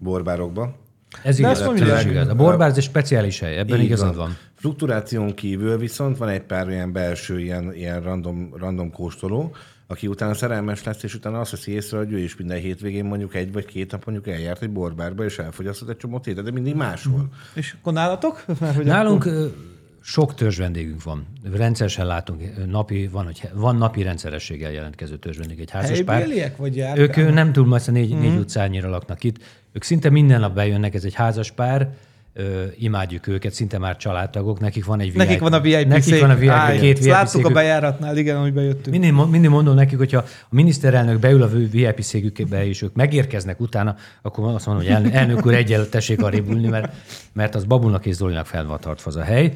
borbárokba. 0.00 0.76
Ez 1.22 1.38
igaz, 1.38 1.60
ez 1.60 2.04
igaz. 2.04 2.28
A 2.28 2.34
borbár 2.34 2.68
ez 2.68 2.76
egy 2.76 2.82
speciális 2.82 3.40
hely, 3.40 3.58
ebben 3.58 3.80
igazad 3.80 4.16
van. 4.16 4.36
Fluktuáción 4.54 5.34
kívül 5.34 5.78
viszont 5.78 6.18
van 6.18 6.28
egy 6.28 6.42
pár 6.42 6.66
olyan 6.66 6.92
belső 6.92 7.40
ilyen, 7.40 7.74
ilyen 7.74 8.02
random, 8.02 8.50
random 8.56 8.90
kóstoló, 8.90 9.54
aki 9.86 10.06
utána 10.06 10.34
szerelmes 10.34 10.84
lesz, 10.84 11.02
és 11.02 11.14
utána 11.14 11.40
azt 11.40 11.50
veszi 11.50 11.72
észre, 11.72 11.98
hogy 11.98 12.12
ő 12.12 12.18
is 12.18 12.36
minden 12.36 12.58
hétvégén 12.58 13.04
mondjuk 13.04 13.34
egy 13.34 13.52
vagy 13.52 13.64
két 13.64 13.90
nap 13.90 14.04
mondjuk 14.04 14.34
eljárt 14.34 14.62
egy 14.62 14.70
borbárba, 14.70 15.24
és 15.24 15.38
elfogyasztott 15.38 15.88
egy 15.88 15.96
csomó 15.96 16.20
ételt, 16.24 16.44
de 16.46 16.52
mindig 16.52 16.74
máshol. 16.74 17.28
És 17.54 17.74
akkor 17.80 17.92
nálatok? 17.92 18.44
Mert, 18.60 18.76
hogy 18.76 18.84
Nálunk 18.84 19.24
akkor- 19.26 19.54
sok 20.00 20.34
törzs 20.34 20.58
vendégünk 20.58 21.02
van. 21.02 21.26
Rendszeresen 21.54 22.06
látunk, 22.06 22.66
napi, 22.66 23.08
van, 23.08 23.24
hogy 23.24 23.48
van 23.54 23.76
napi 23.76 24.02
rendszerességgel 24.02 24.72
jelentkező 24.72 25.16
törzs 25.16 25.36
vendég, 25.38 25.60
egy 25.60 25.70
házas 25.70 26.02
pár. 26.02 26.52
Vagy 26.56 26.76
járkálnak? 26.76 27.16
Ők 27.16 27.32
nem 27.34 27.52
túl 27.52 27.66
messze 27.66 27.90
négy, 27.92 28.10
Mhm. 28.10 28.20
négy 28.20 28.38
utcányira 28.38 28.88
laknak 28.88 29.24
itt. 29.24 29.36
Ők 29.72 29.82
szinte 29.82 30.10
minden 30.10 30.40
nap 30.40 30.54
bejönnek, 30.54 30.94
ez 30.94 31.04
egy 31.04 31.14
házas 31.14 31.50
pár, 31.50 31.94
ö, 32.36 32.64
imádjuk 32.78 33.26
őket, 33.26 33.52
szinte 33.52 33.78
már 33.78 33.96
családtagok, 33.96 34.60
nekik 34.60 34.84
van 34.84 35.00
egy 35.00 35.06
VIP. 35.06 35.16
Nekik 35.16 35.40
van 35.40 35.52
a 35.52 35.60
VIP 35.60 35.86
Nekik 35.86 36.02
szék. 36.02 36.20
van 36.20 36.30
a 36.30 36.34
VIP, 36.34 36.50
Áj, 36.50 36.78
két 36.78 36.98
VIP 36.98 37.08
Láttuk 37.08 37.46
a 37.46 37.50
bejáratnál, 37.50 38.16
igen, 38.16 38.40
hogy 38.40 38.52
bejöttünk. 38.52 38.98
Mindig, 38.98 39.12
mindig 39.30 39.50
mondom 39.50 39.74
nekik, 39.74 39.98
hogyha 39.98 40.18
a 40.18 40.24
miniszterelnök 40.48 41.18
beül 41.18 41.42
a 41.42 41.48
VIP 41.48 42.00
székükbe, 42.00 42.66
és 42.66 42.82
ők 42.82 42.94
megérkeznek 42.94 43.60
utána, 43.60 43.96
akkor 44.22 44.54
azt 44.54 44.66
mondom, 44.66 44.84
hogy 44.84 44.94
elnök, 44.94 45.12
elnök 45.12 45.46
úr, 45.46 45.54
egyel 45.54 45.88
tessék 45.88 46.22
arrébb 46.22 46.50
ülni, 46.50 46.68
mert, 46.68 46.92
mert 47.32 47.54
az 47.54 47.64
Babunak 47.64 48.06
és 48.06 48.14
Zolinak 48.14 48.46
fel 48.46 48.66
van 48.66 48.80
tartva 48.80 49.10
az 49.10 49.16
a 49.16 49.22
hely. 49.22 49.52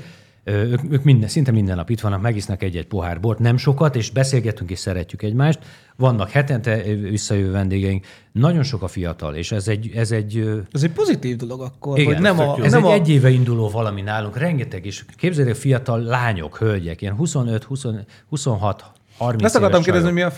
Ők, 0.51 0.81
ők 0.91 1.05
minden, 1.05 1.29
szinte 1.29 1.51
minden 1.51 1.77
nap 1.77 1.91
itt 1.91 2.01
vannak, 2.01 2.21
megisznak 2.21 2.63
egy-egy 2.63 2.87
pohár 2.87 3.21
bort, 3.21 3.39
nem 3.39 3.57
sokat, 3.57 3.97
és 3.97 4.11
beszélgetünk 4.11 4.71
és 4.71 4.79
szeretjük 4.79 5.23
egymást. 5.23 5.59
Vannak 5.97 6.31
hetente 6.31 6.83
visszajövő 7.11 7.51
vendégeink, 7.51 8.07
nagyon 8.33 8.63
sok 8.63 8.83
a 8.83 8.89
fiatal, 8.89 9.35
és 9.35 9.53
ez 9.53 9.69
egy, 9.69 9.91
ez 9.95 10.11
egy 10.11 10.63
Ez 10.73 10.83
egy 10.83 10.93
pozitív 10.93 11.37
dolog 11.37 11.61
akkor, 11.61 11.99
igen, 11.99 12.13
hogy 12.13 12.23
nem 12.23 12.39
a, 12.39 12.55
jó. 12.59 12.65
ez 12.65 12.73
nem 12.73 12.85
egy 12.85 12.91
a, 12.91 12.93
egy 12.93 13.09
éve 13.09 13.31
induló 13.31 13.69
valami 13.69 14.01
nálunk, 14.01 14.37
rengeteg, 14.37 14.87
és 14.87 15.05
képzeljék 15.17 15.55
fiatal 15.55 16.03
lányok, 16.03 16.57
hölgyek, 16.57 17.03
ilyen 17.03 17.15
25, 17.15 17.65
20, 17.65 17.85
26, 18.29 18.85
30 19.25 19.45
Ezt 19.45 19.57
akartam 19.57 19.83
kérdezni, 19.83 20.11
mi 20.11 20.23
a, 20.23 20.33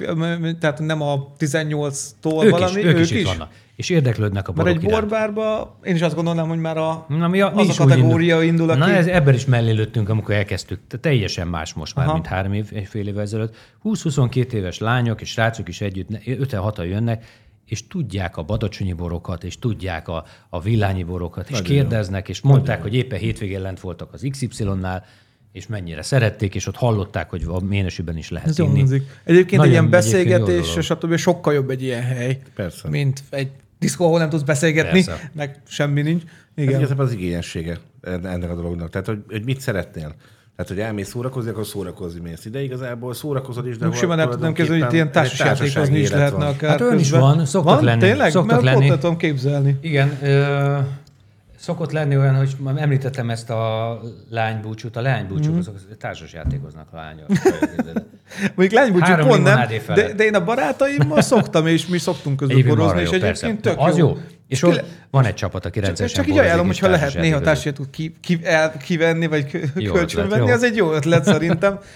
tehát 0.60 0.78
nem 0.78 1.02
a 1.02 1.32
18-tól 1.38 2.44
ők 2.44 2.50
valami, 2.50 2.80
is, 2.80 2.86
ők, 2.86 2.98
is 2.98 3.10
itt 3.10 3.26
vannak. 3.26 3.50
És 3.76 3.90
érdeklődnek 3.90 4.48
a 4.48 4.52
Mert 4.52 4.66
borok 4.66 4.82
egy 4.82 4.88
iránt. 4.88 5.00
borbárba, 5.00 5.78
én 5.82 5.94
is 5.94 6.00
azt 6.00 6.14
gondolnám, 6.14 6.48
hogy 6.48 6.58
már 6.58 6.76
a, 6.76 7.06
Na, 7.08 7.28
mi 7.28 7.40
a, 7.40 7.54
az 7.54 7.68
is 7.68 7.78
a 7.78 7.84
kategória 7.84 8.42
indul, 8.42 8.70
aki... 8.70 8.78
Na, 8.78 8.90
ez, 8.90 9.06
ebben 9.06 9.34
is 9.34 9.44
mellé 9.44 9.70
lőttünk, 9.70 10.08
amikor 10.08 10.34
elkezdtük. 10.34 10.80
Te- 10.88 10.98
Teljesen 10.98 11.48
más 11.48 11.72
most 11.72 11.94
már, 11.94 12.04
Aha. 12.04 12.14
mint 12.14 12.26
három 12.26 12.52
év, 12.52 12.68
egy 12.72 12.86
fél 12.86 13.06
évvel 13.08 13.22
ezelőtt. 13.22 13.54
20-22 13.84 14.52
éves 14.52 14.78
lányok 14.78 15.20
és 15.20 15.28
srácok 15.28 15.68
is 15.68 15.80
együtt, 15.80 16.08
5-6 16.24 16.88
jönnek, 16.88 17.24
és 17.66 17.86
tudják 17.86 18.36
a 18.36 18.42
badacsonyi 18.42 18.92
borokat, 18.92 19.44
és 19.44 19.58
tudják 19.58 20.08
a, 20.08 20.24
a 20.48 20.60
villányi 20.60 21.02
borokat, 21.02 21.50
és 21.50 21.62
kérdeznek, 21.62 22.28
és 22.28 22.40
mondták, 22.40 22.82
hogy 22.82 22.94
éppen 22.94 23.18
hétvégén 23.18 23.60
lent 23.60 23.80
voltak 23.80 24.12
az 24.12 24.26
XY-nál, 24.30 25.04
és 25.52 25.66
mennyire 25.66 26.02
szerették, 26.02 26.54
és 26.54 26.66
ott 26.66 26.76
hallották, 26.76 27.30
hogy 27.30 27.44
a 27.48 27.60
ménesűben 27.60 28.16
is 28.16 28.30
lehet 28.30 28.48
Ez 28.48 28.58
inni. 28.58 28.76
hangzik. 28.78 29.02
Egyébként 29.24 29.50
Nagyon 29.50 29.64
egy 29.66 29.70
ilyen 29.70 29.90
beszélgetés, 29.90 30.66
dolog. 30.68 30.82
stb. 30.82 31.16
sokkal 31.16 31.54
jobb 31.54 31.70
egy 31.70 31.82
ilyen 31.82 32.02
hely, 32.02 32.38
Persze. 32.54 32.88
mint 32.88 33.22
egy 33.30 33.50
diszkó, 33.78 34.04
ahol 34.04 34.18
nem 34.18 34.28
tudsz 34.28 34.42
beszélgetni, 34.42 35.04
Persze. 35.04 35.30
meg 35.34 35.60
semmi 35.68 36.02
nincs. 36.02 36.22
Ez 36.54 36.64
Igen. 36.64 36.78
igazából 36.78 37.04
az 37.04 37.12
igényessége 37.12 37.78
ennek 38.02 38.50
a 38.50 38.54
dolognak. 38.54 38.90
Tehát, 38.90 39.06
hogy, 39.06 39.18
hogy 39.28 39.44
mit 39.44 39.60
szeretnél. 39.60 40.14
Tehát, 40.56 40.70
hogy 40.70 40.80
elmész 40.80 41.08
szórakozni, 41.08 41.50
akkor 41.50 41.66
szórakozni 41.66 42.20
mész 42.20 42.44
ide. 42.44 42.62
Igazából 42.62 43.14
szórakozod 43.14 43.66
is, 43.66 43.76
de 43.78 43.86
Most 43.86 43.98
simán 43.98 44.18
el 44.20 44.28
tudnam 44.28 44.52
képzelni, 44.52 44.80
hogy 44.80 44.88
itt 44.88 44.94
ilyen 44.94 45.12
társasjátékozni 45.12 45.98
is 45.98 46.10
lehetne 46.10 46.46
akár 46.46 46.70
Hát 46.70 46.80
olyan 46.80 46.98
is 46.98 47.10
van, 47.10 47.46
szoktak 47.46 47.74
van? 47.74 47.84
lenni, 47.84 48.00
Tényleg? 48.00 48.30
szoktak 48.30 48.62
Mert 48.62 48.76
lenni. 48.78 48.90
Ott 48.90 49.00
tudom 49.00 49.16
képzelni. 49.16 49.76
Igen, 49.80 50.18
ö, 50.22 50.78
szokott 51.62 51.92
lenni 51.92 52.16
olyan, 52.16 52.34
hogy 52.34 52.56
már 52.58 52.74
említettem 52.78 53.30
ezt 53.30 53.50
a 53.50 54.00
lánybúcsút, 54.30 54.96
a 54.96 55.00
lánybúcsúk, 55.00 55.54
mm. 55.54 55.58
azok 55.58 55.96
társasjátékoznak 55.98 56.86
a 56.90 56.96
lányok. 56.96 57.26
Mondjuk 58.56 58.80
lánybúcsú 58.80 59.14
pont 59.14 59.42
nem, 59.42 59.68
de, 59.94 60.12
de, 60.12 60.24
én 60.24 60.34
a 60.34 60.44
barátaimmal 60.44 61.20
szoktam, 61.20 61.66
és 61.66 61.86
mi 61.86 61.98
szoktunk 61.98 62.36
közül 62.36 62.64
borozni, 62.64 63.00
és 63.00 63.10
egyébként 63.10 63.60
tök 63.60 63.74
Az 63.76 63.96
jó. 63.96 64.18
És 64.48 64.60
le- 64.60 64.84
van 65.10 65.24
egy 65.24 65.34
csapat, 65.34 65.64
aki 65.64 65.78
Csak, 65.78 65.86
rendszeresen 65.86 66.24
csak 66.24 66.32
így 66.32 66.38
ajánlom, 66.38 66.66
hogyha 66.66 66.88
lehet 66.88 67.14
néha 67.14 67.40
társasjátékot 67.40 67.90
ki, 67.90 68.14
ki, 68.20 68.40
el, 68.42 68.76
kivenni, 68.76 69.26
vagy 69.26 69.72
kölcsönvenni, 69.92 70.50
az 70.50 70.62
egy 70.62 70.76
jó 70.76 70.92
ötlet 70.92 71.24
szerintem. 71.24 71.78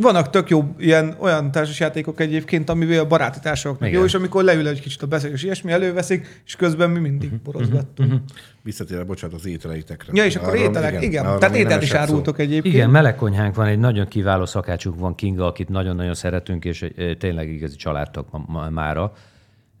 Vannak 0.00 0.30
tök 0.30 0.50
jó 0.50 0.74
ilyen, 0.78 1.14
olyan 1.18 1.50
társasjátékok 1.50 2.20
egyébként, 2.20 2.70
amivel 2.70 2.98
a 2.98 3.06
baráti 3.06 3.38
társaknak 3.42 3.88
Igen. 3.88 4.00
jó, 4.00 4.06
és 4.06 4.14
amikor 4.14 4.44
leül 4.44 4.68
egy 4.68 4.80
kicsit 4.80 5.02
a 5.02 5.06
beszélgetés, 5.06 5.44
ilyesmi 5.44 5.72
előveszik, 5.72 6.42
és 6.46 6.56
közben 6.56 6.90
mi 6.90 6.98
mindig 6.98 7.30
Mhm, 7.30 7.42
borozgattunk. 7.44 8.14
Visszatérve, 8.62 9.04
bocsánat, 9.04 9.36
az 9.36 9.46
ételeitekre. 9.46 10.12
Ja, 10.14 10.24
és 10.24 10.36
akkor 10.36 10.48
Arról- 10.48 10.62
ételek, 10.62 11.02
igen. 11.02 11.26
arról 11.26 11.38
Tehát 11.38 11.56
ételt 11.56 11.82
is 11.82 11.88
esett 11.90 12.04
szó. 12.06 12.10
árultok 12.12 12.38
egyébként. 12.38 12.74
Igen, 12.74 12.90
melegkonyhánk 12.90 13.54
van, 13.54 13.66
egy 13.66 13.78
nagyon 13.78 14.08
kiváló 14.08 14.46
szakácsunk 14.46 14.98
van, 14.98 15.14
Kinga, 15.14 15.46
akit 15.46 15.68
nagyon-nagyon 15.68 16.14
szeretünk, 16.14 16.64
és 16.64 16.86
tényleg 17.18 17.48
igazi 17.52 17.76
családtag 17.76 18.26
ma- 18.30 18.44
ma- 18.46 18.70
mára. 18.70 19.12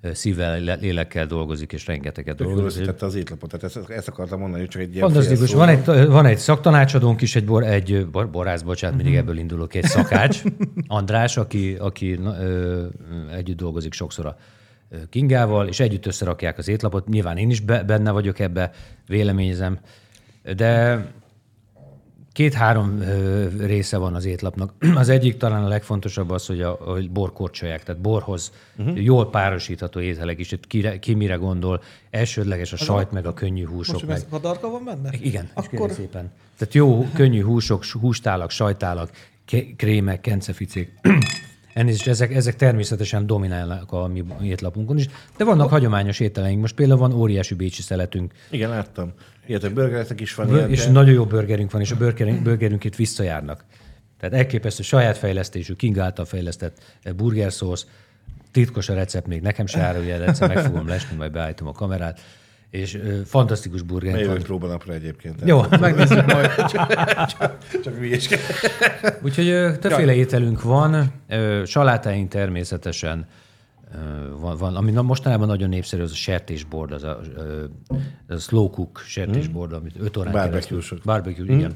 Szívvel, 0.02 0.60
le- 0.60 0.74
lélekkel 0.74 1.26
dolgozik, 1.26 1.72
és 1.72 1.86
rengeteget 1.86 2.36
Tök 2.36 2.46
dolgozik. 2.46 2.80
összetette 2.80 3.06
az 3.06 3.14
étlapot. 3.14 3.50
Tehát 3.50 3.76
ezt, 3.76 3.90
ezt 3.90 4.08
akartam 4.08 4.40
mondani, 4.40 4.60
hogy 4.60 4.70
csak 4.70 4.82
egy 4.82 4.94
ilyen 4.94 5.04
Fantasztikus. 5.04 5.52
Van 5.52 5.68
egy, 5.68 5.84
van 6.06 6.26
egy 6.26 6.38
szaktanácsadónk 6.38 7.20
is, 7.20 7.36
egy, 7.36 7.44
bor, 7.44 7.62
egy 7.64 8.06
bor, 8.06 8.30
borász, 8.30 8.62
bocsánat, 8.62 8.96
mindig 8.96 9.14
ebből 9.16 9.38
indulok, 9.38 9.74
egy 9.74 9.84
szakács, 9.84 10.42
András, 10.86 11.36
aki, 11.36 11.76
aki 11.78 12.12
ö, 12.12 12.86
együtt 13.32 13.56
dolgozik 13.56 13.92
sokszor 13.92 14.26
a 14.26 14.36
Kingával, 15.10 15.68
és 15.68 15.80
együtt 15.80 16.06
összerakják 16.06 16.58
az 16.58 16.68
étlapot. 16.68 17.08
Nyilván 17.08 17.36
én 17.36 17.50
is 17.50 17.60
be, 17.60 17.82
benne 17.82 18.10
vagyok 18.10 18.38
ebbe, 18.38 18.70
véleményezem, 19.06 19.78
de 20.56 21.04
két-három 22.32 23.02
része 23.58 23.96
van 23.96 24.14
az 24.14 24.24
étlapnak. 24.24 24.72
Az 24.94 25.08
egyik 25.08 25.36
talán 25.36 25.64
a 25.64 25.68
legfontosabb 25.68 26.30
az, 26.30 26.46
hogy 26.46 26.60
a 26.60 26.70
hogy 26.70 27.10
borkorcsolyák, 27.10 27.82
tehát 27.82 28.00
borhoz 28.00 28.52
uh-huh. 28.78 29.02
jól 29.02 29.30
párosítható 29.30 30.00
ételek 30.00 30.38
is. 30.38 30.52
Itt 30.52 30.66
ki, 30.66 30.98
ki 30.98 31.14
mire 31.14 31.34
gondol, 31.34 31.82
elsődleges 32.10 32.72
a 32.72 32.76
sajt, 32.76 33.10
meg 33.10 33.26
a 33.26 33.34
könnyű 33.34 33.66
húsok. 33.66 33.94
Most, 33.94 34.06
meg. 34.06 34.16
ez 34.16 34.26
kadarka 34.30 34.70
van 34.70 34.84
benne? 34.84 35.10
Igen, 35.20 35.50
Akkor 35.54 35.90
szépen. 35.90 36.32
Tehát 36.58 36.74
jó, 36.74 37.08
könnyű 37.14 37.42
húsok, 37.42 37.84
hústálak, 37.84 38.50
sajtálak, 38.50 39.10
krémek, 39.76 40.20
kenceficék. 40.20 40.92
Elnézést, 41.72 42.06
ezek, 42.06 42.34
ezek 42.34 42.56
természetesen 42.56 43.26
dominálnak 43.26 43.92
a 43.92 44.06
mi 44.06 44.24
étlapunkon 44.42 44.98
is, 44.98 45.06
de 45.36 45.44
vannak 45.44 45.68
hagyományos 45.68 46.20
ételeink. 46.20 46.60
Most 46.60 46.74
például 46.74 46.98
van 46.98 47.12
óriási 47.12 47.54
bécsi 47.54 47.82
szeletünk, 47.82 48.32
Igen, 48.50 48.70
láttam. 48.70 49.12
Illetve 49.46 49.68
burgeretek 49.68 50.20
is 50.20 50.34
van 50.34 50.46
Bö- 50.46 50.56
ilyen, 50.56 50.70
és 50.70 50.84
de- 50.84 50.90
nagyon 50.90 51.14
jó 51.14 51.24
burgerünk 51.24 51.70
van, 51.70 51.80
és 51.80 51.90
a 51.90 51.96
burgerünk, 51.96 52.42
burgerünk 52.42 52.84
itt 52.84 52.96
visszajárnak. 52.96 53.64
Tehát 54.20 54.34
elképesztő 54.34 54.82
saját 54.82 55.16
fejlesztésű, 55.18 55.74
King 55.74 55.98
által 55.98 56.24
fejlesztett 56.24 56.78
eh, 57.02 57.12
burgerszósz, 57.12 57.86
titkos 58.50 58.88
a 58.88 58.94
recept, 58.94 59.26
még 59.26 59.40
nekem 59.40 59.66
se 59.66 59.80
árulja, 59.80 60.18
de 60.18 60.24
egyszer 60.24 60.48
meg 60.48 60.64
fogom 60.64 60.88
lesni, 60.88 61.16
majd 61.16 61.32
beállítom 61.32 61.68
a 61.68 61.72
kamerát, 61.72 62.20
és 62.70 62.94
ö, 62.94 63.20
fantasztikus 63.24 63.82
burgerünk 63.82 64.20
Jövő 64.20 64.32
van. 64.32 64.42
próbanapra 64.42 64.92
egyébként. 64.92 65.40
Jó, 65.44 65.62
Megnézzük 65.80 66.32
majd. 66.32 66.50
Csak 67.84 67.94
hülyeskedj. 67.98 68.40
Úgyhogy 69.22 69.48
ö, 69.48 69.76
többféle 69.78 70.14
ételünk 70.14 70.62
van, 70.62 71.12
ö, 71.28 71.62
salátáink 71.66 72.28
természetesen 72.28 73.26
ö, 73.94 73.96
van, 74.38 74.56
van, 74.56 74.76
ami 74.76 74.90
na- 74.90 75.02
mostanában 75.02 75.46
nagyon 75.48 75.68
népszerű, 75.68 76.02
az 76.02 76.10
a 76.10 76.14
sertésbord, 76.14 76.92
az 76.92 77.02
a, 77.02 77.20
ö, 77.36 77.64
az 78.28 78.36
a 78.36 78.38
slow 78.38 78.70
cook 78.70 79.02
sertésbord, 79.06 79.72
amit 79.72 79.94
5 80.00 80.16
órán 80.16 80.32
keresztül. 80.32 80.50
Barbecue-sok. 80.52 80.98
Barbecue, 81.04 81.54
igen. 81.54 81.74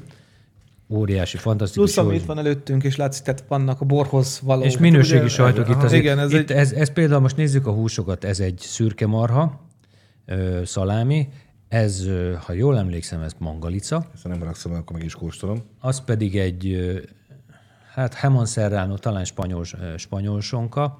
Óriási, 0.89 1.37
fantasztikus. 1.37 1.93
Plusz, 1.93 2.05
ami 2.05 2.15
itt 2.15 2.25
van 2.25 2.37
előttünk, 2.37 2.83
és 2.83 2.95
látszik, 2.95 3.23
tehát 3.23 3.43
vannak 3.47 3.81
a 3.81 3.85
borhoz 3.85 4.39
való. 4.43 4.63
És 4.63 4.71
Hát 4.71 4.81
minőségi 4.81 5.19
ugye- 5.19 5.27
sajtok 5.29 5.69
itt 5.69 5.83
azért. 5.83 6.03
Igen, 6.03 6.19
ez 6.19 6.33
itt, 6.33 6.49
egy... 6.49 6.57
ez, 6.57 6.71
ez 6.71 6.89
például, 6.93 7.21
most 7.21 7.35
nézzük 7.37 7.67
a 7.67 7.71
húsokat, 7.71 8.23
ez 8.23 8.39
egy 8.39 8.57
szürke 8.59 9.07
marha, 9.07 9.64
ö, 10.25 10.61
szalámi, 10.65 11.27
ez, 11.67 12.07
ha 12.45 12.53
jól 12.53 12.77
emlékszem, 12.77 13.21
ez 13.21 13.31
mangalica, 13.37 14.07
Ezt 14.13 14.27
nem 14.27 14.43
rakszom, 14.43 14.73
akkor 14.73 14.95
meg 14.95 15.05
is 15.05 15.13
kóstolom. 15.13 15.63
az 15.79 16.01
pedig 16.03 16.37
egy, 16.37 16.77
hát 17.93 18.13
Hemon 18.13 18.45
Serrano, 18.45 18.97
talán 18.97 19.25
spanyol, 19.25 19.65
spanyol 19.97 20.41
sonka, 20.41 20.99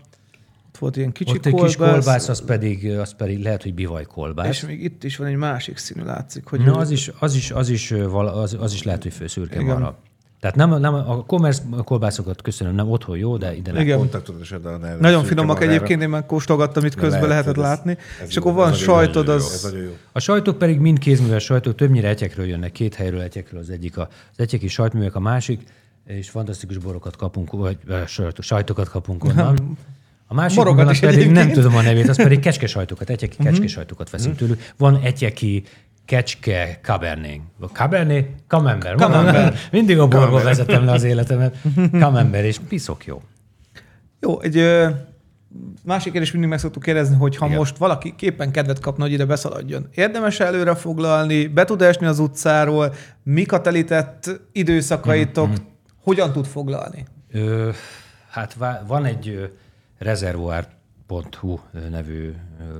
Ott 0.67 0.77
volt 0.77 0.95
ilyen 0.97 1.11
kicsi 1.11 1.31
Ott 1.31 1.45
egy 1.45 1.51
kolbász, 1.51 1.75
kis 1.75 1.85
kolbász, 1.85 2.27
az 2.29 2.45
pedig, 2.45 2.89
az 2.89 3.13
pedig 3.15 3.43
lehet, 3.43 3.63
hogy 3.63 3.73
bivaj 3.73 4.03
kolbász. 4.05 4.47
és 4.47 4.65
még 4.65 4.83
itt 4.83 5.03
is 5.03 5.17
van 5.17 5.27
egy 5.27 5.35
másik 5.35 5.77
színű, 5.77 6.03
látszik, 6.03 6.45
hogy 6.47 6.59
Na, 6.59 6.77
az 6.77 6.91
is, 6.91 7.11
az 7.19 7.35
is, 7.35 7.51
az 7.51 7.69
is, 7.69 7.91
az, 7.91 8.57
az 8.59 8.73
is 8.73 8.83
lehet, 8.83 9.03
hogy 9.03 9.13
fő 9.13 9.27
szürke 9.27 9.59
Igen. 9.59 9.65
marha. 9.65 9.97
Tehát 10.51 10.69
nem, 10.69 10.79
nem, 10.79 10.93
a 10.93 11.23
commerce 11.25 11.61
kolbászokat 11.83 12.41
köszönöm, 12.41 12.75
nem 12.75 12.89
otthon 12.89 13.17
jó, 13.17 13.37
de 13.37 13.55
ide 13.55 13.71
nem. 13.71 13.81
Igen. 13.81 14.09
Nervű 14.11 14.77
nagyon 14.99 15.01
szürke 15.11 15.27
finomak 15.27 15.55
magára. 15.55 15.71
egyébként, 15.71 16.01
én 16.01 16.09
már 16.09 16.25
kóstolgattam, 16.25 16.85
itt 16.85 16.95
közben 16.95 17.09
lehet, 17.27 17.27
lehetett 17.29 17.53
ez- 17.55 17.61
látni. 17.61 17.97
ez 18.21 18.27
és 18.27 18.35
jó, 18.35 18.41
akkor 18.41 18.51
ez 18.51 18.57
van 18.57 18.69
nagyon- 18.69 18.83
sajtod, 18.85 19.25
nagyon 19.25 19.41
jó, 19.41 19.47
Ez 19.47 19.53
az... 19.53 19.63
nagyon 19.71 19.85
jó. 19.85 19.91
A 20.11 20.19
sajtok 20.19 20.57
pedig 20.57 20.79
mind 20.79 20.99
kézműves 20.99 21.43
sajtok, 21.43 21.75
többnyire 21.75 22.07
etyekről 22.07 22.45
jönnek, 22.45 22.71
két 22.71 22.95
helyről 22.95 23.21
etyekről, 23.21 23.59
az 23.59 23.69
egyik 23.69 23.97
a, 23.97 24.01
az 24.31 24.39
etyeki 24.39 24.67
sajtművek, 24.67 25.15
a 25.15 25.19
másik, 25.19 25.61
és 26.07 26.29
fantasztikus 26.29 26.77
borokat 26.77 27.15
kapunk, 27.15 27.51
vagy 27.51 27.77
sajtokat 28.39 28.89
kapunk 28.89 29.23
onnan. 29.23 29.77
A 30.27 30.33
másik 30.33 30.57
Borokat 30.57 30.77
vonat 30.77 30.93
is 30.93 30.99
pedig 30.99 31.17
nem 31.25 31.27
egyébként. 31.35 31.53
tudom 31.53 31.75
a 31.75 31.81
nevét, 31.81 32.09
az 32.09 32.15
pedig 32.17 32.39
kecske 32.39 32.67
sajtokat, 32.67 33.09
etyeki 33.09 33.37
kecske 33.43 33.67
sajtokat 33.67 34.09
veszünk 34.09 34.35
tőlük. 34.35 34.61
Van 34.77 34.99
etyeki 35.03 35.63
kecske 36.05 36.79
cabernet. 36.81 37.39
Cabernet? 37.73 38.27
Camembert. 38.47 38.97
Camembert. 38.99 39.71
Mindig 39.71 39.99
a 39.99 40.07
borból 40.07 40.43
vezetem 40.43 40.85
le 40.85 40.91
az 40.91 41.03
életemet. 41.03 41.57
Camembert, 41.91 42.45
és 42.45 42.59
piszok 42.67 43.05
jó. 43.05 43.21
Jó, 44.19 44.41
egy 44.41 44.57
ö, 44.57 44.89
másik 45.83 46.11
kérdés 46.11 46.31
mindig 46.31 46.49
meg 46.49 46.59
szoktuk 46.59 46.83
kérdezni, 46.83 47.15
hogy 47.15 47.35
ha 47.37 47.45
Igen. 47.45 47.57
most 47.57 47.77
valaki 47.77 48.13
képen 48.15 48.51
kedvet 48.51 48.79
kapna, 48.79 49.03
hogy 49.03 49.11
ide 49.13 49.25
beszaladjon, 49.25 49.87
érdemes 49.93 50.39
előre 50.39 50.75
foglalni, 50.75 51.47
be 51.47 51.65
tud 51.65 51.81
esni 51.81 52.05
az 52.05 52.19
utcáról, 52.19 52.93
mik 53.23 53.51
a 53.51 53.61
telített 53.61 54.41
időszakaitok, 54.51 55.47
Mhm, 55.47 55.55
hogyan 56.03 56.31
tud 56.31 56.45
foglalni? 56.45 57.05
Ö, 57.31 57.69
hát 58.29 58.57
van 58.87 59.05
egy 59.05 59.27
ö, 59.29 59.43
reservoir.hu 61.07 61.59
nevű 61.89 62.33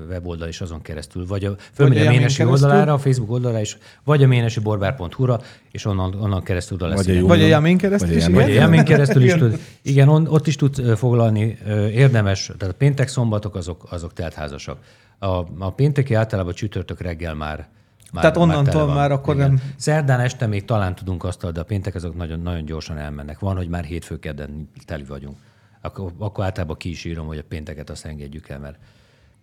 weboldal 0.10 0.48
is 0.48 0.62
azon 0.62 0.82
keresztül, 0.82 1.26
vagy 1.28 1.46
a, 1.46 1.56
fölmegy 1.74 1.98
a 1.98 2.10
Ménesi 2.10 2.38
keresztül? 2.38 2.48
oldalára, 2.68 2.94
a 2.94 2.98
Facebook 2.98 3.32
oldalára 3.32 3.62
is, 3.62 3.78
vagy 4.04 4.24
a 4.24 4.28
ménesiborbár.hu-ra, 4.28 5.40
és 5.72 5.86
onnan, 5.86 6.14
onnan 6.14 6.44
keresztül 6.44 6.78
oda 6.78 6.88
lesz. 6.88 7.06
Vagy 7.06 7.18
a 7.18 7.26
Vagy 7.26 7.42
a. 7.42 7.46
Jamin 7.46 7.78
keresztül 7.78 8.10
Vagy 8.10 8.18
is? 8.18 8.28
Vagy 8.28 8.44
a 8.44 8.54
Jamin 8.54 8.84
keresztül 8.84 9.24
is 9.24 9.34
Igen. 9.34 9.50
tud. 9.50 9.60
Igen, 9.82 10.08
on, 10.08 10.28
ott 10.28 10.48
is 10.48 10.56
tud 10.56 10.98
foglalni. 10.98 11.58
Érdemes, 11.92 12.52
tehát 12.58 12.74
a 12.74 12.78
péntek, 12.78 13.08
szombatok 13.08 13.56
azok, 13.56 13.86
azok 13.90 14.14
teltházasak. 14.14 14.78
A, 15.20 15.28
a 15.60 15.72
pénteki 15.76 16.14
általában 16.14 16.54
csütörtök 16.54 17.02
reggel 17.02 17.34
már 17.34 17.68
már, 18.12 18.24
Tehát 18.24 18.38
onnantól 18.38 18.86
van. 18.86 18.96
már 18.96 19.12
akkor 19.12 19.36
Igen. 19.36 19.48
nem- 19.48 19.62
Szerdán 19.76 20.20
este 20.20 20.48
még 20.48 20.66
talán 20.66 20.96
tudunk 20.96 21.24
azt, 21.24 21.52
de 21.52 21.60
a 21.60 21.64
péntek 21.64 21.96
azok 21.96 22.16
nagyon, 22.16 22.40
nagyon 22.40 22.66
gyorsan 22.66 22.98
elmennek. 22.98 23.40
Van, 23.40 23.56
hogy 23.56 23.68
már 23.68 23.84
hétfő 23.84 24.20
kedden 24.20 24.70
teli 24.86 25.04
vagyunk. 25.04 25.38
Akkor, 25.86 26.12
akkor 26.18 26.44
általában 26.44 26.78
ki 26.78 26.90
is 26.90 27.06
írom, 27.06 27.28
hogy 27.28 27.38
a 27.38 27.44
pénteket 27.48 27.90
azt 27.90 28.06
engedjük 28.06 28.50
el, 28.50 28.60
mert, 28.60 28.78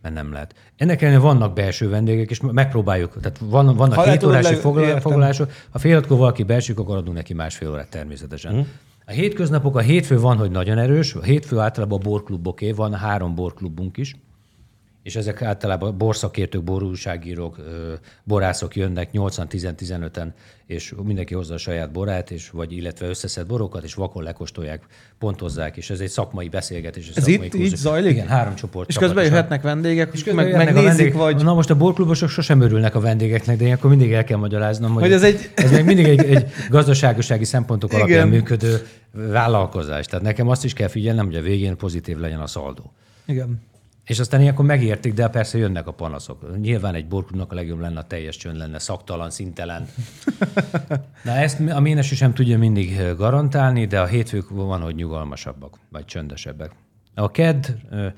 mert 0.03 0.15
nem 0.15 0.33
lehet. 0.33 0.55
Ennek 0.77 1.03
ellenére 1.03 1.23
vannak 1.23 1.55
belső 1.55 1.89
vendégek, 1.89 2.31
és 2.31 2.41
megpróbáljuk. 2.41 3.21
Tehát 3.21 3.39
van, 3.39 3.77
vannak 3.77 3.95
Ha 3.95 4.03
foglal- 4.61 4.87
értem. 4.87 5.01
foglalások. 5.01 5.51
Ha 5.71 5.79
fél 5.79 5.95
hatkor 5.95 6.17
valaki 6.19 6.43
belsők, 6.43 6.79
akkor 6.79 6.97
adunk 6.97 7.17
neki 7.17 7.35
másfél 7.35 7.71
órát 7.71 7.89
természetesen. 7.91 8.67
A 9.07 9.11
hétköznapok, 9.11 9.77
a 9.77 9.81
hétfő 9.81 10.21
van, 10.21 10.37
hogy 10.37 10.51
nagyon 10.51 10.79
erős. 10.79 11.15
A 11.15 11.23
hétfő 11.23 11.59
általában 11.59 11.99
a 11.99 12.03
borkluboké, 12.03 12.73
van 12.73 12.95
három 12.95 13.35
borklubunk 13.35 13.97
is, 13.97 14.15
és 15.03 15.17
ezek 15.17 15.43
általában 15.43 15.99
borszakértők, 15.99 16.63
borúságírók, 16.63 17.57
borászok 18.25 18.77
jönnek 18.77 19.09
80-10-15-en, 19.13 20.27
és 20.67 20.95
mindenki 21.03 21.35
hozza 21.35 21.55
a 21.55 21.59
saját 21.59 21.93
borát, 21.93 22.31
és 22.31 22.51
vagy 22.51 22.73
illetve 22.73 23.07
összeszed 23.07 23.47
borokat, 23.47 23.83
és 23.85 23.95
vakon 23.95 24.23
lekostolják, 24.23 24.83
pontozzák, 25.19 25.77
és 25.77 25.91
ez 25.91 26.01
egy 26.01 26.09
szakmai 26.09 26.49
beszélgetés. 26.49 27.09
Ez 27.09 27.15
szakmai 27.15 27.35
itt 27.35 27.55
így 27.55 27.61
kurzus. 27.61 27.79
zajlik? 27.79 28.11
Igen, 28.11 28.27
három 28.27 28.55
csoport. 28.55 28.89
És 28.89 28.97
közben 28.99 29.25
jöhetnek 29.25 29.63
vendégek, 29.63 30.11
És 30.13 30.23
közben 30.23 30.45
meg, 30.45 30.57
megnézik, 30.57 30.87
vendégek. 30.87 31.15
vagy... 31.15 31.43
Na 31.45 31.55
most 31.55 31.71
a 31.71 31.77
borklubosok 31.77 32.29
sosem 32.29 32.61
örülnek 32.61 32.95
a 32.95 33.01
vendégeknek, 33.01 33.57
de 33.57 33.65
ilyenkor 33.65 33.91
mindig 33.91 34.13
el 34.13 34.25
kell 34.25 34.39
magyaráznom, 34.39 34.93
hogy, 34.93 35.03
Hogy 35.03 35.13
ez 35.13 35.23
egy- 35.23 35.51
ez 35.55 35.71
még 35.71 35.85
mindig 35.85 36.07
egy, 36.07 36.25
egy 36.25 36.51
gazdaságosági 36.71 37.45
szempontok 37.45 37.93
alapján 37.93 38.27
Igen. 38.27 38.29
működő 38.29 38.87
vállalkozás. 39.13 40.07
Tehát 40.07 40.25
nekem 40.25 40.49
azt 40.49 40.65
is 40.65 40.73
kell 40.73 40.89
figyelnem, 40.89 41.25
hogy 41.27 41.37
a 41.37 41.43
végén 41.43 41.77
pozitív 41.77 42.19
legyen 42.19 42.41
a 42.41 42.47
szaldó. 42.47 42.93
Igen. 43.27 43.61
És 44.07 44.19
aztán 44.19 44.41
ilyenkor 44.41 44.65
megértik, 44.65 45.15
de 45.15 45.29
persze 45.29 45.59
jönnek 45.59 45.87
a 45.87 45.93
panaszok. 45.93 46.59
Nyilván 46.61 46.95
egy 46.95 47.07
borklubnak 47.07 47.53
a 47.53 47.55
legjobb 47.55 47.81
lenne, 47.81 47.99
a 47.99 48.03
teljes 48.05 48.37
csönd 48.37 48.57
lenne, 48.57 48.79
szaktalan, 48.79 49.31
szintelen. 49.31 49.89
Na 51.25 51.31
ezt 51.31 51.61
a 51.61 51.81
Ménesi 51.81 52.15
sem 52.15 52.35
tudja 52.35 52.59
mindig 52.59 53.15
garantálni, 53.17 53.87
de 53.87 54.01
a 54.01 54.07
hétfők 54.07 54.49
van, 54.49 54.81
hogy 54.81 54.95
nyugalmasabbak, 54.95 55.79
vagy 55.91 56.05
csöndesebbek. 56.05 56.71
A 57.15 57.31
KED, 57.31 57.77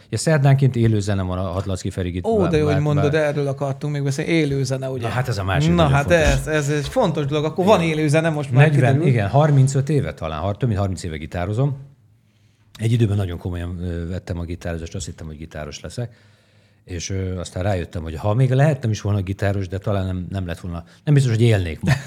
ja, 0.09 0.18
szerdánként 0.18 0.76
élő 0.76 1.01
zene 1.01 1.22
van 1.22 1.39
a 1.39 1.43
Hatlacki 1.43 1.91
Ferigit. 1.91 2.26
Ó, 2.26 2.47
de 2.47 2.57
jó, 2.57 2.66
hogy 2.66 2.80
mondod, 2.80 3.14
erről 3.14 3.47
akartunk 3.47 3.93
még 3.93 4.03
beszélni. 4.03 4.30
Élő 4.30 4.64
zene, 4.64 4.91
ugye? 4.91 5.03
Na, 5.03 5.09
hát 5.09 5.28
ez 5.28 5.39
a 5.39 5.45
másik 5.45 5.74
Na 5.74 5.89
hát 5.89 6.07
fontos. 6.07 6.26
ez, 6.26 6.47
ez, 6.47 6.68
egy 6.68 6.89
fontos 6.89 7.26
dolog. 7.26 7.45
Akkor 7.45 7.64
van 7.64 7.80
élő 7.80 8.09
zene 8.09 8.30
most 8.30 8.51
már 8.51 8.70
40, 8.70 8.93
kiderül. 8.93 9.12
igen, 9.12 9.28
35 9.28 9.89
éve 9.89 10.14
talán, 10.14 10.57
több 10.59 10.68
mint 10.68 10.80
30 10.80 11.03
éve 11.03 11.16
gitározom. 11.16 11.76
Egy 12.78 12.92
időben 12.92 13.16
nagyon 13.16 13.38
komolyan 13.38 13.76
vettem 14.08 14.38
a 14.38 14.44
gitározást, 14.44 14.94
azt 14.94 15.06
hittem, 15.06 15.26
hogy 15.26 15.36
gitáros 15.36 15.80
leszek. 15.80 16.16
És 16.85 17.11
ö, 17.11 17.39
aztán 17.39 17.62
rájöttem, 17.62 18.03
hogy 18.03 18.14
ha 18.16 18.35
még 18.35 18.51
lehettem 18.51 18.91
is 18.91 19.01
volna 19.01 19.20
gitáros, 19.20 19.68
de 19.68 19.78
talán 19.78 20.07
nem, 20.07 20.26
nem 20.30 20.47
lett 20.47 20.61
volna, 20.61 20.85
nem 21.05 21.14
biztos, 21.14 21.32
hogy 21.32 21.43
élnék 21.43 21.80
ma. 21.80 21.93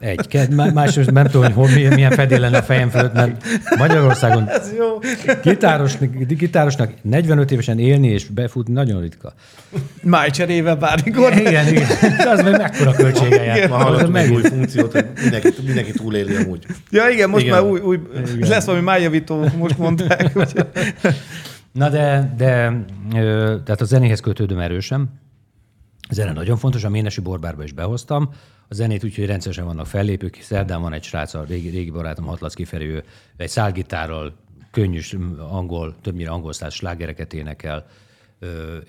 Egy. 0.00 0.48
Má- 0.50 0.74
Másrészt 0.74 1.10
nem 1.10 1.26
tudom, 1.26 1.42
hogy 1.42 1.52
hol, 1.52 1.68
milyen, 1.68 1.92
milyen 1.92 2.10
fedél 2.10 2.38
lenne 2.38 2.58
a 2.58 2.62
fejem 2.62 2.88
fölött, 2.90 3.12
mert 3.12 3.44
Magyarországon 3.78 4.48
Ez 4.58 4.72
jó. 4.78 4.98
gitárosnak, 5.42 6.16
gitárosnak 6.16 6.92
45 7.02 7.50
évesen 7.50 7.78
élni 7.78 8.08
és 8.08 8.24
befutni 8.24 8.72
nagyon 8.72 9.00
ritka. 9.00 9.32
Májcserével 10.02 10.76
bármikor. 10.76 11.32
Igen, 11.36 11.68
igen. 11.68 11.86
De 12.16 12.28
az 12.30 12.42
meg 12.42 12.56
mekkora 12.56 12.92
költsége. 12.92 13.68
Ma 13.68 13.76
Az 13.76 13.82
hallottunk 13.82 14.16
egy 14.16 14.30
új 14.30 14.42
funkciót, 14.42 14.92
hogy 14.92 15.06
mindenki, 15.22 15.48
mindenki 15.66 15.92
túléli 15.92 16.34
amúgy. 16.36 16.66
Ja, 16.90 17.08
igen, 17.08 17.28
most 17.30 17.44
Igen. 17.44 17.54
már 17.62 17.70
új, 17.70 17.80
új 17.80 17.98
lesz 18.40 18.64
valami 18.64 18.84
májjavító, 18.84 19.48
most 19.58 19.78
mondták. 19.78 20.32
Hogy... 20.32 20.52
Na 21.72 21.88
de, 21.88 22.34
de 22.36 22.84
ö, 23.14 23.56
tehát 23.64 23.80
a 23.80 23.84
zenéhez 23.84 24.20
kötődöm 24.20 24.58
erősen. 24.58 25.20
A 26.08 26.14
zene 26.14 26.32
nagyon 26.32 26.56
fontos, 26.56 26.84
a 26.84 26.88
Ménesi 26.88 27.20
Borbárba 27.20 27.62
is 27.64 27.72
behoztam. 27.72 28.30
A 28.68 28.74
zenét 28.74 29.04
úgyhogy 29.04 29.26
rendszeresen 29.26 29.64
vannak 29.64 29.86
fellépők. 29.86 30.38
Szerdán 30.42 30.80
van 30.80 30.92
egy 30.92 31.02
srác, 31.02 31.34
a 31.34 31.44
régi, 31.44 31.68
régi 31.68 31.90
barátom 31.90 32.24
Hatlacki 32.24 32.64
Feri, 32.64 33.02
egy 33.36 33.48
szálgitárral, 33.48 34.36
könnyűs 34.70 35.16
angol, 35.50 35.96
többnyire 36.02 36.30
angol 36.30 36.52
száz 36.52 36.74
slágereket 36.74 37.32
énekel. 37.34 37.86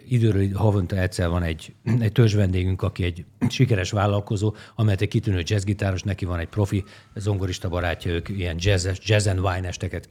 Időről 0.08 0.54
havonta 0.54 0.96
egyszer 0.96 1.30
van 1.30 1.44
egy, 1.44 1.74
egy 2.00 2.12
törzs 2.12 2.34
vendégünk, 2.34 2.82
aki 2.82 3.04
egy 3.04 3.26
sikeres 3.50 3.92
vállalkozó, 3.92 4.56
amelyet 4.76 5.02
egy 5.02 5.08
kitűnő 5.08 5.42
jazzgitáros, 5.44 6.04
neki 6.04 6.26
van 6.26 6.40
egy 6.40 6.48
profi 6.48 6.84
zongorista 7.16 7.70
barátja, 7.70 8.12
ők 8.12 8.30
ilyen 8.30 8.56
jazz, 8.60 8.88
jazz 9.06 9.28
and 9.28 9.40
wine 9.40 9.68
esteket 9.68 10.08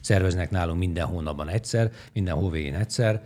szerveznek 0.00 0.50
nálunk 0.50 0.78
minden 0.78 1.06
hónapban 1.06 1.48
egyszer, 1.48 1.90
minden 2.12 2.34
hóvégén 2.34 2.74
egyszer 2.74 3.22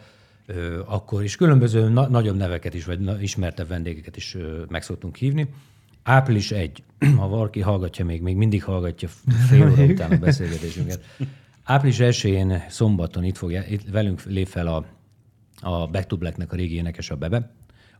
akkor 0.85 1.23
is 1.23 1.37
különböző 1.37 1.89
na- 1.89 2.09
nagyobb 2.09 2.37
neveket 2.37 2.75
is, 2.75 2.85
vagy 2.85 3.01
na- 3.01 3.21
ismertebb 3.21 3.69
vendégeket 3.69 4.17
is 4.17 4.37
meg 4.69 4.83
szoktunk 4.83 5.17
hívni. 5.17 5.49
Április 6.03 6.51
1, 6.51 6.83
ha 7.19 7.29
valaki 7.29 7.61
hallgatja 7.61 8.05
még, 8.05 8.23
még 8.23 8.37
mindig 8.37 8.65
hallgatja 8.65 9.09
fél 9.49 9.71
óra 9.71 9.85
után 9.85 10.13
a 10.13 10.17
beszélgetésünket. 10.19 11.01
Április 11.65 11.97
1-én 12.01 12.65
szombaton 12.69 13.25
itt, 13.25 13.37
fogja, 13.37 13.65
itt 13.69 13.91
velünk 13.91 14.23
lép 14.23 14.47
fel 14.47 14.67
a, 14.67 14.85
a 15.61 15.87
Back 15.87 16.07
to 16.07 16.17
Black-nek 16.17 16.53
a 16.53 16.57
régi 16.57 16.75
énekes 16.77 17.11
a 17.11 17.17
Bebe, 17.17 17.51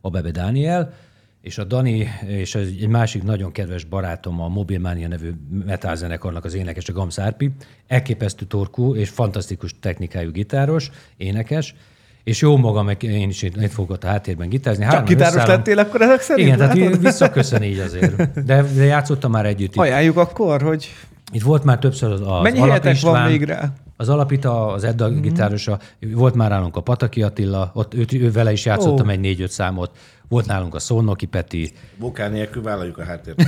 a 0.01 0.09
Bebe 0.09 0.31
Dániel, 0.31 0.93
és 1.41 1.57
a 1.57 1.63
Dani 1.63 2.07
és 2.27 2.55
egy 2.55 2.87
másik 2.87 3.23
nagyon 3.23 3.51
kedves 3.51 3.83
barátom, 3.83 4.41
a 4.41 4.47
Mobilmania 4.47 5.07
nevű 5.07 5.31
metal 5.65 5.95
zenekarnak 5.95 6.45
az 6.45 6.53
énekes, 6.53 6.89
a 6.89 6.93
Gams 6.93 7.19
Árpi, 7.19 7.51
elképesztő 7.87 8.45
torkú 8.45 8.95
és 8.95 9.09
fantasztikus 9.09 9.79
technikájú 9.79 10.31
gitáros, 10.31 10.91
énekes, 11.17 11.75
és 12.23 12.41
jó 12.41 12.57
magam, 12.57 12.85
meg 12.85 13.03
én 13.03 13.29
is 13.29 13.41
itt 13.41 13.55
itt 13.55 13.71
fogok 13.71 13.91
ott 13.91 14.03
a 14.03 14.07
háttérben 14.07 14.49
gitázni. 14.49 14.83
Csak 14.83 14.91
Hárman 14.91 15.09
gitáros 15.09 15.33
összeállunk. 15.33 15.65
lettél 15.65 15.79
akkor 15.79 16.01
ezek 16.01 16.21
szerint? 16.21 16.47
Igen, 16.47 16.59
tehát 16.59 16.77
látod? 16.77 16.93
így 16.93 16.99
visszaköszön 16.99 17.63
így 17.63 17.79
azért. 17.79 18.43
De, 18.45 18.61
de 18.61 18.83
játszottam 18.83 19.31
már 19.31 19.45
együtt. 19.45 19.73
Itt, 19.73 19.81
Ajánljuk 19.81 20.17
akkor, 20.17 20.61
hogy 20.61 20.93
itt 21.31 21.41
volt 21.41 21.63
már 21.63 21.79
többször 21.79 22.11
az, 22.11 22.21
az 22.21 22.41
mennyi 22.41 22.57
Alap 22.59 22.67
helyetek 22.67 22.83
van 22.83 23.13
István, 23.13 23.29
még 23.29 23.43
rá? 23.43 23.71
az 23.97 24.09
Alapita, 24.09 24.67
az 24.67 24.83
Edda 24.83 25.09
mm-hmm. 25.09 25.21
gitárosa, 25.21 25.79
volt 26.13 26.35
már 26.35 26.49
nálunk 26.49 26.75
a 26.75 26.81
Pataki 26.81 27.23
Attila, 27.23 27.71
ott 27.73 27.93
őt, 27.93 28.13
ő 28.13 28.31
vele 28.31 28.51
is 28.51 28.65
játszottam 28.65 29.07
Ó. 29.07 29.09
egy 29.09 29.19
négy-öt 29.19 29.51
számot, 29.51 29.91
volt 30.29 30.45
nálunk 30.45 30.75
a 30.75 30.79
Szolnoki 30.79 31.25
Peti, 31.25 31.71
Bokár 31.99 32.31
nélkül 32.31 32.61
vállaljuk 32.61 32.97
a 32.97 33.03
háttért. 33.03 33.41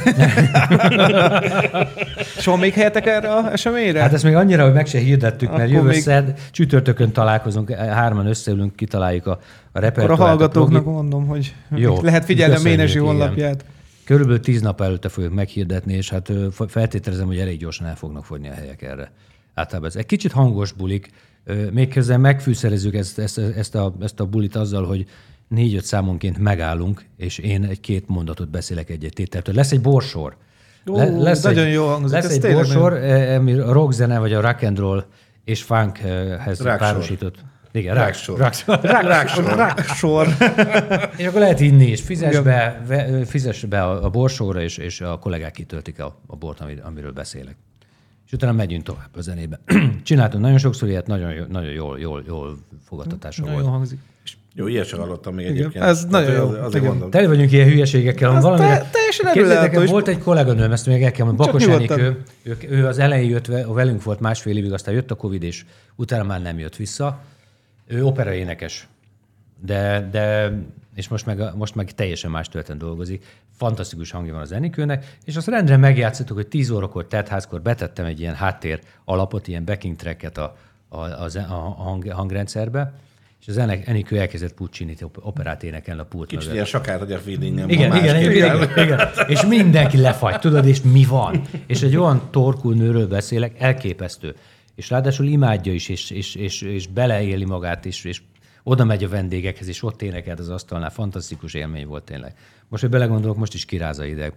És 2.37 2.45
van 2.45 2.59
még 2.59 2.73
helyetek 2.73 3.05
erre 3.05 3.33
a 3.33 3.51
eseményre? 3.51 4.01
Hát 4.01 4.13
ezt 4.13 4.23
még 4.23 4.35
annyira, 4.35 4.63
hogy 4.63 4.73
meg 4.73 4.85
se 4.85 4.97
hirdettük, 4.97 5.49
mert 5.49 5.61
Akkor 5.61 5.73
jövő 5.73 5.87
még- 5.87 6.01
szerd, 6.01 6.39
csütörtökön 6.51 7.11
találkozunk, 7.11 7.71
hárman 7.71 8.25
összeülünk, 8.25 8.75
kitaláljuk 8.75 9.25
a, 9.27 9.31
a 9.31 9.33
akkor 9.33 9.81
repertoárt. 9.81 10.19
a 10.21 10.23
hallgatóknak 10.25 10.81
progit. 10.83 10.99
mondom, 10.99 11.27
hogy 11.27 11.55
Jó, 11.75 12.01
lehet 12.01 12.25
figyelni 12.25 12.55
a 12.55 12.59
Ménesi 12.61 12.97
igen. 12.97 13.55
Körülbelül 14.09 14.39
tíz 14.39 14.61
nap 14.61 14.81
előtte 14.81 15.09
fogjuk 15.09 15.33
meghirdetni, 15.33 15.93
és 15.93 16.09
hát 16.09 16.31
feltételezem, 16.67 17.27
hogy 17.27 17.39
elég 17.39 17.59
gyorsan 17.59 17.87
el 17.87 17.95
fognak 17.95 18.25
fogyni 18.25 18.49
a 18.49 18.53
helyek 18.53 18.81
erre. 18.81 19.11
Általában 19.53 19.89
ez 19.89 19.95
egy 19.95 20.05
kicsit 20.05 20.31
hangos 20.31 20.71
bulik, 20.71 21.09
ö, 21.43 21.69
még 21.71 21.89
közben 21.89 22.19
megfűszerezzük 22.19 22.95
ezt, 22.95 23.19
ezt, 23.19 23.37
ezt, 23.37 23.75
a, 23.75 23.93
ezt 24.01 24.19
a 24.19 24.25
bulit 24.25 24.55
azzal, 24.55 24.85
hogy 24.85 25.05
négy-öt 25.47 25.83
számonként 25.83 26.37
megállunk, 26.37 27.05
és 27.17 27.37
én 27.37 27.63
egy-két 27.63 28.07
mondatot 28.07 28.49
beszélek 28.49 28.89
egy-egy 28.89 29.13
tételtől. 29.13 29.55
Lesz 29.55 29.71
egy 29.71 29.81
borsor. 29.81 30.37
Ó, 30.89 30.97
nagyon 31.41 31.69
jó 31.69 31.87
hangzik, 31.87 32.11
Lesz 32.11 32.25
ez 32.25 32.43
egy 32.43 32.53
borsor, 32.53 32.93
eh, 32.93 33.39
ami 33.39 33.53
a 33.53 33.71
rockzene, 33.71 34.19
vagy 34.19 34.33
a 34.33 34.41
rock 34.41 34.63
and 34.63 34.77
roll 34.79 35.05
és 35.43 35.63
funkhez 35.63 36.59
Ráksor. 36.59 36.77
párosított. 36.77 37.35
Igen, 37.71 37.95
Ráksor. 37.95 38.37
ráksor. 38.39 38.79
Ráksor. 38.81 39.43
Ráksor. 39.55 40.27
És 41.17 41.25
akkor 41.25 41.39
lehet 41.39 41.59
inni 41.59 41.85
is. 41.85 42.01
Fizes 42.01 42.39
be, 42.39 42.81
ve, 42.87 43.25
fizes 43.25 43.63
be 43.65 43.83
a, 43.83 44.03
a 44.03 44.09
borsóra, 44.09 44.61
és, 44.61 44.77
és 44.77 45.01
a 45.01 45.17
kollégák 45.19 45.51
kitöltik 45.51 45.99
a, 45.99 46.19
a 46.27 46.35
bort, 46.35 46.59
amir, 46.59 46.81
amiről 46.83 47.11
beszélek. 47.11 47.55
És 48.25 48.31
utána 48.31 48.51
megyünk 48.53 48.83
tovább 48.83 49.09
a 49.15 49.21
zenébe. 49.21 49.59
Csináltunk 50.03 50.43
nagyon 50.43 50.57
sokszor 50.57 50.89
ilyet, 50.89 51.07
nagyon, 51.07 51.45
nagyon 51.49 51.71
jól, 51.71 51.99
jól, 51.99 52.23
jól 52.27 52.57
fogadtatása 52.87 53.41
Nagyon 53.41 53.53
volt. 53.55 53.65
jó 53.67 53.71
hangzik. 53.73 53.99
És 54.23 54.35
Jó, 54.53 54.67
ilyet 54.67 54.85
sem 54.85 54.99
hallottam 54.99 55.33
még 55.35 55.45
Igen, 55.45 55.57
egyébként. 55.57 55.83
ez 55.85 56.05
nagyon 56.05 56.27
Tehát 56.27 56.41
jó. 56.43 56.49
az- 56.49 56.55
Azért 56.57 56.75
Igen. 56.75 56.87
mondom. 56.89 57.09
Tele 57.09 57.27
vagyunk 57.27 57.51
ilyen 57.51 57.67
hülyeségekkel. 57.69 58.41
Te- 58.41 58.87
teljesen 58.91 59.31
Képzeljétek 59.33 59.81
és- 59.83 59.89
volt 59.89 60.07
egy 60.07 60.17
kolléganőm, 60.19 60.71
ezt 60.71 60.85
még 60.85 61.03
el 61.03 61.11
kell 61.11 61.25
mondani, 61.25 61.47
Bakos 61.49 61.65
nyugodtan. 61.65 61.99
Enikő, 61.99 62.21
ő, 62.43 62.57
ő, 62.69 62.85
az 62.87 62.97
elején 62.99 63.29
jött, 63.29 63.45
ve- 63.45 63.65
velünk 63.67 64.03
volt 64.03 64.19
másfél 64.19 64.57
évig, 64.57 64.73
aztán 64.73 64.93
jött 64.93 65.11
a 65.11 65.15
Covid, 65.15 65.43
és 65.43 65.65
utána 65.95 66.23
már 66.23 66.41
nem 66.41 66.59
jött 66.59 66.75
vissza. 66.75 67.19
Ő 67.91 68.05
operaénekes, 68.05 68.87
de, 69.65 70.07
de 70.11 70.51
és 70.95 71.07
most 71.07 71.25
meg, 71.25 71.55
most 71.55 71.75
meg 71.75 71.91
teljesen 71.93 72.31
más 72.31 72.47
területen 72.47 72.77
dolgozik. 72.77 73.25
Fantasztikus 73.57 74.11
hangja 74.11 74.33
van 74.33 74.41
az 74.41 74.51
Enikőnek, 74.51 75.15
és 75.25 75.35
azt 75.35 75.47
rendre 75.47 75.77
megjátszottuk, 75.77 76.35
hogy 76.35 76.47
10 76.47 76.69
órakor, 76.69 77.07
házkor 77.29 77.61
betettem 77.61 78.05
egy 78.05 78.19
ilyen 78.19 78.35
háttér 78.35 78.79
alapot, 79.05 79.47
ilyen 79.47 79.65
backing 79.65 79.95
tracket 79.95 80.37
a, 80.37 80.55
a, 80.89 80.97
a, 80.97 81.29
a 81.35 81.53
hang, 81.53 82.11
hangrendszerbe, 82.11 82.93
és 83.41 83.47
az 83.47 83.57
Enik- 83.57 83.87
Enikő 83.87 84.19
elkezdett 84.19 84.53
puccini 84.53 84.95
operát 85.15 85.63
énekelni 85.63 86.01
a 86.01 86.05
pult 86.05 86.23
Kicsit 86.27 86.39
mögött. 86.39 86.53
ilyen 86.53 86.65
sakát, 86.65 86.99
hogy 86.99 87.11
a 87.11 87.17
feeling 87.17 87.71
Igen, 87.71 87.95
igen, 87.95 88.21
igen, 88.21 88.31
igen, 88.31 88.69
igen. 88.77 88.99
És 89.27 89.45
mindenki 89.45 89.97
lefagy, 89.97 90.39
tudod, 90.39 90.65
és 90.65 90.81
mi 90.81 91.05
van? 91.05 91.41
És 91.67 91.81
egy 91.81 91.95
olyan 91.95 92.21
torkul 92.31 92.73
nőről 92.75 93.07
beszélek, 93.07 93.59
elképesztő. 93.59 94.35
És 94.79 94.89
ráadásul 94.89 95.25
imádja 95.27 95.73
is, 95.73 95.89
és, 95.89 96.09
és, 96.09 96.35
és, 96.35 96.61
és 96.61 96.87
beleéli 96.87 97.45
magát 97.45 97.85
is, 97.85 98.03
és 98.03 98.21
oda 98.63 98.83
megy 98.83 99.03
a 99.03 99.09
vendégekhez, 99.09 99.67
és 99.67 99.83
ott 99.83 100.01
énekelt 100.01 100.39
az 100.39 100.49
asztalnál. 100.49 100.89
Fantasztikus 100.89 101.53
élmény 101.53 101.87
volt 101.87 102.03
tényleg. 102.03 102.33
Most, 102.67 102.81
hogy 102.81 102.91
belegondolok, 102.91 103.37
most 103.37 103.53
is 103.53 103.65
kiráz 103.65 103.99
a 103.99 104.05
ideg. 104.05 104.33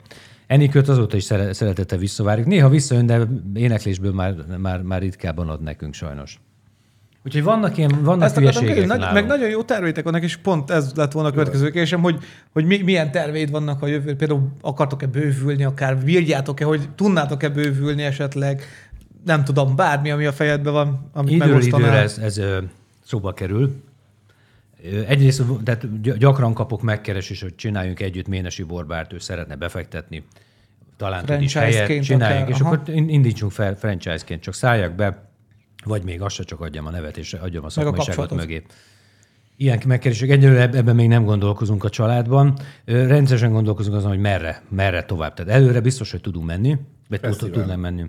Enikőt 0.46 0.88
azóta 0.88 1.16
is 1.16 1.24
szere- 1.24 1.54
szeretette 1.54 1.96
visszavárjuk. 1.96 2.46
Néha 2.46 2.68
visszajön, 2.68 3.06
de 3.06 3.26
éneklésből 3.54 4.12
már, 4.12 4.34
már, 4.58 4.82
már 4.82 5.00
ritkábban 5.00 5.48
ad 5.48 5.62
nekünk 5.62 5.94
sajnos. 5.94 6.40
Úgyhogy 7.24 7.42
vannak 7.42 7.76
ilyen, 7.76 8.02
vannak 8.02 8.24
Ezt 8.24 8.36
hülyeségek 8.36 8.86
nagy, 8.86 9.12
meg 9.12 9.26
nagyon 9.26 9.48
jó 9.48 9.62
terveitek 9.62 10.04
vannak, 10.04 10.22
és 10.22 10.36
pont 10.36 10.70
ez 10.70 10.92
lett 10.94 11.12
volna 11.12 11.28
a 11.28 11.32
következő 11.32 11.70
kérdésem, 11.70 12.00
hogy, 12.00 12.18
hogy 12.52 12.64
mi, 12.64 12.78
milyen 12.78 13.10
terveid 13.10 13.50
vannak 13.50 13.82
a 13.82 13.86
jövő. 13.86 14.16
Például 14.16 14.48
akartok-e 14.60 15.06
bővülni, 15.06 15.64
akár 15.64 15.98
bírjátok-e, 15.98 16.64
hogy 16.64 16.88
tudnátok-e 16.94 17.48
bővülni 17.48 18.02
esetleg, 18.02 18.62
nem 19.24 19.44
tudom, 19.44 19.76
bármi, 19.76 20.10
ami 20.10 20.24
a 20.24 20.32
fejedben 20.32 20.72
van, 20.72 21.10
amit 21.12 21.32
Időről 21.34 21.54
megosztanál. 21.54 21.86
időre 21.86 22.02
ez, 22.02 22.18
ez 22.18 22.40
szóba 23.04 23.32
kerül. 23.32 23.82
Egyrészt 25.06 25.42
tehát 25.64 26.00
gy- 26.02 26.16
gyakran 26.16 26.54
kapok 26.54 26.82
megkeresést, 26.82 27.42
hogy 27.42 27.54
csináljunk 27.54 28.00
együtt 28.00 28.28
Ménesi 28.28 28.62
Borbárt, 28.62 29.12
ő 29.12 29.18
szeretne 29.18 29.56
befektetni, 29.56 30.24
talán 30.96 31.24
tud 31.24 31.42
is 31.42 31.54
helyet, 31.54 32.02
csináljunk, 32.02 32.42
akár, 32.42 32.48
és 32.48 32.60
aha. 32.60 32.72
akkor 32.74 32.94
in- 32.94 33.10
indítsunk 33.10 33.52
fel 33.52 33.76
franchise-ként, 33.76 34.42
csak 34.42 34.54
szálljak 34.54 34.94
be, 34.94 35.30
vagy 35.84 36.02
még 36.02 36.22
azt 36.22 36.34
se 36.34 36.42
csak 36.42 36.60
adjam 36.60 36.86
a 36.86 36.90
nevet, 36.90 37.16
és 37.16 37.32
adjam 37.32 37.64
a 37.64 37.68
szakmaiságot 37.68 38.34
mögé. 38.34 38.62
Ilyen 39.56 39.80
megkeresések. 39.86 40.30
Egyelőre 40.30 40.60
eb- 40.60 40.74
ebben 40.74 40.94
még 40.94 41.08
nem 41.08 41.24
gondolkozunk 41.24 41.84
a 41.84 41.88
családban. 41.88 42.58
Rendszeresen 42.84 43.52
gondolkozunk 43.52 43.96
azon, 43.96 44.10
hogy 44.10 44.18
merre, 44.18 44.62
merre 44.68 45.02
tovább. 45.02 45.34
Tehát 45.34 45.52
előre 45.52 45.80
biztos, 45.80 46.10
hogy 46.10 46.20
tudunk 46.20 46.46
menni, 46.46 46.78
vagy 47.08 47.20
tudnánk 47.36 47.80
menni. 47.80 48.04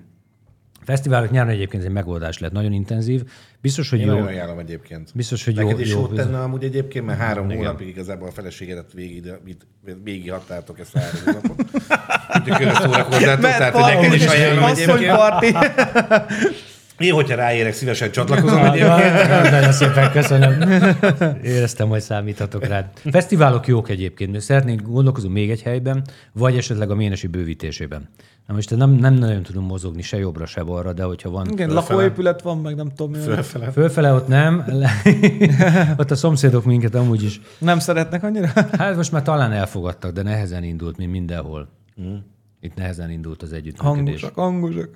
Fesztiválok 0.85 1.31
nyáron 1.31 1.51
egyébként 1.51 1.81
ez 1.83 1.87
egy 1.87 1.93
megoldás 1.93 2.39
lehet, 2.39 2.55
nagyon 2.55 2.71
intenzív. 2.71 3.23
Biztos, 3.61 3.89
hogy 3.89 3.99
Én 3.99 4.05
jó. 4.05 4.11
nagyon 4.11 4.27
ajánlom 4.27 4.59
egyébként. 4.59 5.09
Biztos, 5.15 5.45
hogy 5.45 5.55
jó. 5.55 5.63
Neked 5.63 5.79
is 5.79 5.91
jó 5.91 5.99
jót 5.99 6.15
tenne 6.15 6.39
amúgy 6.41 6.63
egyébként, 6.63 7.05
mert 7.05 7.19
három 7.19 7.45
Igen. 7.45 7.57
hónapig 7.57 7.87
igazából 7.87 8.27
a 8.27 8.31
feleségedet 8.31 8.93
végig, 8.93 9.31
végig 10.03 10.31
hattátok 10.31 10.79
ezt 10.79 10.95
a 10.95 10.99
három 10.99 11.19
hónapot. 11.25 11.65
Úgyhogy 12.39 12.57
közös 12.57 12.77
szórakozzátok, 12.77 13.41
Mert 13.41 13.57
tehát 13.57 13.73
hogy 13.73 13.93
neked 13.95 14.13
is 14.13 14.25
ajánlom 14.25 14.63
egyébként. 14.63 15.55
Én, 16.97 17.13
hogyha 17.13 17.35
ráérek, 17.35 17.73
szívesen 17.73 18.11
csatlakozom 18.11 18.57
Ah, 18.61 18.67
egyébként. 18.73 19.31
ah, 19.31 19.51
Nagyon 19.51 19.71
szépen 19.71 20.11
köszönöm. 20.11 20.61
Éreztem, 21.43 21.87
hogy 21.89 22.01
számíthatok 22.01 22.65
rád. 22.67 22.85
Fesztiválok 23.11 23.67
jók 23.67 23.89
egyébként. 23.89 24.41
Szeretnénk 24.41 24.81
gondolkozunk 24.81 25.33
még 25.33 25.49
egy 25.51 25.61
helyben, 25.61 26.05
vagy 26.33 26.57
esetleg 26.57 26.91
a 26.91 26.95
Ménesi 26.95 27.27
bővítésében. 27.27 28.09
Na 28.47 28.53
most 28.53 28.75
nem, 28.75 28.89
nem 28.91 29.13
nagyon 29.13 29.43
tudunk 29.43 29.67
mozogni 29.67 30.01
se 30.01 30.17
jobbra, 30.17 30.45
se 30.45 30.63
balra, 30.63 30.93
de 30.93 31.03
hogyha 31.03 31.29
van 31.29 31.45
Igen, 31.51 31.69
Fölfele. 31.69 31.95
lakóépület 31.95 32.41
van, 32.41 32.57
meg 32.57 32.75
nem 32.75 32.89
tudom. 32.95 33.13
Fölfele. 33.21 33.71
fölfele, 33.71 34.13
ott 34.13 34.27
nem. 34.27 34.65
ott 35.97 36.11
a 36.11 36.15
szomszédok 36.15 36.65
minket 36.65 36.95
amúgy 36.95 37.23
is. 37.23 37.41
Nem 37.57 37.79
szeretnek 37.79 38.23
annyira? 38.23 38.47
Hát 38.71 38.95
most 38.95 39.11
már 39.11 39.21
talán 39.21 39.51
elfogadtak, 39.51 40.11
de 40.11 40.21
nehezen 40.21 40.63
indult, 40.63 40.97
mint 40.97 41.11
mindenhol. 41.11 41.67
Itt 42.59 42.75
nehezen 42.75 43.09
indult 43.11 43.41
az 43.43 43.53
együttműködés. 43.53 44.21
Hangosak, 44.21 44.35
hangosak. 44.35 44.89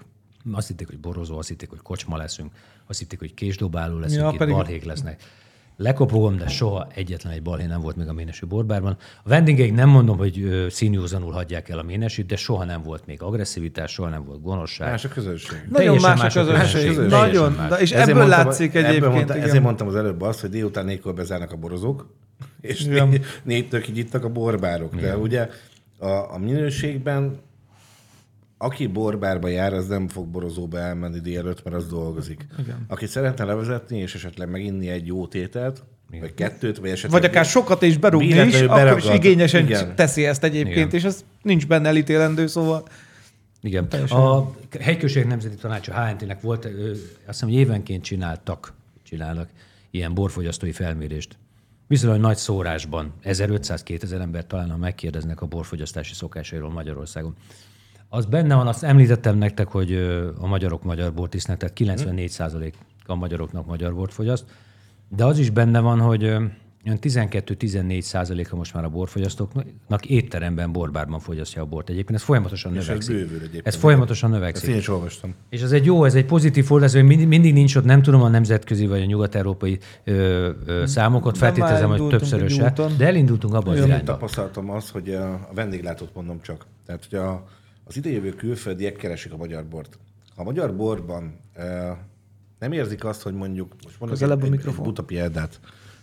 Azt 0.51 0.67
hitték, 0.67 0.87
hogy 0.87 0.99
borozó, 0.99 1.37
azt 1.37 1.47
hitték, 1.47 1.69
hogy 1.69 1.81
kocsma 1.81 2.17
leszünk, 2.17 2.51
azt 2.87 2.99
hitték, 2.99 3.19
hogy 3.19 3.33
késdobáló 3.33 3.97
leszünk, 3.97 4.19
Ja, 4.19 4.25
ja, 4.25 4.31
itt 4.31 4.37
pedig- 4.37 4.53
balhék 4.55 4.83
lesznek. 4.83 5.21
Lekopogom, 5.79 6.37
de 6.37 6.47
soha 6.47 6.87
egyetlen 6.95 7.33
egy 7.33 7.41
balhé 7.41 7.65
nem 7.65 7.81
volt 7.81 7.95
még 7.95 8.07
a 8.07 8.13
Ménesi 8.13 8.45
borbárban. 8.45 8.97
A 9.23 9.29
vendégeik 9.29 9.73
nem 9.73 9.89
mondom, 9.89 10.17
hogy 10.17 10.65
színjózanul 10.69 11.31
hagyják 11.31 11.69
el 11.69 11.79
a 11.79 11.83
Ménesit, 11.83 12.25
de 12.25 12.35
soha 12.35 12.63
nem 12.63 12.81
volt 12.83 13.05
még 13.05 13.21
agresszivitás, 13.21 13.91
soha 13.91 14.09
nem 14.09 14.23
volt 14.25 14.41
gonoszság. 14.41 14.89
Más 14.89 15.05
a 15.05 15.09
közösség. 15.09 15.57
Nagyon 15.69 15.99
más 16.01 16.19
a 16.19 16.23
más 16.23 16.35
a 16.35 16.45
közösség. 16.45 16.87
közösség. 16.87 17.09
Nagyon. 17.09 17.51
Más. 17.51 17.69
De, 17.69 17.75
és 17.75 17.91
Ezért 17.91 18.07
ebből 18.09 18.21
mondtam- 18.21 18.45
látszik 18.45 18.75
ebből 18.75 18.85
egyébként. 18.89 19.13
mondta- 19.13 19.35
igen. 19.35 19.47
Ezért 19.47 19.63
mondtam 19.63 19.87
az 19.87 19.95
előbb 19.95 20.21
azt, 20.21 20.39
hogy 20.41 20.49
délután 20.49 20.85
négykor 20.85 21.13
bezárnak 21.13 21.51
a 21.51 21.55
borozók, 21.55 22.13
és 22.61 22.87
négytől 23.43 23.81
kinyitnak 23.81 24.23
a 24.23 24.29
borbárok. 24.29 24.95
De 24.95 25.17
ugye 25.17 25.49
a, 25.99 26.07
a 26.33 26.37
minőségben 26.37 27.39
aki 28.57 28.87
borbárba 28.87 29.47
jár, 29.47 29.73
az 29.73 29.87
nem 29.87 30.07
fog 30.07 30.27
borozóba 30.27 30.77
elmenni 30.79 31.19
délelőtt, 31.19 31.63
mert 31.63 31.75
az 31.75 31.87
dolgozik. 31.87 32.47
Igen. 32.59 32.85
Aki 32.87 33.05
szeretne 33.05 33.43
levezetni, 33.43 33.97
és 33.97 34.15
esetleg 34.15 34.49
meginni 34.49 34.87
egy 34.89 35.05
jó 35.07 35.27
tételt, 35.27 35.83
vagy 36.19 36.33
kettőt, 36.33 36.77
vagy 36.77 36.89
esetleg... 36.89 37.21
Vagy 37.21 37.29
akár 37.29 37.45
sokat 37.45 37.81
is 37.81 37.97
berúgni 37.97 38.27
is, 38.27 38.33
Véletlenül 38.33 38.69
akkor 38.69 38.97
is 38.97 39.03
beragad. 39.03 39.25
igényesen 39.25 39.63
Igen. 39.65 39.95
teszi 39.95 40.25
ezt 40.25 40.43
egyébként, 40.43 40.77
Igen. 40.77 40.89
és 40.91 41.03
ez 41.03 41.25
nincs 41.41 41.67
benne 41.67 41.87
elítélendő, 41.87 42.47
szóval 42.47 42.83
Igen. 43.61 43.89
Teljesen. 43.89 44.17
A 44.17 44.51
Helyközség 44.79 45.25
Nemzeti 45.25 45.55
Tanácsa 45.55 45.93
HNT-nek 46.05 46.41
volt, 46.41 46.65
ö, 46.65 46.89
azt 46.91 46.99
hiszem, 47.25 47.49
hogy 47.49 47.57
évenként 47.57 48.03
csináltak, 48.03 48.73
csinálnak 49.03 49.49
ilyen 49.91 50.13
borfogyasztói 50.13 50.71
felmérést. 50.71 51.37
Viszonylag 51.87 52.19
nagy 52.19 52.37
szórásban, 52.37 53.13
1500-2000 53.23 54.19
ember 54.19 54.45
talán, 54.45 54.69
ha 54.69 54.77
megkérdeznek 54.77 55.41
a 55.41 55.45
borfogyasztási 55.45 56.13
szokásairól 56.13 56.69
Magyarországon. 56.71 57.35
Az 58.09 58.25
benne 58.25 58.55
van, 58.55 58.67
azt 58.67 58.83
említettem 58.83 59.37
nektek, 59.37 59.67
hogy 59.67 59.93
a 60.39 60.47
magyarok 60.47 60.83
magyar 60.83 61.13
bort 61.13 61.33
isznek, 61.33 61.57
tehát 61.57 62.01
94% 62.01 62.73
a 63.05 63.15
magyaroknak 63.15 63.65
magyar 63.65 63.93
bort 63.95 64.13
fogyaszt, 64.13 64.45
de 65.15 65.25
az 65.25 65.39
is 65.39 65.49
benne 65.49 65.79
van, 65.79 65.99
hogy 65.99 66.23
ö, 66.23 66.43
olyan 66.85 66.99
12-14 67.01 68.01
százaléka 68.01 68.55
most 68.55 68.73
már 68.73 68.83
a 68.83 68.89
borfogyasztóknak 68.89 70.05
étteremben, 70.05 70.71
borbárban 70.71 71.19
fogyasztja 71.19 71.61
a 71.61 71.65
bort. 71.65 71.89
Egyébként 71.89 72.17
ez 72.17 72.23
folyamatosan 72.23 72.71
És 72.73 72.79
ez 72.79 72.85
növekszik. 72.87 73.15
bővül 73.15 73.37
egyébként. 73.37 73.67
Ez 73.67 73.75
folyamatosan 73.75 74.29
Ezt 74.31 74.39
növekszik. 74.39 74.69
én 74.69 74.75
is 74.75 74.87
olvastam. 74.87 75.33
És 75.49 75.61
ez 75.61 75.71
egy 75.71 75.85
jó, 75.85 76.03
ez 76.03 76.15
egy 76.15 76.25
pozitív 76.25 76.65
fordulás, 76.65 76.93
hogy 76.93 77.03
mindig, 77.03 77.27
mindig 77.27 77.53
nincs 77.53 77.75
ott, 77.75 77.83
nem 77.83 78.01
tudom 78.01 78.21
a 78.21 78.27
nemzetközi 78.29 78.87
vagy 78.87 79.01
a 79.01 79.05
nyugat-európai 79.05 79.79
ö, 80.03 80.49
ö, 80.65 80.85
számokat, 80.85 81.37
feltételezem, 81.37 81.89
hogy 81.89 82.07
többszöröse, 82.07 82.73
de 82.97 83.05
elindultunk 83.05 83.53
abba 83.53 83.71
az 83.71 83.77
Én 83.77 83.83
irányba. 83.85 84.05
tapasztaltam 84.11 84.69
azt, 84.69 84.89
hogy 84.89 85.09
a 85.09 85.33
a 85.33 85.49
vendéglátót 85.53 86.09
mondom 86.15 86.41
csak. 86.41 86.65
Tehát, 86.85 87.07
hogy 87.09 87.19
a, 87.19 87.47
az 87.87 87.97
idejövő 87.97 88.29
külföldiek 88.29 88.95
keresik 88.95 89.33
a 89.33 89.37
magyar 89.37 89.65
bort. 89.67 89.99
Ha 90.35 90.41
a 90.41 90.45
magyar 90.45 90.75
borban 90.75 91.39
nem 92.59 92.71
érzik 92.71 93.05
azt, 93.05 93.21
hogy 93.21 93.33
mondjuk, 93.33 93.73
most 93.83 93.99
mondok 93.99 94.17
Közelebb 94.17 94.37
egy, 94.37 94.43
a 94.43 94.47
egy, 94.47 94.51
egy 94.51 94.57
mikrofon. 94.57 94.83
buta 94.83 95.03
példát, 95.03 95.59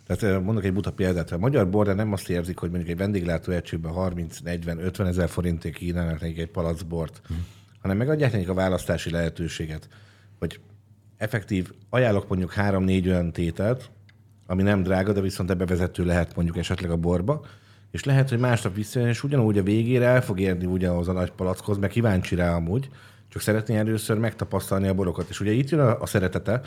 tehát 0.07 0.43
mondok 0.45 0.65
egy 0.65 0.73
buta 0.73 0.93
példát, 0.93 1.33
a 1.33 1.39
magyar 1.39 1.71
borra 1.71 1.95
nem 1.95 2.13
azt 2.13 2.29
érzik, 2.31 2.59
hogy 2.59 2.71
mondjuk 2.71 2.91
egy 2.91 2.97
vendéglátó 2.97 3.53
egységben 3.53 3.93
30, 3.93 4.39
40, 4.41 4.79
50 4.79 5.07
ezer 5.07 5.29
forintért 5.29 5.75
kínálnak 5.75 6.21
nekik 6.21 6.39
egy 6.39 6.51
palac 6.51 6.83
bort, 6.83 7.21
Hm. 7.27 7.33
hanem 7.81 7.97
megadják 7.97 8.33
nekik 8.33 8.49
a 8.49 8.55
választási 8.55 9.11
lehetőséget, 9.11 9.89
hogy 10.39 10.61
effektív 11.17 11.73
ajánlok 11.91 12.29
mondjuk 12.29 12.53
három-négy 12.53 13.09
olyan 13.09 13.33
tételt, 13.33 13.91
ami 14.47 14.63
nem 14.63 14.83
drága, 14.83 15.13
de 15.13 15.21
viszont 15.21 15.51
ebbe 15.51 15.67
vezető 15.67 16.05
lehet 16.05 16.35
mondjuk 16.37 16.57
esetleg 16.57 16.91
a 16.91 16.97
borba, 16.97 17.47
és 17.95 18.05
lehet, 18.05 18.29
hogy 18.29 18.39
másnap 18.39 18.75
visszajön, 18.75 19.09
és 19.09 19.23
ugyanúgy 19.23 19.59
a 19.59 19.63
végére 19.63 20.07
el 20.07 20.23
fog 20.23 20.41
érni 20.41 20.67
ugyanaz 20.67 21.09
a 21.09 21.13
nagy 21.13 21.31
palackhoz, 21.31 21.79
meg 21.79 21.91
kíváncsi 21.91 22.35
rá 22.35 22.55
amúgy, 22.55 22.89
csak 23.29 23.43
szeretné 23.43 23.77
először 23.77 24.19
megtapasztalni 24.19 24.89
a 24.89 24.95
borokat. 24.95 25.29
És 25.29 25.41
ugye 25.41 25.51
itt 25.51 25.69
jön 25.69 25.81
a, 25.81 26.01
a 26.01 26.07
szeretete, 26.07 26.61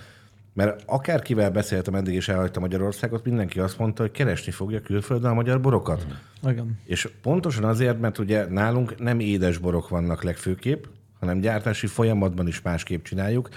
mert 0.53 0.83
akárkivel 0.85 1.51
beszéltem 1.51 1.95
eddig, 1.95 2.13
és 2.13 2.29
elhagyta 2.29 2.59
Magyarországot, 2.59 3.25
mindenki 3.25 3.59
azt 3.59 3.77
mondta, 3.77 4.01
hogy 4.01 4.11
keresni 4.11 4.51
fogja 4.51 4.81
külföldön 4.81 5.31
a 5.31 5.33
magyar 5.33 5.61
borokat. 5.61 6.07
igen. 6.49 6.79
És 6.85 7.09
pontosan 7.21 7.63
azért, 7.63 7.99
mert 7.99 8.17
ugye 8.17 8.45
nálunk 8.49 8.99
nem 8.99 9.19
édes 9.19 9.57
borok 9.57 9.89
vannak 9.89 10.23
legfőképp, 10.23 10.83
hanem 11.19 11.39
gyártási 11.39 11.87
folyamatban 11.87 12.47
is 12.47 12.61
másképp 12.61 13.03
csináljuk. 13.03 13.49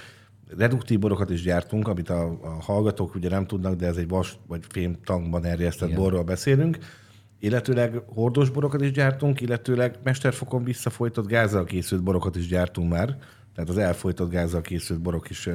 Reduktív 0.57 0.99
borokat 0.99 1.31
is 1.31 1.43
gyártunk, 1.43 1.89
amit 1.89 2.11
a, 2.11 2.39
a 2.43 2.63
hallgatók 2.63 3.15
ugye 3.15 3.29
nem 3.29 3.47
tudnak, 3.47 3.75
de 3.75 3.87
ez 3.87 3.97
egy 3.97 4.09
vas 4.09 4.39
vagy 4.47 4.61
fém 4.69 4.97
tankban 5.05 5.45
erjesztett 5.45 5.89
Igen. 5.89 6.01
borról 6.01 6.23
beszélünk. 6.23 6.79
Illetőleg 7.41 8.03
hordós 8.07 8.51
borokat 8.51 8.81
is 8.81 8.93
gyártunk, 8.93 9.41
illetőleg 9.41 9.99
mesterfokon 10.03 10.65
visszafolytott 10.65 11.27
gázzal 11.27 11.65
készült 11.65 12.03
borokat 12.03 12.37
is 12.37 12.47
gyártunk 12.47 12.91
már, 12.91 13.17
tehát 13.55 13.71
az 13.71 13.79
elfolytott 13.79 14.31
gázzal 14.31 14.61
készült 14.61 15.01
borok 15.01 15.31
is, 15.31 15.49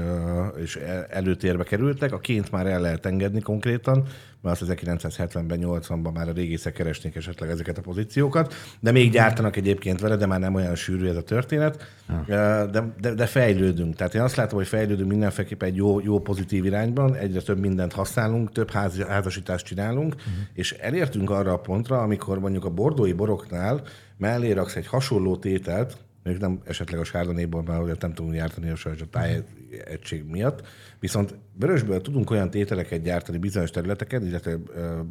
is 0.63 0.75
el- 0.75 1.05
előtérbe 1.09 1.63
kerültek. 1.63 2.13
A 2.13 2.19
ként 2.19 2.51
már 2.51 2.67
el 2.67 2.81
lehet 2.81 3.05
engedni 3.05 3.41
konkrétan, 3.41 4.07
mert 4.41 4.61
azt 4.61 4.81
1970-ben, 4.81 5.59
80-ban 5.61 6.13
már 6.13 6.29
a 6.29 6.31
régészek 6.31 6.73
keresnék 6.73 7.15
esetleg 7.15 7.49
ezeket 7.49 7.77
a 7.77 7.81
pozíciókat, 7.81 8.53
de 8.79 8.91
még 8.91 9.11
gyártanak 9.11 9.55
egyébként 9.55 9.99
vele, 9.99 10.15
de 10.15 10.25
már 10.25 10.39
nem 10.39 10.55
olyan 10.55 10.75
sűrű 10.75 11.07
ez 11.07 11.15
a 11.15 11.23
történet. 11.23 11.83
De, 12.27 12.93
de, 13.01 13.13
de 13.13 13.25
fejlődünk. 13.25 13.95
Tehát 13.95 14.15
én 14.15 14.21
azt 14.21 14.35
látom, 14.35 14.57
hogy 14.57 14.67
fejlődünk 14.67 15.09
mindenféleképpen 15.09 15.69
egy 15.69 15.75
jó, 15.75 15.99
jó 15.99 16.19
pozitív 16.19 16.65
irányban, 16.65 17.15
egyre 17.15 17.41
több 17.41 17.59
mindent 17.59 17.93
használunk, 17.93 18.51
több 18.51 18.71
ház, 18.71 18.97
házasítást 18.97 19.65
csinálunk, 19.65 20.15
uh-huh. 20.15 20.33
és 20.53 20.71
elértünk 20.71 21.29
arra 21.29 21.53
a 21.53 21.59
pontra, 21.59 22.01
amikor 22.01 22.39
mondjuk 22.39 22.65
a 22.65 22.69
bordói 22.69 23.13
boroknál 23.13 23.81
mellé 24.17 24.51
raksz 24.51 24.75
egy 24.75 24.87
hasonló 24.87 25.35
tételt, 25.35 25.97
még 26.25 26.37
nem 26.37 26.59
esetleg 26.63 26.99
a 26.99 27.03
sárdanéból, 27.03 27.63
mert 27.63 27.83
ugye 27.83 27.93
nem 27.99 28.13
tudunk 28.13 28.35
gyártani 28.35 28.69
a 28.69 28.75
sajnos 28.75 29.01
a 29.01 29.05
tájegység 29.05 30.23
miatt, 30.23 30.67
viszont 30.99 31.35
vörösből 31.59 32.01
tudunk 32.01 32.29
olyan 32.29 32.49
tételeket 32.49 33.01
gyártani 33.01 33.37
bizonyos 33.37 33.69
területeken, 33.69 34.25
illetve 34.25 34.57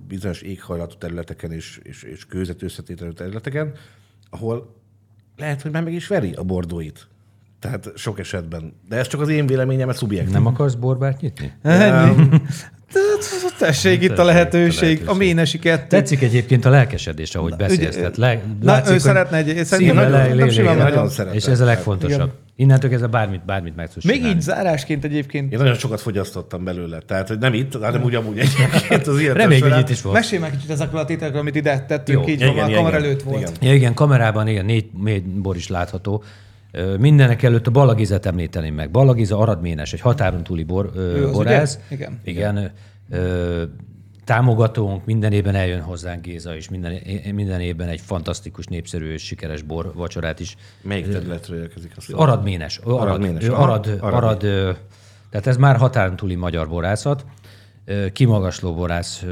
bizonyos 0.09 0.41
éghajlatú 0.41 0.97
területeken 0.99 1.53
és, 1.53 1.81
és, 1.83 2.03
és 2.03 2.27
kőzet 2.27 2.63
összetételű 2.63 3.11
területeken, 3.11 3.75
ahol 4.31 4.75
lehet, 5.37 5.63
hogy 5.63 5.71
már 5.71 5.83
meg 5.83 5.93
is 5.93 6.07
veri 6.07 6.33
a 6.33 6.43
bordóit. 6.43 7.09
Tehát 7.59 7.93
sok 7.97 8.19
esetben. 8.19 8.75
De 8.89 8.97
ez 8.97 9.07
csak 9.07 9.21
az 9.21 9.29
én 9.29 9.47
véleményem, 9.47 9.89
ez 9.89 9.97
szubjektív. 9.97 10.33
Nem 10.33 10.47
akarsz 10.47 10.75
borbárt 10.75 11.21
nyitni? 11.21 11.53
Ennyi. 11.63 12.41
Tessék 13.59 14.03
itt 14.03 14.19
a 14.19 14.25
lehetőség, 14.25 15.03
a 15.07 15.15
Ménesi 15.15 15.59
kettő. 15.59 15.87
Tetszik 15.97 16.23
egyébként 16.23 16.65
a 16.65 16.71
lelkesedés, 16.71 17.35
ahogy 17.35 17.55
beszélsz. 17.57 17.97
Tehát 17.97 18.17
le, 18.17 18.41
Na, 18.63 18.83
ő 18.93 18.99
szeretne 18.99 19.37
egy- 19.37 19.65
szerintem 19.65 19.97
nagyon- 19.97 20.11
le- 20.11 20.45
lé- 20.45 20.57
lé- 20.57 20.77
nagyon 20.77 21.09
szeretem. 21.09 21.37
És 21.39 21.47
ez 21.47 21.61
a 21.61 21.65
legfontosabb. 21.65 22.19
Igen. 22.21 22.33
Innentől 22.57 22.91
kezdve 22.91 23.09
bármit, 23.09 23.45
bármit 23.45 23.77
meg 23.77 23.93
tudsz 23.93 24.05
Még 24.05 24.15
csinálni. 24.15 24.37
így 24.37 24.43
zárásként 24.43 25.05
egyébként. 25.05 25.53
Én 25.53 25.59
nagyon 25.59 25.75
sokat 25.75 26.01
fogyasztottam 26.01 26.65
belőle. 26.65 26.99
Tehát, 27.07 27.29
hogy 27.29 27.39
nem 27.39 27.55
itt, 27.55 27.75
hanem 27.83 28.03
úgy 28.03 28.15
amúgy 28.15 28.39
egyébként 28.39 29.07
az 29.07 29.21
ilyen 29.21 29.35
Reméljük, 29.35 29.67
hogy 29.73 29.79
itt 29.81 29.89
is 29.89 30.03
volt. 30.03 30.17
Mesélj 30.17 30.41
már 30.41 30.51
kicsit 30.51 30.71
ezekről 30.71 31.01
a 31.01 31.05
tételekről, 31.05 31.41
amit 31.41 31.55
ide 31.55 31.85
tettünk, 31.89 32.27
Jó, 32.27 32.33
így 32.33 32.41
igen, 32.41 32.55
van, 32.55 32.73
a 32.73 32.75
kamera 32.75 32.97
igen. 32.99 33.03
előtt 33.09 33.23
volt. 33.23 33.41
Igen. 33.41 33.53
Ja, 33.61 33.75
igen, 33.75 33.95
kamerában 33.95 34.49
igen, 34.49 34.65
négy, 34.65 34.85
négy 35.03 35.23
bor 35.25 35.57
is 35.57 35.69
látható. 35.69 36.23
Mindenek 36.99 37.43
előtt 37.43 37.67
a 37.67 37.71
Ballagizet 37.71 38.27
említeném 38.27 38.75
meg. 38.75 38.91
Ballagiza 38.91 39.39
Aradménes, 39.39 39.93
egy 39.93 40.01
határon 40.01 40.43
túli 40.43 40.63
bor, 40.65 40.91
Ő 40.97 41.31
borász. 41.31 41.79
ugye? 41.87 41.95
Igen. 41.97 42.21
Igen. 42.25 42.71
Ö, 43.11 43.63
támogatónk, 44.25 45.05
minden 45.05 45.33
évben 45.33 45.55
eljön 45.55 45.81
hozzánk 45.81 46.23
Géza, 46.23 46.57
és 46.57 46.69
minden, 46.69 46.99
minden 47.35 47.61
évben 47.61 47.89
egy 47.89 48.01
fantasztikus, 48.01 48.67
népszerű 48.67 49.13
és 49.13 49.23
sikeres 49.23 49.63
bor 49.63 49.93
vacsorát 49.95 50.41
is. 50.41 50.57
Melyik 50.83 51.09
területről 51.09 51.61
érkezik 51.61 51.93
a 51.97 52.01
szó? 52.01 52.19
Aradménes. 52.19 52.79
Arad, 52.79 53.01
Aradménes. 53.01 53.49
Arad, 53.49 53.87
Arad. 54.01 54.15
Arad, 54.15 54.43
ö, 54.43 54.71
tehát 55.31 55.47
ez 55.47 55.57
már 55.57 55.77
határon 55.77 56.17
túli 56.17 56.35
magyar 56.35 56.69
borászat. 56.69 57.25
Kimagasló 58.13 58.75
borász 58.75 59.25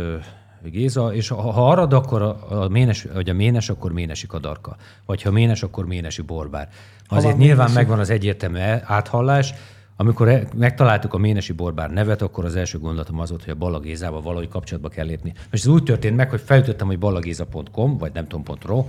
Géza, 0.71 1.15
és 1.15 1.29
ha, 1.29 1.71
Arad, 1.71 1.93
akkor 1.93 2.23
a, 2.23 2.63
a, 2.63 2.69
ménes, 2.69 3.07
vagy 3.15 3.29
a 3.29 3.35
ménes, 3.35 3.69
akkor 3.69 3.93
ménesi 3.93 4.27
kadarka. 4.27 4.77
Vagy 5.07 5.23
ha 5.23 5.31
ménes, 5.31 5.63
akkor 5.63 5.87
ménesi 5.87 6.23
borbár. 6.23 6.69
Azért 7.09 7.37
nyilván 7.37 7.57
ménesi? 7.57 7.75
megvan 7.75 7.99
az 7.99 8.11
egyértelmű 8.11 8.59
e- 8.59 8.83
áthallás. 8.87 9.55
Amikor 9.97 10.29
e- 10.29 10.49
megtaláltuk 10.57 11.15
a 11.15 11.19
ménesi 11.19 11.53
borbár 11.53 11.91
nevet, 11.91 12.23
akkor 12.23 12.45
az 12.45 12.57
első 12.57 12.79
gondolatom 12.79 13.21
az 13.21 13.29
volt, 13.29 13.45
hogy 13.45 13.53
a 13.53 13.57
Balla 13.57 13.81
Gézával 13.81 14.23
valahogy 14.23 14.49
kapcsolatba 14.49 14.89
kell 14.89 15.07
lépni. 15.07 15.33
Most 15.51 15.65
ez 15.65 15.67
úgy 15.67 15.83
történt 15.83 16.17
meg, 16.17 16.31
hogy 16.31 16.41
felütöttem, 16.45 16.87
hogy 16.87 16.99
ballagéza.com, 16.99 17.99
vagy 17.99 18.13
nem 18.13 18.27
tudom, 18.27 18.57
.ro, 18.67 18.87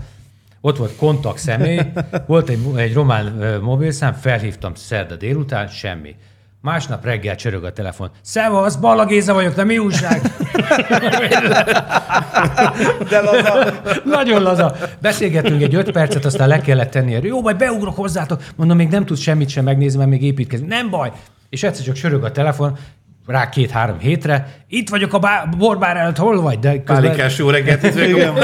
ott 0.61 0.77
volt 0.77 0.95
kontakt 0.95 1.39
személy, 1.39 1.81
volt 2.27 2.49
egy, 2.49 2.59
egy 2.75 2.93
román 2.93 3.59
mobilszám, 3.61 4.13
felhívtam 4.13 4.75
szerda 4.75 5.15
délután, 5.15 5.67
semmi. 5.67 6.15
Másnap 6.63 7.05
reggel 7.05 7.35
csörög 7.35 7.63
a 7.63 7.73
telefon. 7.73 8.09
Szevasz, 8.21 8.75
Balla 8.75 9.05
Géza 9.05 9.33
vagyok, 9.33 9.53
de 9.53 9.63
mi 9.63 9.77
újság? 9.77 10.21
De 13.09 13.21
laza. 13.21 13.81
Nagyon 14.05 14.41
laza. 14.41 14.75
Beszélgettünk 15.01 15.61
egy 15.61 15.75
öt 15.75 15.91
percet, 15.91 16.25
aztán 16.25 16.47
le 16.47 16.61
kellett 16.61 16.91
tenni. 16.91 17.19
Jó, 17.21 17.41
majd 17.41 17.57
beugrok 17.57 17.95
hozzátok. 17.95 18.43
Mondom, 18.55 18.77
még 18.77 18.89
nem 18.89 19.05
tudsz 19.05 19.19
semmit 19.19 19.49
sem 19.49 19.63
megnézni, 19.63 19.97
mert 19.97 20.09
még 20.09 20.23
építkezünk. 20.23 20.69
Nem 20.69 20.89
baj. 20.89 21.11
És 21.49 21.63
egyszer 21.63 21.85
csak 21.85 21.95
sörög 21.95 22.23
a 22.23 22.31
telefon, 22.31 22.77
rá 23.25 23.49
két-három 23.49 23.99
hétre. 23.99 24.63
Itt 24.67 24.89
vagyok 24.89 25.13
a 25.13 25.19
bá- 25.19 25.57
borbár 25.57 25.97
előtt, 25.97 26.17
hol 26.17 26.41
vagy? 26.41 26.59
De 26.59 26.69
közben, 26.69 27.01
Pálinkás 27.01 27.37
jó 27.37 27.49
reggelt, 27.49 27.83
üdvözlöm. 27.83 28.35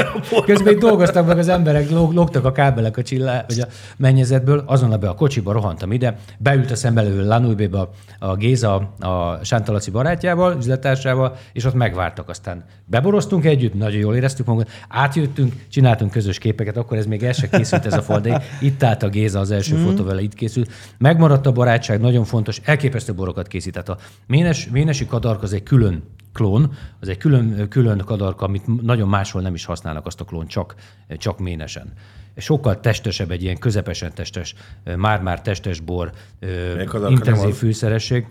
közben 0.44 0.72
itt 0.72 0.78
dolgoztak 0.78 1.26
meg 1.26 1.38
az 1.38 1.48
emberek, 1.48 1.90
lóg, 1.90 2.12
lógtak 2.12 2.44
a 2.44 2.52
kábelek 2.52 2.96
a 2.96 3.02
csillá, 3.02 3.44
vagy 3.48 3.60
a 3.60 3.66
mennyezetből, 3.96 4.62
azonnal 4.66 4.98
be 4.98 5.08
a 5.08 5.14
kocsiba 5.14 5.52
rohantam 5.52 5.92
ide, 5.92 6.16
beült 6.38 6.70
a 6.70 6.76
szembelövő 6.76 7.26
Lanújbébe 7.26 7.88
a 8.18 8.36
Géza, 8.36 8.74
a 9.00 9.38
Sántalaci 9.44 9.90
barátjával, 9.90 10.56
üzletársával, 10.56 11.36
és 11.52 11.64
ott 11.64 11.74
megvártak. 11.74 12.28
Aztán 12.28 12.64
beboroztunk 12.84 13.44
együtt, 13.44 13.74
nagyon 13.74 14.00
jól 14.00 14.14
éreztük 14.14 14.46
magunkat, 14.46 14.72
átjöttünk, 14.88 15.52
csináltunk 15.70 16.10
közös 16.10 16.38
képeket, 16.38 16.76
akkor 16.76 16.96
ez 16.96 17.06
még 17.06 17.22
el 17.22 17.32
se 17.32 17.48
készült 17.48 17.86
ez 17.86 17.92
a 17.92 18.02
foldé. 18.02 18.34
Itt 18.60 18.82
állt 18.82 19.02
a 19.02 19.08
Géza, 19.08 19.38
az 19.38 19.50
első 19.50 19.76
mm. 19.76 19.84
fotó 19.84 20.04
vele 20.04 20.22
itt 20.22 20.34
készült. 20.34 20.70
Megmaradt 20.98 21.46
a 21.46 21.52
barátság, 21.52 22.00
nagyon 22.00 22.24
fontos, 22.24 22.60
elképesztő 22.64 23.14
borokat 23.14 23.46
készített. 23.46 23.88
A 23.88 23.96
Ménes, 24.26 24.68
Ménesi 24.70 25.06
kadarka 25.06 25.42
az 25.42 25.52
egy 25.52 25.62
külön 25.62 26.02
klón, 26.32 26.72
az 27.00 27.08
egy 27.08 27.16
külön, 27.16 27.68
külön 27.68 27.98
kadarka, 27.98 28.44
amit 28.44 28.82
nagyon 28.82 29.08
máshol 29.08 29.42
nem 29.42 29.54
is 29.54 29.64
használnak 29.64 30.06
azt 30.06 30.20
a 30.20 30.24
klón, 30.24 30.46
csak, 30.46 30.74
csak 31.08 31.38
ménesen. 31.38 31.92
Sokkal 32.36 32.80
testesebb, 32.80 33.30
egy 33.30 33.42
ilyen 33.42 33.58
közepesen 33.58 34.14
testes, 34.14 34.54
már-már 34.96 35.42
testes 35.42 35.80
bor, 35.80 36.12
Melyik 36.40 36.90
intenzív 37.08 37.54
fűszeresség. 37.54 38.26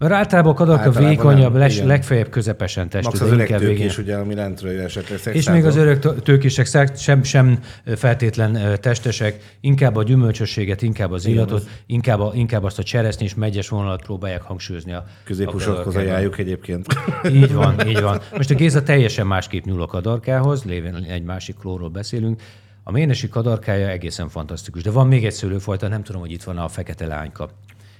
Mert 0.00 0.12
általában 0.12 0.52
a 0.52 0.54
kadarka 0.54 0.82
Általában 0.82 1.10
vékonyabb, 1.10 1.52
nem, 1.52 1.60
les, 1.60 1.80
legfeljebb 1.80 2.28
közepesen 2.28 2.88
testű, 2.88 3.08
Max 3.08 3.20
az 3.20 3.30
öreg 3.30 3.56
tőkés, 3.58 3.98
ugye, 3.98 4.16
ami 4.16 4.34
lentről 4.34 4.80
esetleg 4.80 5.34
és 5.34 5.50
még 5.50 5.64
az 5.64 5.76
öreg 5.76 5.98
tőkések 5.98 6.96
sem, 6.96 7.22
sem 7.22 7.58
feltétlen 7.96 8.78
testesek, 8.80 9.56
inkább 9.60 9.96
a 9.96 10.02
gyümölcsösséget, 10.02 10.82
inkább 10.82 11.10
az 11.10 11.26
illatot, 11.26 11.68
inkább, 11.86 12.20
a, 12.20 12.32
inkább 12.34 12.64
azt 12.64 12.78
a 12.78 12.82
cseresznyi 12.82 13.24
és 13.24 13.34
megyes 13.34 13.68
vonalat 13.68 14.02
próbálják 14.02 14.42
hangsúlyozni 14.42 14.92
a 14.92 15.04
Középusokhoz 15.24 15.96
ajánljuk 15.96 16.38
egyébként. 16.38 16.86
így 17.30 17.52
van, 17.52 17.80
így 17.88 18.00
van. 18.00 18.20
Most 18.36 18.50
a 18.50 18.54
Géza 18.54 18.82
teljesen 18.82 19.26
másképp 19.26 19.64
nyúl 19.64 19.82
a 19.82 19.86
kadarkához, 19.86 20.64
lévén 20.64 20.94
egy 20.94 21.24
másik 21.24 21.56
klóról 21.56 21.88
beszélünk. 21.88 22.42
A 22.82 22.90
ménesi 22.90 23.28
kadarkája 23.28 23.88
egészen 23.88 24.28
fantasztikus, 24.28 24.82
de 24.82 24.90
van 24.90 25.06
még 25.06 25.24
egy 25.24 25.32
szőlőfajta, 25.32 25.88
nem 25.88 26.02
tudom, 26.02 26.20
hogy 26.20 26.32
itt 26.32 26.42
van 26.42 26.58
a 26.58 26.68
fekete 26.68 27.06
lányka. 27.06 27.50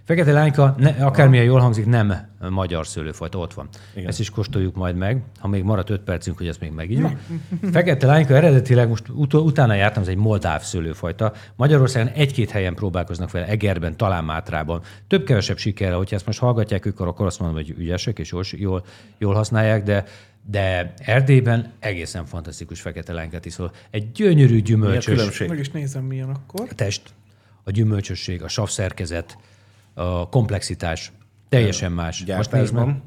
Fekete 0.04 0.32
lányka, 0.32 0.74
ne, 0.78 0.88
akármilyen 0.88 1.44
jól 1.44 1.60
hangzik, 1.60 1.86
nem 1.86 2.28
magyar 2.48 2.86
szőlőfajta, 2.86 3.38
ott 3.38 3.54
van. 3.54 3.68
Igen. 3.94 4.08
Ezt 4.08 4.20
is 4.20 4.30
kóstoljuk 4.30 4.74
majd 4.74 4.96
meg, 4.96 5.22
ha 5.38 5.48
még 5.48 5.62
maradt 5.62 5.90
öt 5.90 6.00
percünk, 6.00 6.38
hogy 6.38 6.48
ezt 6.48 6.60
még 6.60 6.72
megígyunk. 6.72 7.18
Fekete 7.72 8.06
lányka 8.06 8.34
eredetileg 8.34 8.88
most 8.88 9.08
ut- 9.08 9.34
utána 9.34 9.74
jártam, 9.74 10.02
ez 10.02 10.08
egy 10.08 10.16
moldáv 10.16 10.62
szőlőfajta. 10.62 11.32
Magyarországon 11.56 12.12
egy-két 12.12 12.50
helyen 12.50 12.74
próbálkoznak 12.74 13.30
vele, 13.30 13.46
Egerben, 13.46 13.96
talán 13.96 14.24
Mátrában. 14.24 14.82
Több-kevesebb 15.08 15.58
sikerrel, 15.58 15.96
hogyha 15.96 16.16
ezt 16.16 16.26
most 16.26 16.38
hallgatják 16.38 16.86
ők, 16.86 17.00
akkor 17.00 17.26
azt 17.26 17.38
mondom, 17.38 17.56
hogy 17.56 17.74
ügyesek 17.78 18.18
és 18.18 18.30
jól, 18.30 18.44
jól, 18.50 18.84
jól 19.18 19.34
használják, 19.34 19.82
de 19.82 20.04
de 20.50 20.92
Erdélyben 20.98 21.72
egészen 21.78 22.24
fantasztikus 22.24 22.80
fekete 22.80 23.12
lánykát 23.12 23.44
iszol. 23.44 23.72
Egy 23.90 24.12
gyönyörű 24.12 24.54
Mi 24.54 24.60
a 24.60 24.62
gyümölcsös 24.62 25.14
különbség? 25.14 25.48
Meg 25.48 25.58
is 25.58 25.70
nézem, 25.70 26.04
milyen 26.04 26.28
akkor. 26.28 26.66
a 26.70 26.74
test, 26.74 27.02
a 27.64 27.70
gyümölcsösség, 27.70 28.42
a 28.42 28.48
savszerkezet, 28.48 29.36
a 30.00 30.28
komplexitás 30.28 31.12
teljesen 31.48 31.92
más. 31.92 32.18
Most 32.18 32.26
Gyártásban? 32.26 33.02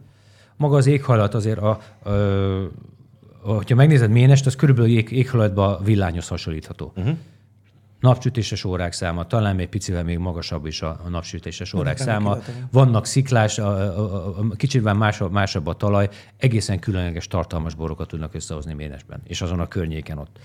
maga 0.55 0.75
az 0.75 0.85
éghajlat 0.85 1.33
azért, 1.33 1.59
a, 1.59 1.79
a, 2.03 2.09
a, 2.09 3.51
hogyha 3.53 3.75
megnézed 3.75 4.11
Ménest, 4.11 4.45
az 4.45 4.55
körülbelül 4.55 4.91
ég, 4.91 5.11
éghajlatban 5.11 5.83
villányhoz 5.83 6.27
hasonlítható. 6.27 6.93
Uh-huh. 6.95 7.17
Napsütéses 7.99 8.63
órák 8.63 8.93
száma, 8.93 9.27
talán 9.27 9.55
még 9.55 9.67
picivel 9.69 10.03
még 10.03 10.17
magasabb 10.17 10.65
is 10.65 10.81
a, 10.81 10.99
a 11.05 11.09
napsütéses 11.09 11.73
órák 11.73 11.99
ennek 11.99 12.13
száma. 12.13 12.37
Vannak 12.71 13.05
sziklás, 13.05 13.59
a, 13.59 13.67
a, 13.67 13.99
a, 13.99 14.27
a, 14.27 14.55
kicsit 14.55 14.93
másabb, 14.93 15.31
másabb 15.31 15.67
a 15.67 15.73
talaj, 15.73 16.09
egészen 16.37 16.79
különleges 16.79 17.27
tartalmas 17.27 17.75
borokat 17.75 18.07
tudnak 18.07 18.33
összehozni 18.33 18.73
Ménesben, 18.73 19.21
és 19.23 19.41
azon 19.41 19.59
a 19.59 19.67
környéken 19.67 20.17
ott. 20.17 20.39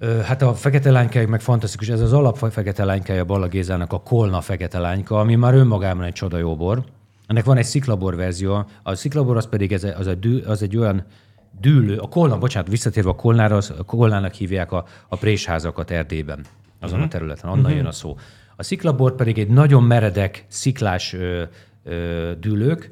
Hát 0.00 0.42
a 0.42 0.54
fekete 0.54 0.90
lánykájuk 0.90 1.30
meg 1.30 1.40
fantasztikus. 1.40 1.88
Ez 1.88 2.00
az 2.00 2.12
alapfaj 2.12 2.50
fekete 2.50 2.84
lánykája 2.84 3.24
Balla 3.24 3.48
Gézának 3.48 3.92
a 3.92 4.00
Kolna 4.00 4.40
fekete 4.40 4.78
lányka, 4.78 5.18
ami 5.18 5.34
már 5.34 5.54
önmagában 5.54 6.04
egy 6.04 6.12
csoda 6.12 6.38
jó 6.38 6.56
bor. 6.56 6.84
Ennek 7.26 7.44
van 7.44 7.56
egy 7.56 7.64
sziklabor 7.64 8.16
verzió. 8.16 8.64
A 8.82 8.94
sziklabor 8.94 9.36
az 9.36 9.48
pedig 9.48 9.72
ez, 9.72 9.84
az, 9.98 10.06
egy, 10.06 10.44
az 10.46 10.62
egy 10.62 10.76
olyan 10.76 11.04
dűlő, 11.60 11.96
a 11.96 12.08
kolna, 12.08 12.38
bocsánat, 12.38 12.68
visszatérve 12.68 13.10
a 13.10 13.14
kolnára, 13.14 13.56
az, 13.56 13.72
a 13.78 13.84
kolnának 13.84 14.32
hívják 14.32 14.72
a, 14.72 14.84
a 15.08 15.16
présházakat 15.16 15.90
Erdélyben, 15.90 16.44
azon 16.80 17.02
a 17.02 17.08
területen, 17.08 17.50
onnan 17.50 17.72
jön 17.72 17.86
a 17.86 17.92
szó. 17.92 18.16
A 18.56 18.62
sziklabor 18.62 19.14
pedig 19.14 19.38
egy 19.38 19.48
nagyon 19.48 19.82
meredek, 19.82 20.44
sziklás 20.48 21.12
ö, 21.12 21.42
ö, 21.84 22.32
dűlők, 22.40 22.90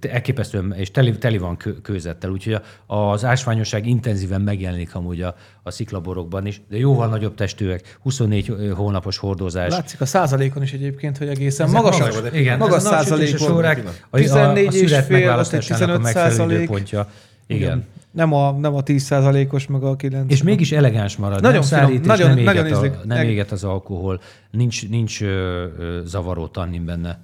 elképesztően, 0.00 0.72
és 0.76 0.90
teli, 0.90 1.18
teli 1.18 1.38
van 1.38 1.56
kő, 1.56 1.72
kőzettel, 1.80 2.30
úgyhogy 2.30 2.52
a- 2.86 2.94
az 2.94 3.24
ásványosság 3.24 3.86
intenzíven 3.86 4.40
megjelenik 4.40 4.94
amúgy 4.94 5.22
a, 5.22 5.34
a 5.62 5.70
sziklaborokban 5.70 6.46
is, 6.46 6.60
de 6.68 6.76
jóval 6.76 7.08
nagyobb 7.08 7.34
testűek, 7.34 7.98
24 8.02 8.54
hónapos 8.74 9.16
hordozás. 9.18 9.72
Látszik 9.72 10.00
a 10.00 10.06
százalékon 10.06 10.62
is 10.62 10.72
egyébként, 10.72 11.18
hogy 11.18 11.28
egészen 11.28 11.66
Ezek 11.66 11.80
magasak. 11.82 12.14
magas, 12.14 12.32
igen, 12.40 12.58
magas 12.58 12.76
a 12.76 12.80
százalékon. 12.80 13.64
a, 13.64 13.68
a, 13.68 13.84
a, 14.10 14.16
14 14.16 14.66
a 14.66 14.70
és 14.70 14.76
szület 14.88 15.08
megválasztásának 15.08 15.82
a 15.82 15.98
15 15.98 16.02
megfelelő 16.02 16.54
időpontja. 16.56 17.08
Igen. 17.46 17.84
Nem 18.10 18.32
a, 18.32 18.52
nem 18.52 18.74
a 18.74 18.82
10 18.82 19.02
százalékos, 19.02 19.66
meg 19.66 19.82
a 19.82 19.96
9. 19.96 20.32
És 20.32 20.42
mégis 20.42 20.72
elegáns 20.72 21.16
marad. 21.16 21.40
Nagyon 21.42 21.58
nem 21.58 21.68
finom, 21.68 21.84
szárít, 21.84 22.00
és 22.00 22.06
nagyon- 22.06 22.28
nem, 22.28 22.38
éget, 22.38 22.54
nagyon 22.54 22.72
ízlik. 22.72 22.92
a, 22.92 23.00
nem 23.04 23.26
éget 23.28 23.52
az 23.52 23.64
alkohol, 23.64 24.20
nincs, 24.50 24.88
nincs 24.88 25.22
ö, 25.22 25.66
ö, 25.78 26.00
zavaró 26.04 26.46
tannin 26.46 26.84
benne. 26.84 27.18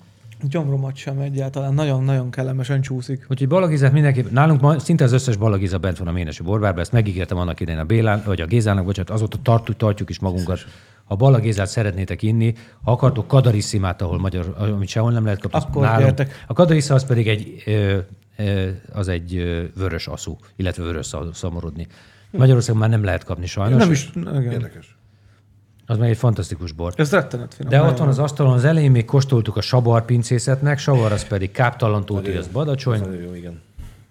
Gyomromat 0.48 0.96
sem 0.96 1.18
egyáltalán. 1.18 1.74
Nagyon-nagyon 1.74 2.30
kellemesen 2.30 2.80
csúszik. 2.80 3.26
Úgyhogy 3.28 3.48
balagizát 3.48 3.92
mindenképp, 3.92 4.30
nálunk 4.30 4.60
ma 4.60 4.78
szinte 4.78 5.04
az 5.04 5.12
összes 5.12 5.36
balagiza 5.36 5.78
bent 5.78 5.98
van 5.98 6.08
a 6.08 6.12
Ménesi 6.12 6.42
borbárban, 6.42 6.80
ezt 6.80 6.92
megígértem 6.92 7.38
annak 7.38 7.60
idején 7.60 7.80
a 7.80 7.84
Bélán, 7.84 8.22
vagy 8.24 8.40
a 8.40 8.46
Gézának, 8.46 8.84
bocsánat, 8.84 9.10
azóta 9.10 9.38
tartjuk, 9.42 9.76
tartjuk 9.76 10.10
is 10.10 10.18
magunkat. 10.18 10.58
Ha 11.04 11.16
balagézát 11.16 11.66
szeretnétek 11.66 12.22
inni, 12.22 12.54
ha 12.82 12.92
akartok 12.92 13.26
kadarissimát, 13.26 14.02
ahol 14.02 14.18
magyar, 14.18 14.54
amit 14.58 14.88
sehol 14.88 15.12
nem 15.12 15.24
lehet 15.24 15.40
kapni, 15.40 15.58
Akkor 15.58 15.82
nálunk. 15.82 16.02
gyertek. 16.04 16.44
A 16.46 16.52
kadarissa 16.52 16.94
az 16.94 17.06
pedig 17.06 17.28
egy, 17.28 17.62
ö, 17.66 17.98
ö, 18.36 18.68
az 18.92 19.08
egy 19.08 19.34
vörös 19.76 20.06
aszú, 20.06 20.38
illetve 20.56 20.82
vörös 20.82 21.14
szamorodni. 21.32 21.86
Magyarországon 22.30 22.80
már 22.80 22.90
nem 22.90 23.04
lehet 23.04 23.24
kapni 23.24 23.46
sajnos. 23.46 23.78
Nem 23.78 23.90
is, 23.90 24.10
igen. 24.14 24.42
Érdekes. 24.42 24.98
Az 25.90 25.98
meg 25.98 26.10
egy 26.10 26.16
fantasztikus 26.16 26.72
bor. 26.72 26.92
Ez 26.96 27.10
rettenet 27.10 27.54
finom. 27.54 27.72
De 27.72 27.82
ott 27.82 27.98
van 27.98 28.08
az 28.08 28.18
asztalon 28.18 28.52
az 28.52 28.64
elején, 28.64 28.90
még 28.90 29.04
kóstoltuk 29.04 29.56
a 29.56 29.60
sabar 29.60 30.04
pincészetnek, 30.04 30.78
sabar 30.78 31.12
az 31.12 31.24
pedig 31.26 31.50
káptalantóti, 31.50 32.30
az 32.30 32.46
badacsony. 32.46 33.00
Nagyon 33.00 33.22
jó, 33.22 33.34
igen. 33.34 33.60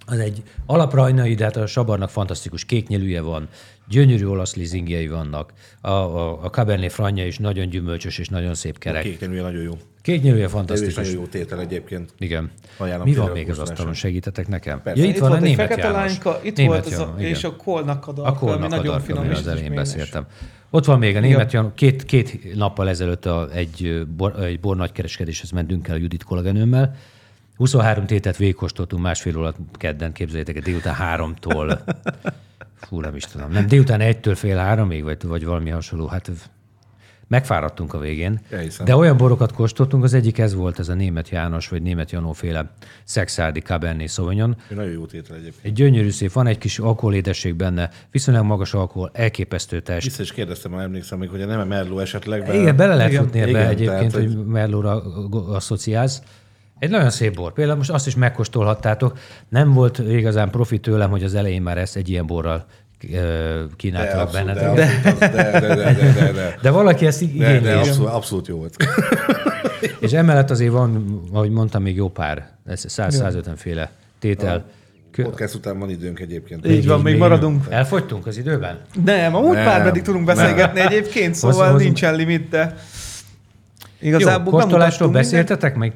Az 0.06 0.20
egy 0.20 0.44
alaprajnai, 0.66 1.34
de 1.36 1.44
hát 1.44 1.56
a 1.56 1.66
sabarnak 1.68 2.10
fantasztikus 2.10 2.66
kéknyelűje 2.66 3.22
van, 3.22 3.48
gyönyörű 3.88 4.26
olasz 4.26 4.56
lizingjei 4.56 5.08
vannak, 5.08 5.54
a, 5.82 5.90
a, 5.90 6.44
a 6.44 6.50
Cabernet 6.50 6.92
Franja 6.92 7.26
is 7.26 7.38
nagyon 7.38 7.70
gyümölcsös 7.70 8.18
és 8.18 8.28
nagyon 8.28 8.54
szép 8.56 8.76
A 8.76 8.80
kerek. 8.80 9.04
kék 9.04 9.20
neműje 9.20 9.42
nagyon 9.42 9.62
jó. 9.62 9.78
Kéknyelűje 10.02 10.46
is 10.46 10.52
fantasztikus. 10.52 10.96
nagyon 10.96 11.12
jó 11.14 11.26
tétel 11.26 11.60
egyébként. 11.60 12.14
Igen. 12.18 12.52
Ajánlom 12.78 13.08
Mi 13.08 13.16
van 13.16 13.32
még 13.32 13.50
az 13.50 13.60
asztalon? 13.60 13.94
Segítetek 13.94 14.48
nekem? 14.48 14.82
Persze. 14.82 15.02
Ja, 15.02 15.08
itt, 15.08 15.16
Itt 15.16 15.22
van 15.22 15.32
a 15.32 15.40
német 15.40 15.68
fekete 15.68 15.88
János. 15.88 15.96
lányka, 16.12 16.40
itt 16.44 16.58
Német 16.58 16.74
volt 16.84 16.94
ez 16.94 17.00
a, 17.00 17.16
és 17.18 17.44
a 17.44 17.56
kolnak 17.56 18.08
a 18.08 18.12
A 18.12 18.14
darka, 18.14 18.30
ami 18.30 18.40
kolnak 18.40 18.64
a 18.64 18.68
nagyon 18.76 18.86
darka, 18.86 19.04
finom 19.06 19.30
az 19.30 19.48
elején 19.48 19.74
beszéltem. 19.76 20.26
Ott 20.70 20.86
van 20.86 21.00
még 21.00 21.16
a 21.16 21.20
német 21.20 21.54
Jan, 21.54 21.72
két, 21.76 22.06
két 22.06 22.56
nappal 22.56 22.90
ezelőtt 22.90 23.26
a, 23.26 23.50
egy, 23.54 24.08
bor, 24.16 24.44
egy 24.44 24.60
bor 24.60 24.76
nagykereskedéshez 24.76 25.52
mentünk 25.52 25.88
el 25.88 25.96
a 25.96 25.98
Judit 25.98 26.24
kolléganőmmel. 26.24 26.96
23 27.56 28.06
tétet 28.06 28.38
végigkóstoltunk 28.38 29.04
másfél 29.04 29.38
órát 29.38 29.56
kedden, 29.74 30.12
képzeljétek 30.12 30.56
el, 30.56 30.62
délután 30.62 30.94
háromtól. 30.94 31.84
Fú, 32.88 33.00
nem 33.00 33.16
is 33.16 33.24
tudom. 33.24 33.52
Nem, 33.52 33.68
délután 33.68 34.02
egytől 34.02 34.36
fél 34.36 34.58
háromig, 34.58 35.04
vagy, 35.04 35.24
vagy 35.24 35.46
valami 35.46 35.70
hasonló. 35.70 36.08
Hát 36.08 36.32
megfáradtunk 37.30 37.94
a 37.94 37.98
végén. 38.00 38.40
Elhiszem. 38.50 38.86
De 38.86 38.96
olyan 38.96 39.18
borokat 39.18 39.52
kóstoltunk, 39.54 40.04
az 40.04 40.14
egyik 40.14 40.38
ez 40.38 40.54
volt, 40.54 40.80
ez 40.80 40.90
a 40.90 40.94
német 40.94 41.30
János, 41.30 41.68
vagy 41.68 41.82
német 41.82 42.12
Janóféle 42.12 42.72
Szexárdi 43.04 43.60
Cabernet 43.60 44.10
Sauvignon. 44.10 44.56
Nagyon 44.70 44.92
jó 44.92 45.06
tétel 45.06 45.36
egyébként. 45.36 45.66
Egy 45.66 45.74
gyönyörű 45.74 46.10
szép, 46.10 46.32
van 46.32 46.48
egy 46.48 46.58
kis 46.58 46.80
alkoholédesség 46.80 47.56
benne, 47.56 47.90
viszonylag 48.12 48.46
magas 48.46 48.74
alkohol, 48.74 49.10
elképesztő 49.14 49.80
test. 49.82 50.06
Vissza 50.06 50.22
is 50.22 50.32
kérdeztem, 50.32 50.72
ha 50.72 50.82
emlékszem 50.82 51.20
még, 51.20 51.30
hogy 51.30 51.46
nem 51.46 51.60
a 51.60 51.66
Merló 51.66 52.00
esetleg. 52.00 52.44
de- 52.44 52.54
Igen, 52.60 52.76
bele 52.76 52.96
lehet 52.96 53.14
futni 53.14 53.40
ebbe 53.40 53.50
Igen, 53.50 53.68
egyébként, 53.68 54.12
tehát, 54.12 54.28
hogy 54.28 54.46
Merlóra 54.46 55.02
asszociálsz. 55.48 56.22
Egy 56.80 56.90
nagyon 56.90 57.10
szép 57.10 57.36
bor. 57.36 57.54
Például 57.54 57.78
most 57.78 57.90
azt 57.90 58.08
is 58.08 58.16
megkóstolhattátok. 58.16 59.18
Nem 59.50 59.74
volt 59.74 59.98
igazán 59.98 60.50
profi 60.50 60.80
tőlem, 60.80 61.10
hogy 61.10 61.24
az 61.24 61.36
elején 61.36 61.62
már 61.62 61.78
ezt 61.78 61.96
egy 61.96 62.10
ilyen 62.10 62.26
borral 62.26 62.66
kínáltalak 63.76 64.28
abszolút, 64.28 64.54
de, 64.54 64.74
de, 64.74 64.92
de, 65.20 65.60
de, 65.60 65.76
de, 65.76 66.14
de, 66.14 66.32
de. 66.32 66.58
De 66.62 66.70
valaki 66.70 67.06
ezt 67.06 67.22
igényli. 67.22 67.60
de 67.60 67.76
abszolút, 67.76 68.10
abszolút 68.10 68.48
jó 68.48 68.58
volt. 68.58 68.76
És 70.00 70.12
emellett 70.12 70.50
azért 70.50 70.72
van, 70.72 71.22
ahogy 71.34 71.50
mondtam, 71.52 71.82
még 71.82 71.96
jó 71.96 72.10
pár, 72.10 72.50
ez 72.66 72.86
100-150 72.88 73.42
féle 73.56 73.92
tétel. 74.20 74.66
Kö- 75.12 75.26
Podcast 75.26 75.56
után 75.56 75.80
van 75.80 75.90
időnk 75.90 76.20
egyébként. 76.20 76.68
Így 76.68 76.88
van, 76.88 77.02
még 77.02 77.18
maradunk. 77.18 77.66
Elfogytunk 77.70 78.28
az 78.28 78.38
időben? 78.38 78.80
Nem, 79.06 79.36
amúgy 79.36 79.54
Nem, 79.56 79.66
pár 79.66 79.84
meddig 79.84 80.02
tudunk 80.02 80.26
beszélgetni 80.26 80.80
egyébként, 80.80 81.36
szóval 81.36 81.72
hozzá- 81.72 81.84
nincsen 81.84 82.16
limit, 82.16 82.50
de 82.50 82.76
Jó, 84.00 84.08
igazából 84.08 84.54
kóstolásról 84.54 85.10
bemutattunk 85.10 85.14
beszéltetek 85.14 85.76
meg? 85.76 85.94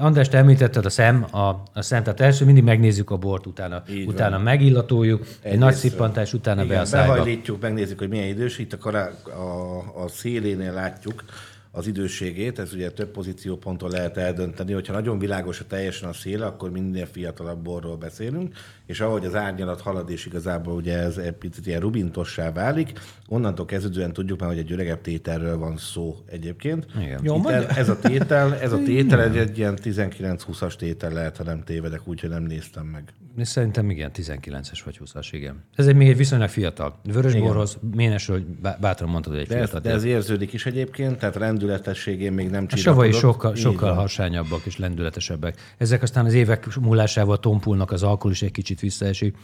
András, 0.00 0.28
te 0.28 0.38
említetted 0.38 0.84
a 0.84 0.90
szem, 0.90 1.26
a, 1.30 1.38
a 1.72 1.82
szem, 1.82 2.02
tehát 2.02 2.20
első 2.20 2.44
mindig 2.44 2.64
megnézzük 2.64 3.10
a 3.10 3.16
bort, 3.16 3.46
utána, 3.46 3.82
Így 3.90 4.04
van. 4.04 4.14
utána 4.14 4.38
megillatoljuk, 4.38 5.20
egy 5.20 5.28
Egyrészt, 5.42 5.60
nagy 5.60 5.74
szippantás, 5.74 6.32
utána 6.32 6.60
be 6.60 6.68
a 6.68 6.72
Igen, 6.72 6.84
szájba. 6.84 7.12
behajlítjuk, 7.12 7.60
megnézzük, 7.60 7.98
hogy 7.98 8.08
milyen 8.08 8.28
idős. 8.28 8.58
Itt 8.58 8.72
a, 8.72 8.78
kará, 8.78 9.10
a, 9.24 10.02
a 10.04 10.08
szélénél 10.08 10.72
látjuk 10.72 11.24
az 11.70 11.86
időségét, 11.86 12.58
ez 12.58 12.74
ugye 12.74 12.90
több 12.90 13.10
pozícióponton 13.10 13.90
lehet 13.90 14.16
eldönteni, 14.16 14.72
hogyha 14.72 14.92
nagyon 14.92 15.18
világos 15.18 15.60
a 15.60 15.66
teljesen 15.66 16.08
a 16.08 16.12
széle, 16.12 16.46
akkor 16.46 16.70
minél 16.70 17.06
fiatalabb 17.06 17.62
borról 17.62 17.96
beszélünk, 17.96 18.54
és 18.86 19.00
ahogy 19.00 19.24
az 19.24 19.34
árnyalat 19.34 19.80
halad, 19.80 20.10
és 20.10 20.26
igazából 20.26 20.74
ugye 20.74 20.98
ez 20.98 21.16
egy 21.16 21.32
picit 21.32 21.66
ilyen 21.66 21.80
rubintossá 21.80 22.52
válik, 22.52 22.92
onnantól 23.28 23.66
kezdődően 23.66 24.12
tudjuk 24.12 24.40
már, 24.40 24.48
hogy 24.48 24.58
egy 24.58 24.72
öregebb 24.72 25.00
tételről 25.00 25.58
van 25.58 25.76
szó 25.76 26.16
egyébként. 26.26 26.86
Igen. 27.00 27.20
Jó, 27.22 27.36
Itt 27.36 27.48
ez 27.48 27.88
a 27.88 27.98
tétel, 27.98 28.54
ez 28.54 28.72
a 28.72 28.78
tétel 28.88 29.22
egy, 29.22 29.36
egy 29.36 29.58
ilyen 29.58 29.78
19-20-as 29.82 30.76
tétel 30.76 31.12
lehet, 31.12 31.36
ha 31.36 31.44
nem 31.44 31.62
tévedek, 31.64 32.00
úgyhogy 32.04 32.30
nem 32.30 32.42
néztem 32.42 32.86
meg. 32.86 33.12
Szerintem 33.44 33.90
igen, 33.90 34.10
19-es 34.14 34.80
vagy 34.84 35.00
20-as, 35.04 35.28
igen. 35.30 35.64
Ez 35.74 35.86
egy 35.86 35.94
még 35.94 36.08
egy 36.08 36.16
viszonylag 36.16 36.48
fiatal. 36.48 37.00
Vörösborhoz, 37.04 37.78
ménesről 37.94 38.42
bá- 38.62 38.80
bátran 38.80 39.08
mondtad, 39.08 39.32
hogy 39.32 39.42
egy 39.42 39.48
De 39.48 39.56
ez, 39.56 39.68
fiatal. 39.70 39.80
de 39.80 39.90
ez 39.96 40.04
érződik 40.04 40.52
is 40.52 40.66
egyébként, 40.66 41.18
tehát 41.18 41.36
rendületességén 41.68 42.32
még 42.32 42.50
nem 42.50 42.66
A 42.70 42.76
savai 42.76 43.12
sokkal, 43.12 43.54
Így 43.56 43.62
sokkal 43.62 43.88
van. 43.88 43.98
harsányabbak 43.98 44.60
és 44.64 44.78
lendületesebbek. 44.78 45.54
Ezek 45.78 46.02
aztán 46.02 46.24
az 46.24 46.34
évek 46.34 46.76
múlásával 46.80 47.38
tompulnak, 47.38 47.90
az 47.90 48.02
alkohol 48.02 48.30
is 48.30 48.42
egy 48.42 48.50
kicsit 48.50 48.80
visszaesik. 48.80 49.36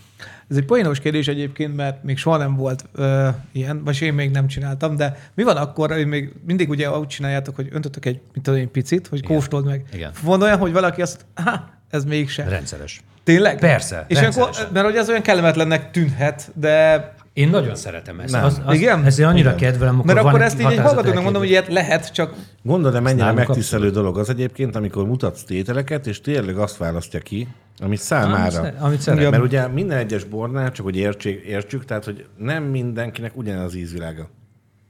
Ez 0.49 0.57
egy 0.57 0.65
poénos 0.65 1.01
kérdés 1.01 1.29
egyébként, 1.29 1.77
mert 1.77 2.03
még 2.03 2.19
soha 2.19 2.37
nem 2.37 2.55
volt 2.57 2.85
ö, 2.93 3.29
ilyen, 3.53 3.85
vagy 3.85 4.03
én 4.03 4.15
még 4.15 4.31
nem 4.31 4.47
csináltam, 4.47 4.97
de 4.97 5.31
mi 5.35 5.43
van 5.43 5.57
akkor, 5.57 5.93
hogy 5.93 6.07
még 6.07 6.33
mindig 6.47 6.69
ugye 6.69 6.91
úgy 6.99 7.07
csináljátok, 7.07 7.57
hogy 7.57 7.69
öntötök 7.71 8.05
egy, 8.05 8.21
mit 8.35 8.43
tudom 8.43 8.59
én, 8.61 8.71
picit, 8.71 9.07
hogy 9.07 9.19
Igen. 9.19 9.31
kóstold 9.31 9.65
meg. 9.65 9.85
Igen. 9.93 10.11
Van 10.23 10.43
olyan, 10.43 10.59
hogy 10.59 10.73
valaki 10.73 11.03
azt, 11.03 11.25
ha, 11.35 11.69
ez 11.91 12.05
mégse. 12.05 12.45
Rendszeres. 12.49 13.01
Tényleg? 13.25 13.59
Persze, 13.59 14.05
És 14.09 14.19
akkor, 14.21 14.51
mert 14.73 14.87
hogy 14.87 14.97
ez 14.97 15.09
olyan 15.09 15.23
kellemetlennek 15.23 15.91
tűnhet, 15.91 16.51
de 16.55 17.15
Én 17.35 17.49
nagyon 17.49 17.75
szeretem 17.75 18.21
ezt. 18.21 18.33
Nem. 18.33 18.45
Az, 18.45 18.63
az, 18.65 18.75
Igen? 18.75 19.05
Ezért 19.05 19.29
annyira 19.29 19.55
Igen. 19.55 19.71
kedvelem, 19.71 19.95
amikor 19.95 20.15
mert 20.15 20.27
van 20.27 20.35
akkor 20.35 20.45
ezt 20.45 20.61
így 20.61 20.79
hallgatónak 20.79 21.23
mondom, 21.23 21.43
hogy 21.43 21.51
ilyet 21.51 21.69
lehet, 21.69 22.13
csak 22.13 22.35
Gondolod, 22.63 22.93
de 22.93 23.01
mennyire 23.01 23.33
megtisztelő 23.33 23.91
dolog 23.91 24.19
az 24.19 24.29
egyébként, 24.29 24.77
amikor 24.77 25.07
mutatsz 25.07 25.43
tételeket, 25.43 26.07
és 26.07 26.21
tényleg 26.21 26.59
azt 26.59 26.77
választja 26.77 27.21
ki, 27.21 27.49
amit 27.79 27.99
számára. 27.99 28.61
Amit- 28.61 28.75
amit 28.81 29.01
szeret. 29.01 29.31
Mert 29.31 29.43
ugye 29.43 29.67
minden 29.67 29.99
egyes 29.99 30.25
bornál, 30.25 30.73
csak 30.73 30.85
hogy 30.85 30.97
értsük, 30.97 31.43
értsük, 31.45 31.85
tehát 31.85 32.05
hogy 32.05 32.27
nem 32.39 32.63
mindenkinek 32.63 33.37
ugyanaz 33.37 33.65
az 33.65 33.75
ízvilága. 33.75 34.29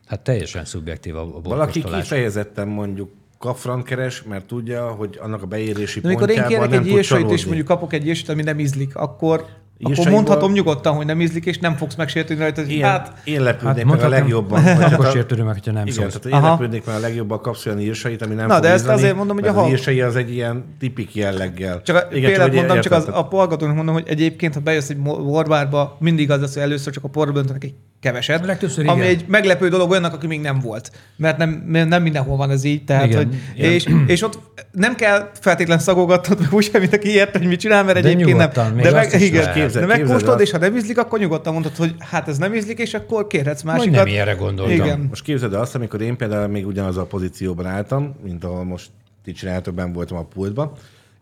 Hát 0.07 0.20
teljesen 0.20 0.64
szubjektív 0.64 1.16
a, 1.16 1.20
a 1.20 1.40
Valaki 1.42 1.82
kifejezetten 1.82 2.68
mondjuk 2.68 3.11
kapfrant 3.38 3.84
keres, 3.84 4.22
mert 4.22 4.47
tudja, 4.47 4.90
hogy 4.90 5.18
annak 5.22 5.42
a 5.42 5.47
beérési 5.47 6.01
de 6.01 6.09
amikor 6.09 6.30
én 6.30 6.36
pontjában 6.36 6.68
kérek 6.68 6.70
nem 6.70 6.80
egy 6.82 6.88
tud 6.88 6.99
írsait, 6.99 7.30
és 7.30 7.45
mondjuk 7.45 7.66
kapok 7.66 7.92
egy 7.92 8.07
írsait, 8.07 8.28
ami 8.28 8.42
nem 8.42 8.59
ízlik, 8.59 8.97
akkor, 8.97 9.47
akkor 9.83 10.09
mondhatom 10.11 10.53
nyugodtan, 10.53 10.95
hogy 10.95 11.07
nem 11.07 11.20
ízlik, 11.20 11.47
és 11.47 11.59
nem 11.59 11.77
fogsz 11.77 11.95
megsértődni 11.95 12.43
rajta, 12.43 12.61
hogy 12.61 12.70
Ilyen, 12.70 12.89
hát 12.91 13.20
én 13.25 13.43
lepődnék 13.43 13.85
Hát 13.87 13.95
meg 13.97 14.05
a 14.05 14.09
legjobban. 14.09 14.62
hogy 14.75 14.83
akkor 14.93 15.07
sértődöm 15.07 15.45
meg, 15.45 15.55
hogyha 15.55 15.72
nem 15.72 15.87
Igen, 15.87 15.95
szólsz. 15.95 16.12
tehát 16.12 16.27
én 16.27 16.33
Aha. 16.33 16.51
lepődnék 16.51 16.85
meg 16.87 16.97
a 16.97 16.99
legjobban 16.99 17.41
kapsz 17.41 17.66
olyan 17.66 17.81
írsait, 17.81 18.22
ami 18.22 18.35
nem 18.35 18.47
Na, 18.47 18.61
de 18.61 18.68
ezt 18.68 18.81
ízleni, 18.83 18.99
azért 18.99 19.16
mondom, 19.16 19.37
hogy 19.39 19.49
a 19.49 19.53
hal- 19.53 19.70
írsai 19.70 20.01
az 20.01 20.16
egy 20.16 20.33
ilyen 20.33 20.64
tipik 20.79 21.14
jelleggel. 21.14 21.83
Csak 21.83 22.07
Igen, 22.11 22.31
példát 22.31 22.49
hogy 22.49 22.57
mondom, 22.57 22.81
csak 22.81 22.93
az, 22.93 23.09
a 23.09 23.29
hallgatónak 23.31 23.75
mondom, 23.77 23.95
hogy 23.95 24.09
egyébként, 24.09 24.55
ha 24.55 24.61
bejössz 24.61 24.89
egy 24.89 24.99
borbárba, 25.01 25.97
mindig 26.01 26.31
az 26.31 26.41
lesz, 26.41 26.55
hogy 26.55 26.62
először 26.62 26.93
csak 26.93 27.05
a 27.05 27.09
porra 27.09 27.33
döntenek 27.33 27.64
egy 27.64 27.75
keveset. 28.05 28.46
Legtöbbször 28.46 28.88
ami 28.88 29.00
igen. 29.00 29.11
egy 29.11 29.24
meglepő 29.28 29.68
dolog 29.68 29.90
olyannak, 29.90 30.12
aki 30.12 30.26
még 30.26 30.40
nem 30.40 30.61
volt. 30.61 30.90
Mert 31.16 31.36
nem, 31.36 31.64
nem 31.66 32.02
mindenhol 32.02 32.36
van 32.36 32.50
ez 32.50 32.64
így. 32.64 32.84
Tehát, 32.84 33.07
Igen, 33.07 33.16
hogy, 33.16 33.34
igen. 33.55 33.70
és, 33.72 33.86
és, 34.07 34.22
ott 34.22 34.38
nem 34.70 34.94
kell 34.94 35.30
feltétlen 35.40 35.78
szagogatnod, 35.78 36.40
meg 36.40 36.52
úgy 36.52 36.70
mint 36.72 36.92
aki 36.92 37.09
érte, 37.09 37.38
hogy 37.38 37.48
mit 37.48 37.61
csinál, 37.61 37.84
mert 37.84 38.02
De 38.02 38.09
egyébként 38.09 38.36
nem. 38.36 38.50
De, 38.76 38.90
meg, 38.90 39.20
igen. 39.20 39.52
Képzel- 39.52 39.86
de 39.86 39.96
megkóstolod, 39.96 40.40
és 40.40 40.50
ha 40.50 40.59
nem 40.59 40.76
ízlik, 40.76 40.98
akkor 40.98 41.18
nyugodtan 41.18 41.52
mondod, 41.52 41.76
hogy 41.76 41.94
hát 41.98 42.28
ez 42.28 42.38
nem 42.38 42.55
ízlik, 42.55 42.78
és 42.78 42.94
akkor 42.94 43.26
kérhetsz 43.26 43.62
Vagy 43.62 43.74
másikat. 43.74 43.96
nem 43.96 44.07
ilyenre 44.07 44.32
gondoltam. 44.32 44.74
Igen. 44.74 45.07
Most 45.09 45.22
képzeld 45.22 45.55
el 45.55 45.61
azt, 45.61 45.74
amikor 45.74 46.00
én 46.00 46.16
például 46.16 46.46
még 46.46 46.66
ugyanaz 46.66 46.96
a 46.96 47.05
pozícióban 47.05 47.66
álltam, 47.66 48.14
mint 48.24 48.44
ahol 48.44 48.64
most 48.64 48.90
ti 49.24 49.32
csináltok, 49.32 49.74
ben 49.74 49.92
voltam 49.92 50.16
a 50.16 50.24
pultban, 50.24 50.72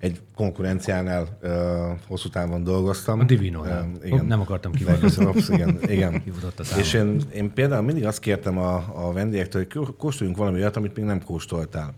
egy 0.02 0.20
konkurenciánál 0.34 1.38
uh, 1.42 1.50
hosszú 2.08 2.28
távon 2.28 2.64
dolgoztam. 2.64 3.20
A 3.20 3.24
Divinónál. 3.24 3.90
Ö, 4.00 4.06
igen. 4.06 4.24
Nem 4.24 4.40
akartam. 4.40 4.72
Köszönöm, 5.00 5.34
igen, 5.48 5.78
igen. 5.86 6.22
És 6.78 6.94
én, 6.94 7.20
én 7.34 7.52
például 7.52 7.82
mindig 7.82 8.06
azt 8.06 8.18
kértem 8.18 8.58
a, 8.58 8.84
a 8.94 9.12
vendégektől, 9.12 9.62
hogy 9.62 9.72
kó- 9.72 9.94
kóstoljunk 9.96 10.38
valami 10.38 10.58
olyat, 10.58 10.76
amit 10.76 10.96
még 10.96 11.04
nem 11.04 11.24
kóstoltál. 11.24 11.94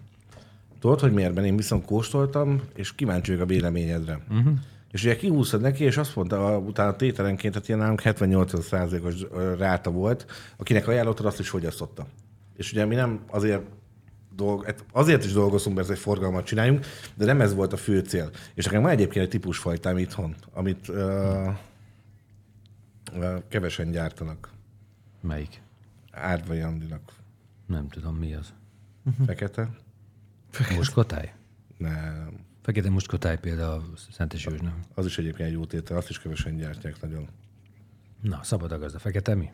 Tudod, 0.81 1.01
hogy 1.01 1.13
miért? 1.13 1.35
Mert 1.35 1.47
én 1.47 1.57
viszont 1.57 1.85
kóstoltam, 1.85 2.61
és 2.75 2.95
kíváncsi 2.95 3.31
vagyok 3.31 3.47
a 3.47 3.53
véleményedre. 3.53 4.21
Uh-huh. 4.31 4.53
És 4.91 5.03
ugye 5.03 5.17
kihúztad 5.17 5.61
neki, 5.61 5.85
és 5.85 5.97
azt 5.97 6.17
mondta, 6.17 6.47
a, 6.47 6.59
utána 6.59 6.97
tételenként, 6.97 7.53
tehát 7.53 7.69
ilyen 7.69 7.81
nálunk 7.81 8.01
78%-os 8.05 9.27
ráta 9.59 9.91
volt, 9.91 10.27
akinek 10.57 10.89
ajánlottad, 10.89 11.27
azt 11.27 11.41
is 11.41 11.49
fogyasztotta. 11.49 12.07
És 12.57 12.73
ugye 12.73 12.85
mi 12.85 12.95
nem 12.95 13.21
azért 13.31 13.63
dolg, 14.35 14.64
hát 14.64 14.85
azért 14.93 15.24
is 15.24 15.32
dolgozunk, 15.32 15.76
mert 15.76 15.89
ez 15.89 15.95
egy 15.97 16.03
forgalmat 16.03 16.45
csináljunk, 16.45 16.87
de 17.14 17.24
nem 17.24 17.41
ez 17.41 17.55
volt 17.55 17.72
a 17.72 17.76
fő 17.76 18.01
cél. 18.01 18.30
És 18.55 18.64
nekem 18.64 18.82
van 18.82 18.91
egyébként 18.91 19.24
egy 19.24 19.30
típusfajtám 19.30 19.99
itthon, 19.99 20.35
amit 20.53 20.89
uh, 20.89 21.55
uh, 23.12 23.43
kevesen 23.49 23.91
gyártanak. 23.91 24.51
Melyik? 25.20 25.62
Árva 26.11 26.53
Jandinak. 26.53 27.12
Nem 27.66 27.89
tudom, 27.89 28.16
mi 28.16 28.35
az. 28.35 28.53
Fekete? 29.26 29.70
Muskotáj? 30.76 31.35
Nem. 31.76 32.45
Fekete 32.62 32.91
muskotáj 32.91 33.39
például 33.39 33.72
a 33.95 33.99
Szentes 34.11 34.45
Józsnak. 34.45 34.74
Az 34.95 35.07
is 35.07 35.18
egyébként 35.18 35.49
egy 35.49 35.55
jó 35.55 35.64
tétel, 35.64 35.97
azt 35.97 36.09
is 36.09 36.18
kevesen 36.18 36.57
gyártják 36.57 37.01
nagyon. 37.01 37.28
Na, 38.20 38.41
szabad 38.43 38.72
a 38.72 38.78
gazda. 38.78 38.99
Fekete 38.99 39.35
mi? 39.35 39.51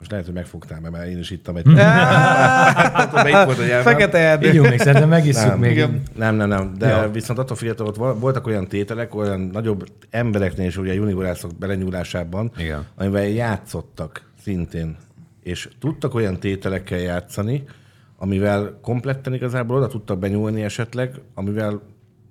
Most 0.00 0.10
lehet, 0.10 0.26
hogy 0.26 0.34
megfogtál, 0.34 0.80
mert 0.80 0.92
már 0.94 1.08
én 1.08 1.18
is 1.18 1.30
ittam 1.30 1.56
egy... 1.56 1.62
Tudom, 3.08 3.22
melyik 3.22 3.44
volt 3.44 3.58
a 3.58 3.62
nyelvem. 3.62 3.82
Fekete 3.82 4.18
erdő. 4.18 4.48
Így 4.48 4.54
jó, 4.54 4.62
még 4.62 4.78
szerintem 4.78 5.08
megisszuk 5.08 5.48
Nem, 5.48 5.58
még. 5.58 5.86
nem, 6.16 6.34
nem, 6.34 6.48
nem. 6.48 6.74
De 6.78 6.88
Ja. 6.88 7.10
viszont 7.10 7.38
attól 7.38 7.56
függetlenül 7.56 7.92
ott 7.92 7.98
vo- 7.98 8.20
voltak 8.20 8.46
olyan 8.46 8.66
tételek, 8.68 9.14
olyan 9.14 9.40
nagyobb 9.40 9.86
embereknél 10.10 10.66
is, 10.66 10.76
ugye 10.76 10.94
juniborászok 10.94 11.54
belenyúlásában, 11.58 12.50
Igen. 12.58 12.86
amivel 12.96 13.28
játszottak 13.28 14.22
szintén. 14.42 14.96
És 15.42 15.68
tudtak 15.80 16.14
olyan 16.14 16.38
tételekkel 16.40 16.98
játszani, 16.98 17.64
amivel 18.18 18.78
kompletten 18.82 19.34
igazából 19.34 19.76
oda 19.76 19.86
tudtak 19.86 20.18
benyúlni 20.18 20.62
esetleg, 20.62 21.14
amivel 21.34 21.80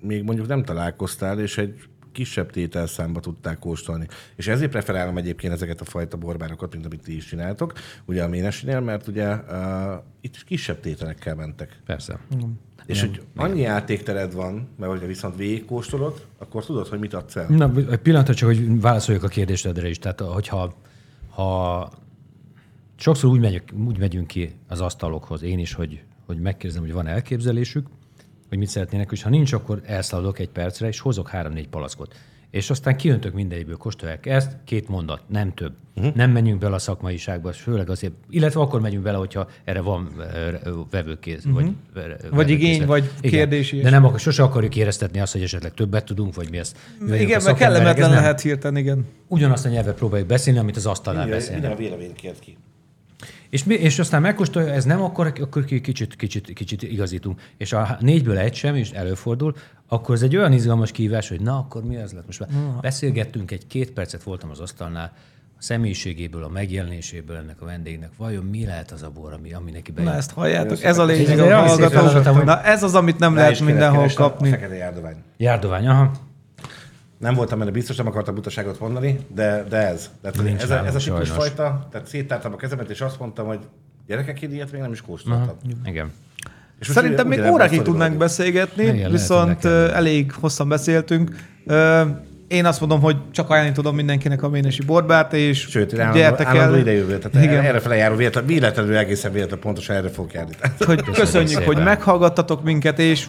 még 0.01 0.24
mondjuk 0.24 0.47
nem 0.47 0.63
találkoztál, 0.63 1.39
és 1.39 1.57
egy 1.57 1.80
kisebb 2.20 2.51
tételszámba 2.51 3.20
tudták 3.20 3.59
kóstolni. 3.59 4.07
És 4.36 4.47
ezért 4.47 4.72
preferálom 4.72 5.17
egyébként 5.17 5.53
ezeket 5.53 5.82
a 5.82 5.86
fajta 5.86 6.17
borbárokat, 6.17 6.74
mint 6.74 6.86
amit 6.86 7.01
ti 7.01 7.15
is 7.15 7.26
csináltok, 7.26 7.74
ugye 8.05 8.24
a 8.24 8.28
ménesinél, 8.28 8.80
mert 8.80 9.07
ugye 9.07 9.36
uh, 9.36 9.43
itt 10.22 10.43
kisebb 10.43 10.80
tételekkel 10.80 11.36
mentek. 11.36 11.80
Persze. 11.86 12.20
És 12.86 13.01
hogy 13.01 13.22
annyi 13.36 13.61
játéktered 13.61 14.34
van, 14.34 14.67
mert 14.78 14.91
hogyha 14.91 15.07
viszont 15.07 15.36
végigkóstolod, 15.36 16.26
akkor 16.38 16.65
tudod, 16.65 16.88
hogy 16.88 16.99
mit 16.99 17.13
adsz 17.13 17.36
el. 17.36 17.45
Na, 17.49 17.72
egy 17.91 17.97
pillanatra 17.97 18.34
csak, 18.34 18.47
hogy 18.47 18.82
válaszoljak 18.82 19.24
a 19.24 19.28
kérdésedre 19.28 19.89
is. 19.89 19.99
Tehát, 19.99 20.20
hogyha 20.20 20.74
ha 21.30 21.91
sokszor 22.95 23.30
úgy 23.30 23.39
megyünk, 23.39 23.63
úgy 23.88 23.97
megyünk 23.97 24.28
ki 24.28 24.55
az 24.67 24.82
asztalokhoz, 24.82 25.43
én 25.43 25.59
is, 25.59 25.74
hogy, 25.74 26.03
hogy 26.26 26.39
megkérdezem, 26.39 26.82
hogy 26.84 26.93
van 26.93 27.07
elképzelésük, 27.07 27.88
hogy 28.50 28.58
mit 28.58 28.68
szeretnének, 28.68 29.12
és 29.12 29.24
ha 29.24 29.30
nincs, 29.30 29.54
akkor 29.54 29.82
elszaladok 29.86 30.39
egy 30.39 30.50
percre, 30.50 30.88
és 30.88 31.00
hozok 31.00 31.30
három-négy 31.30 31.68
palackot. 31.68 32.16
És 32.52 32.70
aztán 32.70 32.97
kiöntök 32.97 33.34
mindegyikből, 33.34 33.78
kóstolják 33.78 34.26
ezt, 34.26 34.58
két 34.64 34.88
mondat, 34.88 35.22
nem 35.28 35.54
több. 35.54 35.74
Uh-huh. 35.95 36.16
Nem 36.16 36.32
menjünk 36.32 36.60
bele 36.60 36.76
a 36.76 36.80
szakmaiságba, 36.80 37.52
főleg 37.52 37.89
azért, 37.89 38.14
illetve 38.30 38.60
akkor 38.60 38.82
megyünk 38.82 39.04
bele, 39.04 39.18
hogyha 39.18 39.47
erre 39.64 39.82
van 39.82 40.10
vevőkéz, 40.91 41.45
uh-huh. 41.45 41.54
vagy 41.62 41.74
ö, 41.93 42.00
vevőkészlet. 42.00 42.50
igény, 42.50 42.86
vagy 42.86 43.12
Igen. 43.22 43.32
kérdés, 43.39 43.70
De 43.70 43.76
ilyesmi. 43.76 43.91
nem, 43.91 44.06
akar, 44.06 44.20
sose 44.20 44.43
akarjuk 44.43 44.76
éreztetni 44.76 45.20
azt, 45.20 45.32
hogy 45.32 45.41
esetleg 45.41 45.74
többet 45.74 46.06
tudunk, 46.06 46.36
vagy 46.36 46.50
mi 46.50 46.58
ezt. 46.58 46.78
Igen, 47.08 47.41
mert 47.43 47.58
kellemetlen 47.58 48.10
lehet 48.10 48.41
hirtelen, 48.41 48.78
igen. 48.78 49.06
Ugyanazt 49.28 49.66
a 49.66 49.70
nyelvet 49.70 49.95
próbáljuk 49.95 50.28
beszélni, 50.28 50.60
amit 50.60 50.76
az 50.76 50.86
asztalnál 50.86 51.28
beszélnek. 51.28 51.62
minden 51.62 51.72
a 51.72 51.89
véleményt 51.89 52.16
kért 52.16 52.39
ki. 52.39 52.58
És, 53.50 53.64
mi, 53.64 53.74
és 53.74 54.00
aztán 54.00 54.22
megkóstolja, 54.22 54.74
ez 54.74 54.86
nem, 54.86 55.02
akkor, 55.02 55.34
akkor 55.41 55.66
ki- 55.66 55.82
kicsit, 55.82 56.16
kicsit, 56.16 56.54
kicsit 56.54 56.84
igazítunk. 56.84 57.41
És 57.58 57.74
a 57.74 57.97
négyből 58.00 58.38
egy 58.38 58.54
sem, 58.56 58.76
és 58.76 58.91
előfordul, 58.91 59.54
akkor 59.88 60.16
ez 60.16 60.22
egy 60.22 60.36
olyan 60.38 60.52
izgalmas 60.54 60.91
kívás, 60.91 61.30
hogy 61.30 61.41
na, 61.41 61.58
akkor 61.58 61.84
mi 61.84 61.95
az 61.97 62.12
lett? 62.12 62.26
Most 62.26 62.39
már 62.39 62.50
beszélgettünk, 62.82 63.52
egy 63.52 63.68
két 63.68 63.91
percet 63.91 64.24
voltam 64.24 64.50
az 64.50 64.60
asztalnál, 64.60 65.12
a 65.58 65.62
személyiségéből, 65.62 66.43
a 66.43 66.47
megjelenéséből 66.50 67.36
ennek 67.38 67.62
a 67.62 67.66
vendégnek. 67.66 68.10
Vajon 68.18 68.43
mi 68.43 68.66
lehet 68.66 68.91
az 68.91 69.04
a 69.04 69.10
bor, 69.10 69.34
ami, 69.34 69.54
ami 69.54 69.72
neki 69.72 69.91
bejön? 69.91 70.12
Na 70.12 70.18
ezt 70.18 70.32
halljátok, 70.32 70.84
ez 70.84 70.97
a 70.97 71.06
lényeg 71.06 71.39
a 71.39 71.43
olyan 71.45 71.68
szép 71.68 71.78
feladatom, 71.78 72.04
hallgató. 72.14 72.34
hogy- 72.36 72.45
Na 72.45 72.62
ez 72.64 72.84
az, 72.84 72.95
amit 72.95 73.20
nem 73.20 73.36
lehet 73.36 73.60
mindenhol 73.60 73.97
keresnem, 74.00 74.26
A 74.26 74.30
kapni. 74.30 74.50
fekete 74.50 74.76
járdovány. 74.76 75.16
Járdovány, 75.38 75.88
aha. 75.88 76.12
Nem 77.20 77.34
voltam 77.34 77.59
benne 77.59 77.72
biztos, 77.72 77.95
nem 77.95 78.07
akartam 78.07 78.36
butaságot 78.36 78.80
mondani, 78.80 79.20
de, 79.36 79.63
de 79.70 79.78
ez. 79.78 80.09
Tehát 80.22 80.43
Nincs 80.43 80.61
ez, 80.61 80.70
a, 80.70 80.86
ez 80.86 80.95
a 80.95 80.97
típus 80.97 81.30
fajta, 81.30 81.88
tehát 81.91 82.07
széttártam 82.07 82.53
a 82.53 82.55
kezemet, 82.55 82.89
és 82.89 83.01
azt 83.01 83.20
mondtam, 83.20 83.45
hogy 83.47 83.59
gyerekek, 84.07 84.41
én 84.41 84.51
ilyet 84.53 84.72
még 84.72 84.82
nem 84.82 84.91
is 84.91 85.01
kóstoltam. 85.01 85.55
Igen. 85.86 86.11
És 86.80 86.88
Szerintem 86.88 87.28
ugye- 87.28 87.41
még 87.41 87.51
órákig 87.51 87.82
tudnánk 87.82 88.17
beszélgetni, 88.17 88.84
Igen, 88.84 89.11
viszont 89.11 89.65
elég 89.65 90.32
hosszan 90.32 90.67
beszéltünk. 90.70 91.36
Én 92.47 92.65
azt 92.65 92.80
mondom, 92.80 93.01
hogy 93.01 93.17
csak 93.32 93.49
ajánlani 93.49 93.76
tudom 93.76 93.95
mindenkinek 93.95 94.43
a 94.43 94.49
Ménesi 94.49 94.84
borbárt, 94.86 95.34
és 95.34 95.59
Sőt, 95.59 95.93
állandó, 95.99 96.17
gyertek 96.20 96.47
állandó 96.47 96.74
el. 96.74 96.80
idejövő, 96.80 97.17
tehát 97.17 97.47
Igen. 97.47 97.63
erre 97.63 97.80
fele 97.80 97.95
járó 97.95 98.15
véletlen, 98.15 98.45
véletlenül 98.45 98.97
egészen 98.97 99.32
véletlenül 99.32 99.63
pontosan 99.63 99.95
erre 99.95 100.09
fog 100.09 100.32
járni. 100.34 100.53
Hogy 100.86 101.01
köszönjük, 101.03 101.49
szépen. 101.49 101.65
hogy 101.65 101.84
meghallgattatok 101.84 102.63
minket, 102.63 102.99
és 102.99 103.28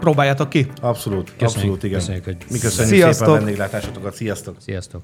próbáljátok 0.00 0.48
ki. 0.48 0.66
Abszolút, 0.80 1.32
abszolút, 1.38 1.82
igen. 1.82 1.98
köszönjük, 1.98 2.24
hogy- 2.24 2.36
Mi 2.50 2.58
köszönjük 2.58 2.94
Sziasztok! 2.94 3.14
szépen 3.26 3.32
a 3.32 3.36
vendéglátásotokat, 3.44 4.14
sziasztok! 4.14 4.56
Sziasztok! 4.60 5.02